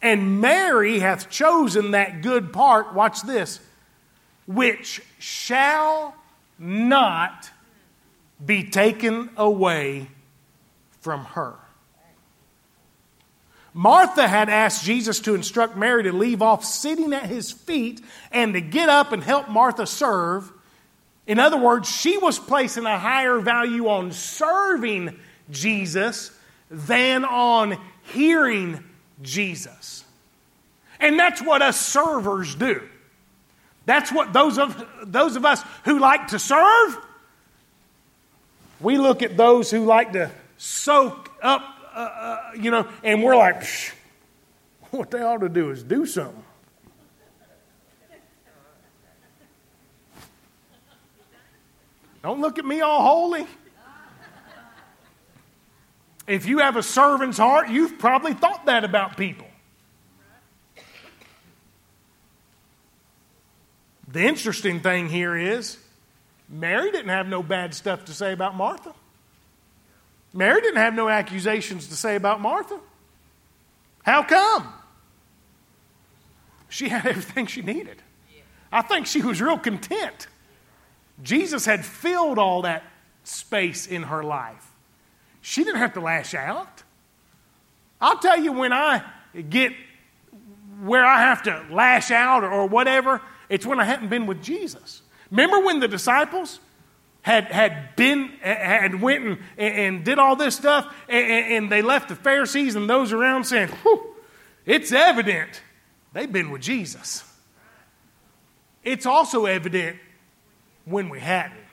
And 0.00 0.40
Mary 0.40 1.00
hath 1.00 1.28
chosen 1.28 1.92
that 1.92 2.22
good 2.22 2.52
part, 2.52 2.94
watch 2.94 3.22
this, 3.22 3.60
which 4.46 5.02
shall 5.18 6.14
not 6.58 7.50
be 8.44 8.64
taken 8.64 9.30
away 9.36 10.08
from 11.00 11.24
her. 11.24 11.54
Martha 13.74 14.26
had 14.26 14.48
asked 14.48 14.84
Jesus 14.84 15.20
to 15.20 15.34
instruct 15.34 15.76
Mary 15.76 16.04
to 16.04 16.12
leave 16.12 16.42
off 16.42 16.64
sitting 16.64 17.12
at 17.12 17.26
his 17.26 17.52
feet 17.52 18.00
and 18.32 18.54
to 18.54 18.60
get 18.60 18.88
up 18.88 19.12
and 19.12 19.22
help 19.22 19.48
Martha 19.48 19.86
serve. 19.86 20.50
In 21.26 21.38
other 21.38 21.58
words, 21.58 21.88
she 21.88 22.16
was 22.18 22.38
placing 22.38 22.86
a 22.86 22.98
higher 22.98 23.38
value 23.38 23.88
on 23.88 24.12
serving 24.12 25.18
Jesus 25.50 26.32
than 26.70 27.24
on 27.24 27.78
hearing 28.02 28.82
Jesus. 29.22 30.04
And 31.00 31.18
that's 31.18 31.40
what 31.40 31.62
us 31.62 31.80
servers 31.80 32.54
do. 32.54 32.82
That's 33.86 34.12
what 34.12 34.32
those 34.32 34.58
of, 34.58 34.86
those 35.04 35.36
of 35.36 35.44
us 35.44 35.62
who 35.84 35.98
like 35.98 36.28
to 36.28 36.38
serve, 36.38 36.98
we 38.80 38.98
look 38.98 39.22
at 39.22 39.36
those 39.36 39.70
who 39.70 39.84
like 39.84 40.12
to 40.12 40.30
soak 40.56 41.30
up, 41.42 41.62
uh, 41.94 41.98
uh, 41.98 42.50
you 42.56 42.70
know, 42.70 42.86
and 43.02 43.22
we're 43.22 43.36
like, 43.36 43.64
what 44.90 45.10
they 45.10 45.20
ought 45.20 45.40
to 45.40 45.48
do 45.48 45.70
is 45.70 45.82
do 45.82 46.04
something. 46.04 46.44
Don't 52.22 52.40
look 52.40 52.58
at 52.58 52.64
me 52.64 52.80
all 52.80 53.02
holy. 53.02 53.46
If 56.28 56.44
you 56.44 56.58
have 56.58 56.76
a 56.76 56.82
servant's 56.82 57.38
heart, 57.38 57.70
you've 57.70 57.98
probably 57.98 58.34
thought 58.34 58.66
that 58.66 58.84
about 58.84 59.16
people. 59.16 59.46
The 64.12 64.24
interesting 64.24 64.80
thing 64.80 65.08
here 65.08 65.34
is 65.34 65.78
Mary 66.48 66.90
didn't 66.90 67.08
have 67.08 67.28
no 67.28 67.42
bad 67.42 67.74
stuff 67.74 68.04
to 68.06 68.12
say 68.12 68.32
about 68.32 68.54
Martha. 68.54 68.94
Mary 70.34 70.60
didn't 70.60 70.76
have 70.76 70.94
no 70.94 71.08
accusations 71.08 71.88
to 71.88 71.96
say 71.96 72.14
about 72.14 72.42
Martha. 72.42 72.78
How 74.02 74.22
come? 74.22 74.70
She 76.68 76.90
had 76.90 77.06
everything 77.06 77.46
she 77.46 77.62
needed. 77.62 78.02
I 78.70 78.82
think 78.82 79.06
she 79.06 79.22
was 79.22 79.40
real 79.40 79.58
content. 79.58 80.26
Jesus 81.22 81.64
had 81.64 81.86
filled 81.86 82.38
all 82.38 82.62
that 82.62 82.84
space 83.24 83.86
in 83.86 84.04
her 84.04 84.22
life. 84.22 84.67
She 85.48 85.64
didn't 85.64 85.78
have 85.78 85.94
to 85.94 86.00
lash 86.00 86.34
out. 86.34 86.82
I'll 88.02 88.18
tell 88.18 88.38
you 88.38 88.52
when 88.52 88.70
I 88.70 89.02
get 89.48 89.72
where 90.82 91.02
I 91.02 91.22
have 91.22 91.44
to 91.44 91.64
lash 91.70 92.10
out 92.10 92.44
or, 92.44 92.66
whatever, 92.66 93.22
it's 93.48 93.64
when 93.64 93.80
I 93.80 93.84
hadn't 93.84 94.10
been 94.10 94.26
with 94.26 94.42
Jesus. 94.42 95.00
Remember 95.30 95.60
when 95.60 95.80
the 95.80 95.88
disciples 95.88 96.60
had, 97.22 97.46
had 97.46 97.96
been 97.96 98.28
had 98.42 99.00
went 99.00 99.24
and, 99.24 99.38
and 99.56 100.04
did 100.04 100.18
all 100.18 100.36
this 100.36 100.54
stuff 100.54 100.94
and, 101.08 101.54
and 101.54 101.72
they 101.72 101.80
left 101.80 102.10
the 102.10 102.16
Pharisees 102.16 102.74
and 102.74 102.88
those 102.88 103.14
around 103.14 103.44
saying, 103.44 103.68
Whew, 103.68 104.16
it's 104.66 104.92
evident 104.92 105.62
they've 106.12 106.30
been 106.30 106.50
with 106.50 106.60
Jesus. 106.60 107.24
It's 108.84 109.06
also 109.06 109.46
evident 109.46 109.96
when 110.84 111.08
we 111.08 111.20
hadn't. 111.20 111.67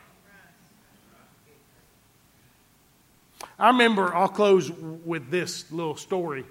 I 3.58 3.68
remember, 3.68 4.14
I'll 4.14 4.28
close 4.28 4.70
with 4.70 5.30
this 5.30 5.72
little 5.72 5.95
story. 5.95 6.43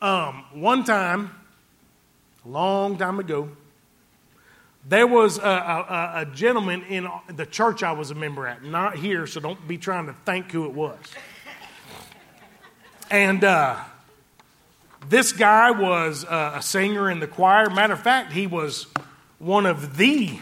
Um, 0.00 0.44
one 0.52 0.82
time, 0.82 1.30
a 2.44 2.48
long 2.48 2.98
time 2.98 3.20
ago, 3.20 3.48
there 4.88 5.06
was 5.06 5.38
a, 5.38 5.42
a, 5.42 6.12
a, 6.22 6.26
gentleman 6.34 6.82
in 6.88 7.08
the 7.28 7.46
church 7.46 7.84
I 7.84 7.92
was 7.92 8.10
a 8.10 8.16
member 8.16 8.48
at, 8.48 8.64
not 8.64 8.96
here, 8.96 9.28
so 9.28 9.38
don't 9.38 9.68
be 9.68 9.78
trying 9.78 10.06
to 10.06 10.14
think 10.24 10.50
who 10.50 10.64
it 10.64 10.72
was. 10.72 10.98
And 13.08 13.44
uh, 13.44 13.78
this 15.08 15.32
guy 15.32 15.70
was 15.70 16.24
a 16.28 16.58
singer 16.60 17.08
in 17.08 17.20
the 17.20 17.28
choir. 17.28 17.70
Matter 17.70 17.92
of 17.92 18.02
fact, 18.02 18.32
he 18.32 18.48
was 18.48 18.88
one 19.38 19.66
of 19.66 19.96
the 19.96 20.36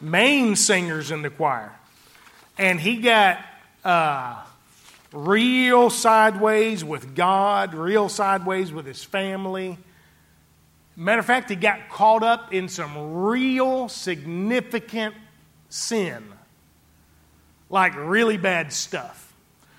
main 0.00 0.56
singers 0.56 1.10
in 1.10 1.22
the 1.22 1.30
choir. 1.30 1.72
And 2.58 2.78
he 2.78 2.96
got 2.96 3.38
uh, 3.84 4.42
real 5.12 5.90
sideways 5.90 6.84
with 6.84 7.14
God, 7.14 7.74
real 7.74 8.08
sideways 8.08 8.72
with 8.72 8.86
his 8.86 9.02
family. 9.02 9.78
Matter 10.96 11.20
of 11.20 11.26
fact, 11.26 11.48
he 11.48 11.56
got 11.56 11.88
caught 11.88 12.22
up 12.22 12.52
in 12.52 12.68
some 12.68 13.22
real 13.22 13.88
significant 13.88 15.14
sin, 15.68 16.24
like 17.70 17.94
really 17.96 18.36
bad 18.36 18.72
stuff. 18.72 19.32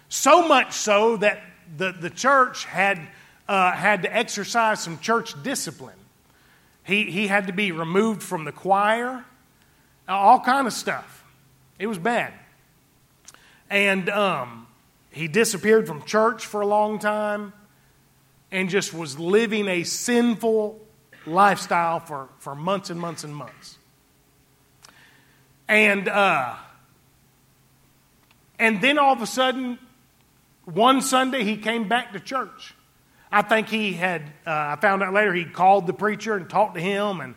So 0.07 0.47
much 0.47 0.73
so 0.73 1.17
that 1.17 1.41
the, 1.77 1.91
the 1.91 2.09
church 2.09 2.65
had, 2.65 2.99
uh, 3.47 3.73
had 3.73 4.03
to 4.03 4.15
exercise 4.15 4.81
some 4.81 4.97
church 4.99 5.41
discipline. 5.43 5.95
He, 6.83 7.11
he 7.11 7.27
had 7.27 7.47
to 7.47 7.53
be 7.53 7.71
removed 7.71 8.23
from 8.23 8.45
the 8.45 8.51
choir, 8.51 9.23
all 10.07 10.39
kind 10.39 10.65
of 10.65 10.73
stuff. 10.73 11.23
It 11.77 11.85
was 11.87 11.99
bad. 11.99 12.33
And 13.69 14.09
um, 14.09 14.67
he 15.11 15.27
disappeared 15.27 15.87
from 15.87 16.03
church 16.03 16.45
for 16.45 16.61
a 16.61 16.67
long 16.67 16.99
time 16.99 17.53
and 18.51 18.69
just 18.69 18.93
was 18.93 19.19
living 19.19 19.67
a 19.67 19.83
sinful 19.83 20.79
lifestyle 21.25 21.99
for, 21.99 22.29
for 22.39 22.55
months 22.55 22.89
and 22.89 22.99
months 22.99 23.23
and 23.23 23.35
months. 23.35 23.77
And, 25.67 26.07
uh, 26.07 26.55
and 28.57 28.81
then 28.81 28.97
all 28.97 29.13
of 29.13 29.21
a 29.21 29.27
sudden, 29.27 29.77
one 30.65 31.01
Sunday, 31.01 31.43
he 31.43 31.57
came 31.57 31.87
back 31.87 32.13
to 32.13 32.19
church. 32.19 32.73
I 33.31 33.43
think 33.43 33.67
he 33.67 33.93
had, 33.93 34.23
uh, 34.47 34.75
I 34.75 34.77
found 34.81 35.03
out 35.03 35.13
later, 35.13 35.33
he 35.33 35.45
called 35.45 35.85
the 35.85 35.93
preacher 35.93 36.35
and 36.35 36.49
talked 36.49 36.73
to 36.73 36.81
him 36.81 37.21
and 37.21 37.35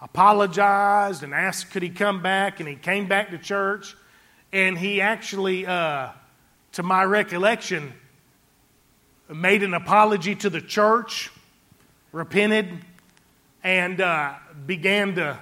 apologized 0.00 1.24
and 1.24 1.34
asked 1.34 1.72
could 1.72 1.82
he 1.82 1.90
come 1.90 2.22
back, 2.22 2.60
and 2.60 2.68
he 2.68 2.76
came 2.76 3.08
back 3.08 3.30
to 3.30 3.38
church. 3.38 3.96
And 4.52 4.78
he 4.78 5.00
actually, 5.00 5.66
uh, 5.66 6.10
to 6.72 6.82
my 6.82 7.04
recollection, 7.04 7.92
made 9.28 9.62
an 9.62 9.74
apology 9.74 10.34
to 10.36 10.50
the 10.50 10.60
church, 10.60 11.30
repented, 12.12 12.84
and 13.62 14.00
uh, 14.00 14.34
began 14.66 15.14
to 15.16 15.38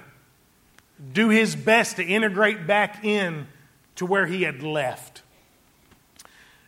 do 1.13 1.29
his 1.29 1.55
best 1.55 1.97
to 1.97 2.03
integrate 2.03 2.67
back 2.67 3.05
in 3.05 3.47
to 3.95 4.05
where 4.05 4.25
he 4.25 4.43
had 4.43 4.61
left. 4.61 5.21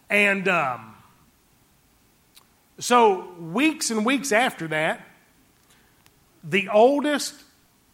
And 0.09 0.47
um, 0.47 0.95
so, 2.79 3.31
weeks 3.33 3.91
and 3.91 4.05
weeks 4.05 4.31
after 4.31 4.67
that, 4.69 5.05
the 6.43 6.69
oldest 6.69 7.35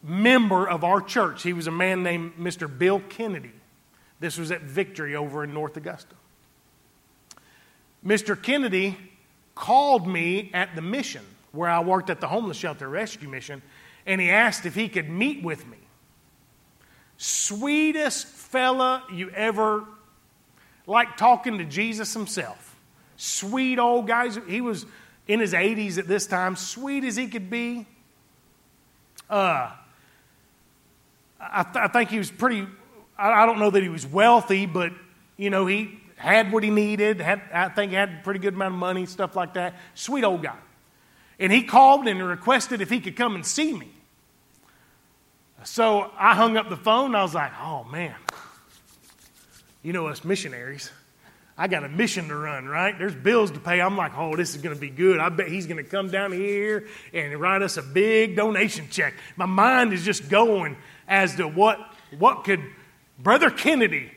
member 0.03 0.69
of 0.69 0.83
our 0.83 1.01
church, 1.01 1.41
he 1.41 1.53
was 1.53 1.65
a 1.65 1.71
man 1.71 2.03
named 2.03 2.33
Mr. 2.37 2.69
Bill 2.69 2.99
Kennedy. 2.99 3.51
This 4.25 4.39
was 4.39 4.49
at 4.49 4.61
Victory 4.61 5.15
over 5.15 5.43
in 5.43 5.53
North 5.53 5.77
Augusta. 5.77 6.15
Mr. 8.03 8.41
Kennedy 8.41 8.97
called 9.53 10.07
me 10.07 10.49
at 10.51 10.75
the 10.75 10.81
mission 10.81 11.23
where 11.51 11.69
I 11.69 11.81
worked 11.81 12.09
at 12.09 12.21
the 12.21 12.27
homeless 12.27 12.57
shelter 12.57 12.89
rescue 12.89 13.29
mission, 13.29 13.61
and 14.03 14.19
he 14.19 14.31
asked 14.31 14.65
if 14.65 14.73
he 14.73 14.89
could 14.89 15.11
meet 15.11 15.43
with 15.43 15.67
me. 15.67 15.77
Sweetest 17.17 18.25
fella 18.25 19.03
you 19.13 19.29
ever, 19.29 19.85
like 20.87 21.17
talking 21.17 21.59
to 21.59 21.63
Jesus 21.63 22.11
himself. 22.11 22.75
Sweet 23.17 23.77
old 23.77 24.07
guy. 24.07 24.31
He 24.47 24.59
was, 24.59 24.87
in 25.27 25.39
his 25.39 25.53
80s 25.53 25.99
at 25.99 26.07
this 26.07 26.25
time, 26.25 26.55
sweet 26.55 27.03
as 27.03 27.15
he 27.15 27.27
could 27.27 27.51
be. 27.51 27.85
Uh, 29.29 29.69
I, 31.39 31.61
th- 31.61 31.75
I 31.75 31.87
think 31.89 32.09
he 32.09 32.17
was 32.17 32.31
pretty, 32.31 32.65
I, 33.17 33.45
don't 33.45 33.59
know 33.59 33.69
that 33.69 33.81
he 33.81 33.89
was 33.89 34.05
wealthy, 34.05 34.65
but, 34.65 34.91
you 35.37 35.49
know, 35.49 35.65
he 35.65 35.99
had 36.17 36.51
what 36.51 36.63
he 36.63 36.69
needed. 36.69 37.21
Had, 37.21 37.41
I 37.53 37.69
think 37.69 37.91
he 37.91 37.95
had 37.95 38.09
a 38.09 38.21
pretty 38.23 38.39
good 38.39 38.53
amount 38.53 38.73
of 38.73 38.79
money, 38.79 39.05
stuff 39.05 39.35
like 39.35 39.53
that. 39.53 39.75
Sweet 39.93 40.23
old 40.23 40.43
guy. 40.43 40.57
And 41.39 41.51
he 41.51 41.63
called 41.63 42.07
and 42.07 42.25
requested 42.25 42.81
if 42.81 42.89
he 42.89 42.99
could 42.99 43.15
come 43.15 43.35
and 43.35 43.45
see 43.45 43.73
me. 43.73 43.89
So 45.63 46.11
I 46.17 46.35
hung 46.35 46.57
up 46.57 46.69
the 46.69 46.77
phone. 46.77 47.15
I 47.15 47.23
was 47.23 47.33
like, 47.33 47.51
oh, 47.61 47.83
man. 47.85 48.15
You 49.81 49.93
know, 49.93 50.07
us 50.07 50.23
missionaries. 50.23 50.91
I 51.57 51.67
got 51.67 51.85
a 51.85 51.89
mission 51.89 52.27
to 52.27 52.35
run, 52.35 52.65
right? 52.65 52.97
There's 52.97 53.15
bills 53.15 53.51
to 53.51 53.59
pay. 53.59 53.79
I'm 53.79 53.95
like, 53.95 54.17
oh, 54.17 54.35
this 54.35 54.55
is 54.55 54.61
going 54.61 54.75
to 54.75 54.81
be 54.81 54.89
good. 54.89 55.19
I 55.19 55.29
bet 55.29 55.47
he's 55.47 55.67
going 55.67 55.83
to 55.83 55.89
come 55.89 56.09
down 56.09 56.33
here 56.33 56.87
and 57.13 57.39
write 57.39 57.61
us 57.61 57.77
a 57.77 57.81
big 57.81 58.35
donation 58.35 58.89
check. 58.89 59.13
My 59.37 59.45
mind 59.45 59.93
is 59.93 60.03
just 60.03 60.27
going 60.29 60.75
as 61.07 61.35
to 61.35 61.47
what, 61.47 61.79
what 62.17 62.43
could 62.43 62.61
Brother 63.17 63.49
Kennedy 63.49 64.11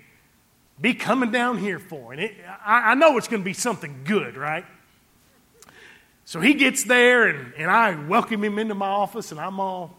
be 0.81 0.95
coming 0.95 1.31
down 1.31 1.59
here 1.59 1.79
for? 1.79 2.13
And 2.13 2.21
it, 2.21 2.35
I, 2.65 2.93
I 2.93 2.95
know 2.95 3.17
it's 3.19 3.29
going 3.29 3.43
to 3.43 3.45
be 3.45 3.53
something 3.53 4.03
good, 4.05 4.37
right? 4.37 4.65
So 6.25 6.41
he 6.41 6.55
gets 6.55 6.85
there, 6.85 7.27
and, 7.27 7.55
and 7.55 7.71
I 7.71 7.95
welcome 8.07 8.45
him 8.45 8.59
into 8.59 8.75
my 8.75 8.89
office, 8.89 9.33
and 9.33 9.41
I'm 9.41 9.59
all 9.61 9.97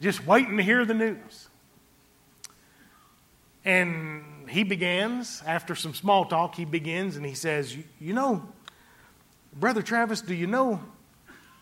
just 0.00 0.26
waiting 0.26 0.56
to 0.56 0.62
hear 0.62 0.84
the 0.84 0.94
news. 0.94 1.48
And 3.64 4.24
he 4.48 4.64
begins, 4.64 5.42
after 5.46 5.74
some 5.74 5.94
small 5.94 6.24
talk, 6.24 6.56
he 6.56 6.64
begins 6.64 7.16
and 7.16 7.24
he 7.24 7.34
says, 7.34 7.76
You 8.00 8.12
know, 8.12 8.42
Brother 9.54 9.82
Travis, 9.82 10.20
do 10.20 10.34
you 10.34 10.46
know 10.46 10.80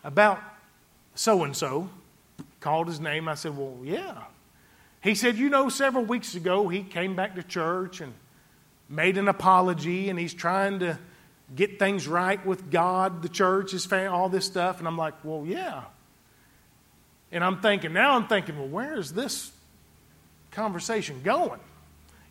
about 0.03 0.39
so 1.13 1.43
and 1.43 1.55
so? 1.55 1.89
Called 2.59 2.87
his 2.87 2.99
name. 2.99 3.27
I 3.27 3.35
said, 3.35 3.55
Well, 3.55 3.77
yeah. 3.83 4.23
He 5.01 5.15
said, 5.15 5.37
You 5.37 5.49
know, 5.49 5.69
several 5.69 6.05
weeks 6.05 6.35
ago 6.35 6.67
he 6.67 6.83
came 6.83 7.15
back 7.15 7.35
to 7.35 7.43
church 7.43 8.01
and 8.01 8.13
made 8.89 9.17
an 9.17 9.27
apology 9.27 10.09
and 10.09 10.17
he's 10.17 10.33
trying 10.33 10.79
to 10.79 10.99
get 11.55 11.79
things 11.79 12.07
right 12.07 12.43
with 12.45 12.71
God, 12.71 13.21
the 13.21 13.29
church, 13.29 13.71
his 13.71 13.85
family, 13.85 14.07
all 14.07 14.29
this 14.29 14.45
stuff. 14.45 14.79
And 14.79 14.87
I'm 14.87 14.97
like, 14.97 15.13
Well, 15.23 15.43
yeah. 15.45 15.83
And 17.31 17.43
I'm 17.43 17.61
thinking, 17.61 17.93
now 17.93 18.15
I'm 18.15 18.27
thinking, 18.27 18.57
Well, 18.57 18.67
where 18.67 18.97
is 18.97 19.13
this 19.13 19.51
conversation 20.51 21.21
going? 21.23 21.59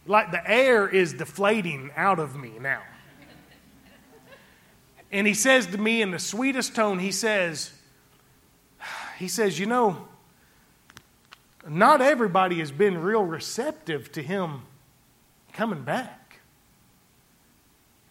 Like 0.06 0.30
the 0.30 0.48
air 0.48 0.88
is 0.88 1.12
deflating 1.12 1.90
out 1.96 2.18
of 2.18 2.36
me 2.36 2.52
now. 2.60 2.82
And 5.12 5.26
he 5.26 5.34
says 5.34 5.66
to 5.66 5.78
me 5.78 6.02
in 6.02 6.12
the 6.12 6.18
sweetest 6.18 6.74
tone, 6.74 6.98
he 6.98 7.10
says, 7.10 7.72
he 9.18 9.28
says, 9.28 9.58
you 9.58 9.66
know, 9.66 10.08
not 11.68 12.00
everybody 12.00 12.58
has 12.60 12.72
been 12.72 12.98
real 12.98 13.22
receptive 13.22 14.10
to 14.12 14.22
him 14.22 14.62
coming 15.52 15.82
back. 15.82 16.40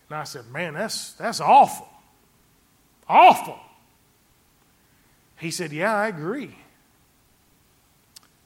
And 0.09 0.17
I 0.17 0.23
said, 0.23 0.47
man, 0.51 0.73
that's, 0.73 1.13
that's 1.13 1.39
awful. 1.39 1.87
Awful. 3.07 3.59
He 5.39 5.51
said, 5.51 5.71
yeah, 5.71 5.95
I 5.95 6.07
agree. 6.07 6.55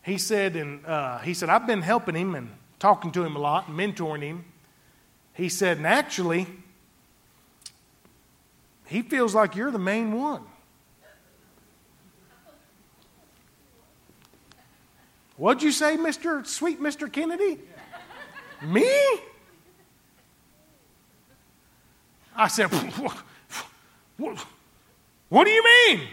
He 0.04 0.18
said, 0.18 0.56
and 0.56 0.86
uh, 0.86 1.20
he 1.20 1.34
said, 1.34 1.50
I've 1.50 1.66
been 1.66 1.82
helping 1.82 2.16
him 2.16 2.36
and 2.36 2.50
talking 2.80 3.12
to 3.14 3.24
him 3.24 3.38
a 3.38 3.40
lot, 3.40 3.70
and 3.70 3.80
mentoring 3.80 4.22
him. 4.22 4.46
He 5.34 5.48
said, 5.48 5.78
and 5.78 5.88
actually, 5.88 6.48
he 8.86 9.02
feels 9.02 9.34
like 9.34 9.56
you're 9.56 9.72
the 9.72 9.80
main 9.80 10.12
one. 10.12 10.44
What'd 15.44 15.62
you 15.62 15.74
say, 15.74 15.98
Mr. 15.98 16.48
Sweet 16.48 16.82
Mr. 16.82 17.12
Kennedy? 17.12 17.60
Me? 18.62 18.90
I 22.34 22.48
said, 22.48 22.68
what, 22.68 23.18
what 25.28 25.44
do 25.44 25.52
you 25.52 25.64
mean? 25.66 26.08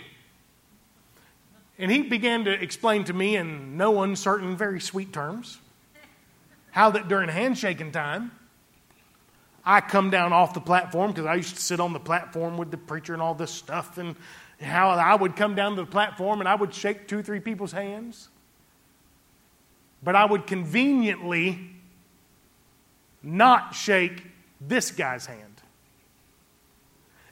And 1.78 1.92
he 1.92 2.02
began 2.02 2.44
to 2.46 2.50
explain 2.50 3.04
to 3.04 3.12
me 3.12 3.36
in 3.36 3.76
no 3.76 4.02
uncertain, 4.02 4.56
very 4.56 4.80
sweet 4.80 5.12
terms 5.12 5.58
how 6.72 6.90
that 6.90 7.06
during 7.06 7.28
handshaking 7.28 7.92
time, 7.92 8.32
I 9.64 9.80
come 9.80 10.10
down 10.10 10.32
off 10.32 10.54
the 10.54 10.60
platform 10.60 11.12
because 11.12 11.26
I 11.26 11.36
used 11.36 11.54
to 11.54 11.62
sit 11.62 11.78
on 11.78 11.92
the 11.92 12.00
platform 12.00 12.58
with 12.58 12.72
the 12.72 12.78
preacher 12.78 13.12
and 13.12 13.22
all 13.22 13.34
this 13.34 13.52
stuff, 13.52 13.96
and 13.96 14.16
how 14.60 14.90
I 14.90 15.14
would 15.14 15.36
come 15.36 15.54
down 15.54 15.76
to 15.76 15.82
the 15.82 15.86
platform 15.88 16.40
and 16.40 16.48
I 16.48 16.56
would 16.56 16.74
shake 16.74 17.06
two, 17.06 17.22
three 17.22 17.38
people's 17.38 17.70
hands. 17.70 18.28
But 20.02 20.16
I 20.16 20.24
would 20.24 20.46
conveniently 20.46 21.58
not 23.22 23.74
shake 23.74 24.22
this 24.60 24.90
guy's 24.90 25.26
hand. 25.26 25.44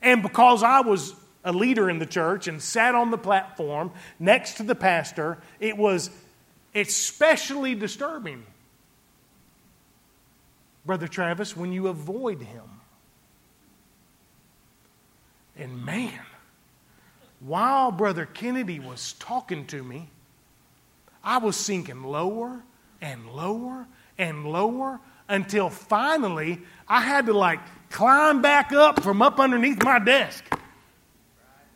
And 0.03 0.23
because 0.23 0.62
I 0.62 0.81
was 0.81 1.14
a 1.45 1.53
leader 1.53 1.89
in 1.89 1.99
the 1.99 2.07
church 2.07 2.47
and 2.47 2.62
sat 2.62 2.95
on 2.95 3.11
the 3.11 3.19
platform 3.19 3.93
next 4.19 4.55
to 4.59 4.62
the 4.62 4.75
pastor, 4.75 5.39
it 5.61 5.77
was 5.77 6.11
especially 6.75 7.75
disturbing 7.75 8.45
Brother 10.89 11.07
Travis, 11.07 11.55
when 11.55 11.71
you 11.71 11.89
avoid 11.89 12.41
him. 12.41 12.64
And 15.55 15.85
man, 15.85 16.19
while 17.41 17.91
Brother 17.91 18.25
Kennedy 18.25 18.81
was 18.81 19.12
talking 19.19 19.66
to 19.66 19.85
me, 19.85 20.09
I 21.29 21.37
was 21.37 21.57
sinking 21.57 22.05
lower 22.05 22.64
and 23.03 23.31
lower 23.31 23.87
and 24.16 24.47
lower 24.47 24.99
until 25.29 25.68
finally 25.68 26.62
I 26.89 27.03
had 27.03 27.26
to 27.26 27.35
like 27.35 27.61
climb 27.91 28.41
back 28.41 28.72
up 28.72 29.03
from 29.03 29.20
up 29.20 29.39
underneath 29.39 29.83
my 29.85 29.99
desk. 29.99 30.43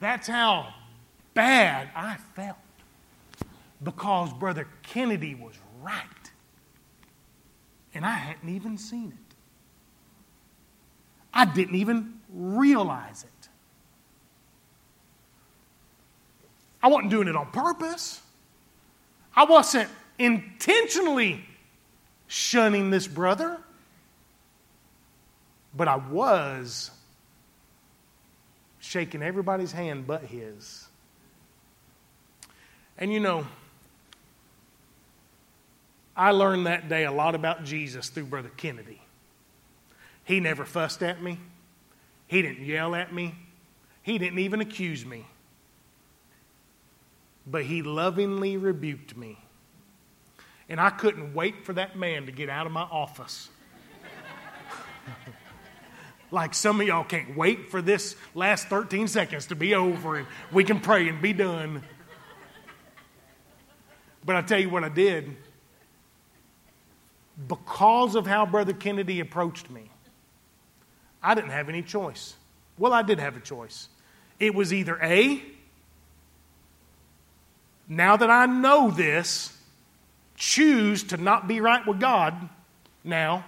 That's 0.00 0.26
how 0.26 0.72
bad 1.34 1.90
I 1.94 2.16
felt 2.34 2.56
because 3.82 4.32
Brother 4.32 4.66
Kennedy 4.82 5.34
was 5.34 5.52
right 5.82 6.06
and 7.92 8.06
I 8.06 8.12
hadn't 8.12 8.48
even 8.48 8.78
seen 8.78 9.08
it. 9.08 9.34
I 11.34 11.44
didn't 11.44 11.74
even 11.74 12.20
realize 12.30 13.24
it. 13.24 13.48
I 16.82 16.88
wasn't 16.88 17.10
doing 17.10 17.28
it 17.28 17.36
on 17.36 17.50
purpose. 17.50 18.21
I 19.34 19.44
wasn't 19.44 19.88
intentionally 20.18 21.44
shunning 22.26 22.90
this 22.90 23.06
brother, 23.06 23.58
but 25.74 25.88
I 25.88 25.96
was 25.96 26.90
shaking 28.80 29.22
everybody's 29.22 29.72
hand 29.72 30.06
but 30.06 30.22
his. 30.22 30.86
And 32.98 33.12
you 33.12 33.20
know, 33.20 33.46
I 36.16 36.30
learned 36.30 36.66
that 36.66 36.88
day 36.88 37.04
a 37.04 37.12
lot 37.12 37.34
about 37.34 37.64
Jesus 37.64 38.10
through 38.10 38.26
Brother 38.26 38.50
Kennedy. 38.56 39.00
He 40.24 40.40
never 40.40 40.64
fussed 40.64 41.02
at 41.02 41.22
me, 41.22 41.38
he 42.26 42.42
didn't 42.42 42.64
yell 42.64 42.94
at 42.94 43.12
me, 43.12 43.34
he 44.02 44.18
didn't 44.18 44.38
even 44.38 44.60
accuse 44.60 45.04
me. 45.06 45.26
But 47.46 47.64
he 47.64 47.82
lovingly 47.82 48.56
rebuked 48.56 49.16
me. 49.16 49.38
And 50.68 50.80
I 50.80 50.90
couldn't 50.90 51.34
wait 51.34 51.64
for 51.64 51.72
that 51.74 51.96
man 51.96 52.26
to 52.26 52.32
get 52.32 52.48
out 52.48 52.66
of 52.66 52.72
my 52.72 52.82
office. 52.82 53.48
like 56.30 56.54
some 56.54 56.80
of 56.80 56.86
y'all 56.86 57.04
can't 57.04 57.36
wait 57.36 57.70
for 57.70 57.82
this 57.82 58.16
last 58.34 58.68
13 58.68 59.08
seconds 59.08 59.46
to 59.46 59.54
be 59.54 59.74
over 59.74 60.16
and 60.16 60.26
we 60.50 60.64
can 60.64 60.80
pray 60.80 61.08
and 61.08 61.20
be 61.20 61.32
done. 61.32 61.82
But 64.24 64.36
I 64.36 64.42
tell 64.42 64.60
you 64.60 64.70
what 64.70 64.84
I 64.84 64.88
did 64.88 65.36
because 67.48 68.14
of 68.14 68.26
how 68.26 68.46
Brother 68.46 68.72
Kennedy 68.72 69.20
approached 69.20 69.70
me, 69.70 69.90
I 71.22 71.34
didn't 71.34 71.50
have 71.50 71.68
any 71.68 71.82
choice. 71.82 72.34
Well, 72.78 72.92
I 72.92 73.02
did 73.02 73.18
have 73.18 73.36
a 73.36 73.40
choice. 73.40 73.88
It 74.38 74.54
was 74.54 74.72
either 74.72 74.98
A, 75.02 75.42
now 77.96 78.16
that 78.16 78.30
I 78.30 78.46
know 78.46 78.90
this, 78.90 79.56
choose 80.36 81.02
to 81.04 81.16
not 81.16 81.46
be 81.46 81.60
right 81.60 81.86
with 81.86 82.00
God 82.00 82.48
now, 83.04 83.44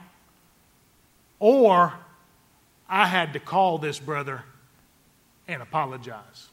or 1.39 1.95
I 2.89 3.07
had 3.07 3.33
to 3.33 3.41
call 3.41 3.79
this 3.79 3.99
brother 3.99 4.45
and 5.49 5.63
apologize. 5.63 6.49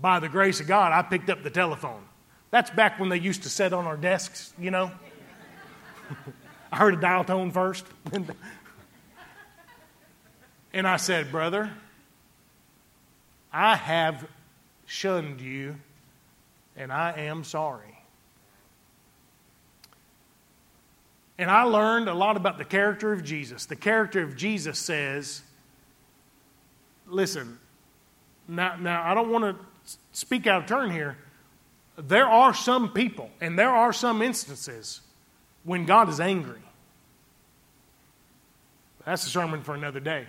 By 0.00 0.20
the 0.20 0.28
grace 0.28 0.60
of 0.60 0.66
God, 0.66 0.92
I 0.92 1.02
picked 1.02 1.30
up 1.30 1.42
the 1.42 1.50
telephone. 1.50 2.02
That's 2.50 2.70
back 2.70 3.00
when 3.00 3.08
they 3.08 3.18
used 3.18 3.44
to 3.44 3.48
sit 3.48 3.72
on 3.72 3.86
our 3.86 3.96
desks, 3.96 4.52
you 4.58 4.70
know. 4.70 4.90
I 6.72 6.76
heard 6.76 6.94
a 6.94 7.00
dial 7.00 7.24
tone 7.24 7.50
first. 7.50 7.86
And 10.74 10.88
I 10.88 10.96
said, 10.96 11.30
Brother, 11.30 11.70
I 13.52 13.76
have 13.76 14.26
shunned 14.86 15.40
you, 15.40 15.76
and 16.76 16.92
I 16.92 17.12
am 17.12 17.44
sorry. 17.44 17.98
And 21.38 21.50
I 21.50 21.62
learned 21.64 22.08
a 22.08 22.14
lot 22.14 22.36
about 22.36 22.58
the 22.58 22.64
character 22.64 23.12
of 23.12 23.24
Jesus. 23.24 23.66
The 23.66 23.76
character 23.76 24.22
of 24.22 24.36
Jesus 24.36 24.78
says, 24.78 25.42
listen, 27.06 27.58
now, 28.46 28.76
now 28.76 29.02
I 29.02 29.14
don't 29.14 29.30
want 29.30 29.44
to 29.44 29.96
speak 30.12 30.46
out 30.46 30.62
of 30.62 30.68
turn 30.68 30.90
here. 30.90 31.16
There 31.96 32.26
are 32.26 32.54
some 32.54 32.90
people, 32.92 33.30
and 33.40 33.58
there 33.58 33.70
are 33.70 33.92
some 33.92 34.22
instances 34.22 35.00
when 35.64 35.86
God 35.86 36.08
is 36.08 36.20
angry. 36.20 36.60
That's 39.04 39.26
a 39.26 39.30
sermon 39.30 39.62
for 39.62 39.74
another 39.74 40.00
day. 40.00 40.26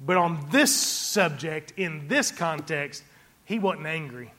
But 0.00 0.16
on 0.16 0.46
this 0.50 0.74
subject, 0.74 1.72
in 1.76 2.08
this 2.08 2.30
context, 2.30 3.02
he 3.44 3.58
wasn't 3.58 3.86
angry. 3.86 4.32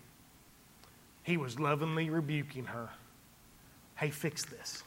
He 1.24 1.38
was 1.38 1.60
lovingly 1.60 2.10
rebuking 2.10 2.66
her. 2.66 2.90
Hey, 3.96 4.10
fix 4.10 4.46
this. 4.46 4.84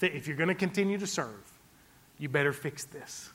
If 0.00 0.26
you're 0.26 0.36
going 0.36 0.48
to 0.48 0.54
continue 0.54 0.98
to 0.98 1.06
serve, 1.06 1.42
you 2.18 2.28
better 2.28 2.52
fix 2.52 2.84
this. 2.84 3.30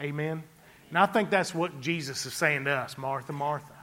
Amen. 0.00 0.42
And 0.88 0.98
I 0.98 1.06
think 1.06 1.30
that's 1.30 1.54
what 1.54 1.80
Jesus 1.80 2.26
is 2.26 2.34
saying 2.34 2.64
to 2.64 2.70
us 2.70 2.98
Martha, 2.98 3.32
Martha, 3.32 3.74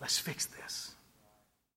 let's 0.00 0.18
fix 0.18 0.46
this. 0.46 0.87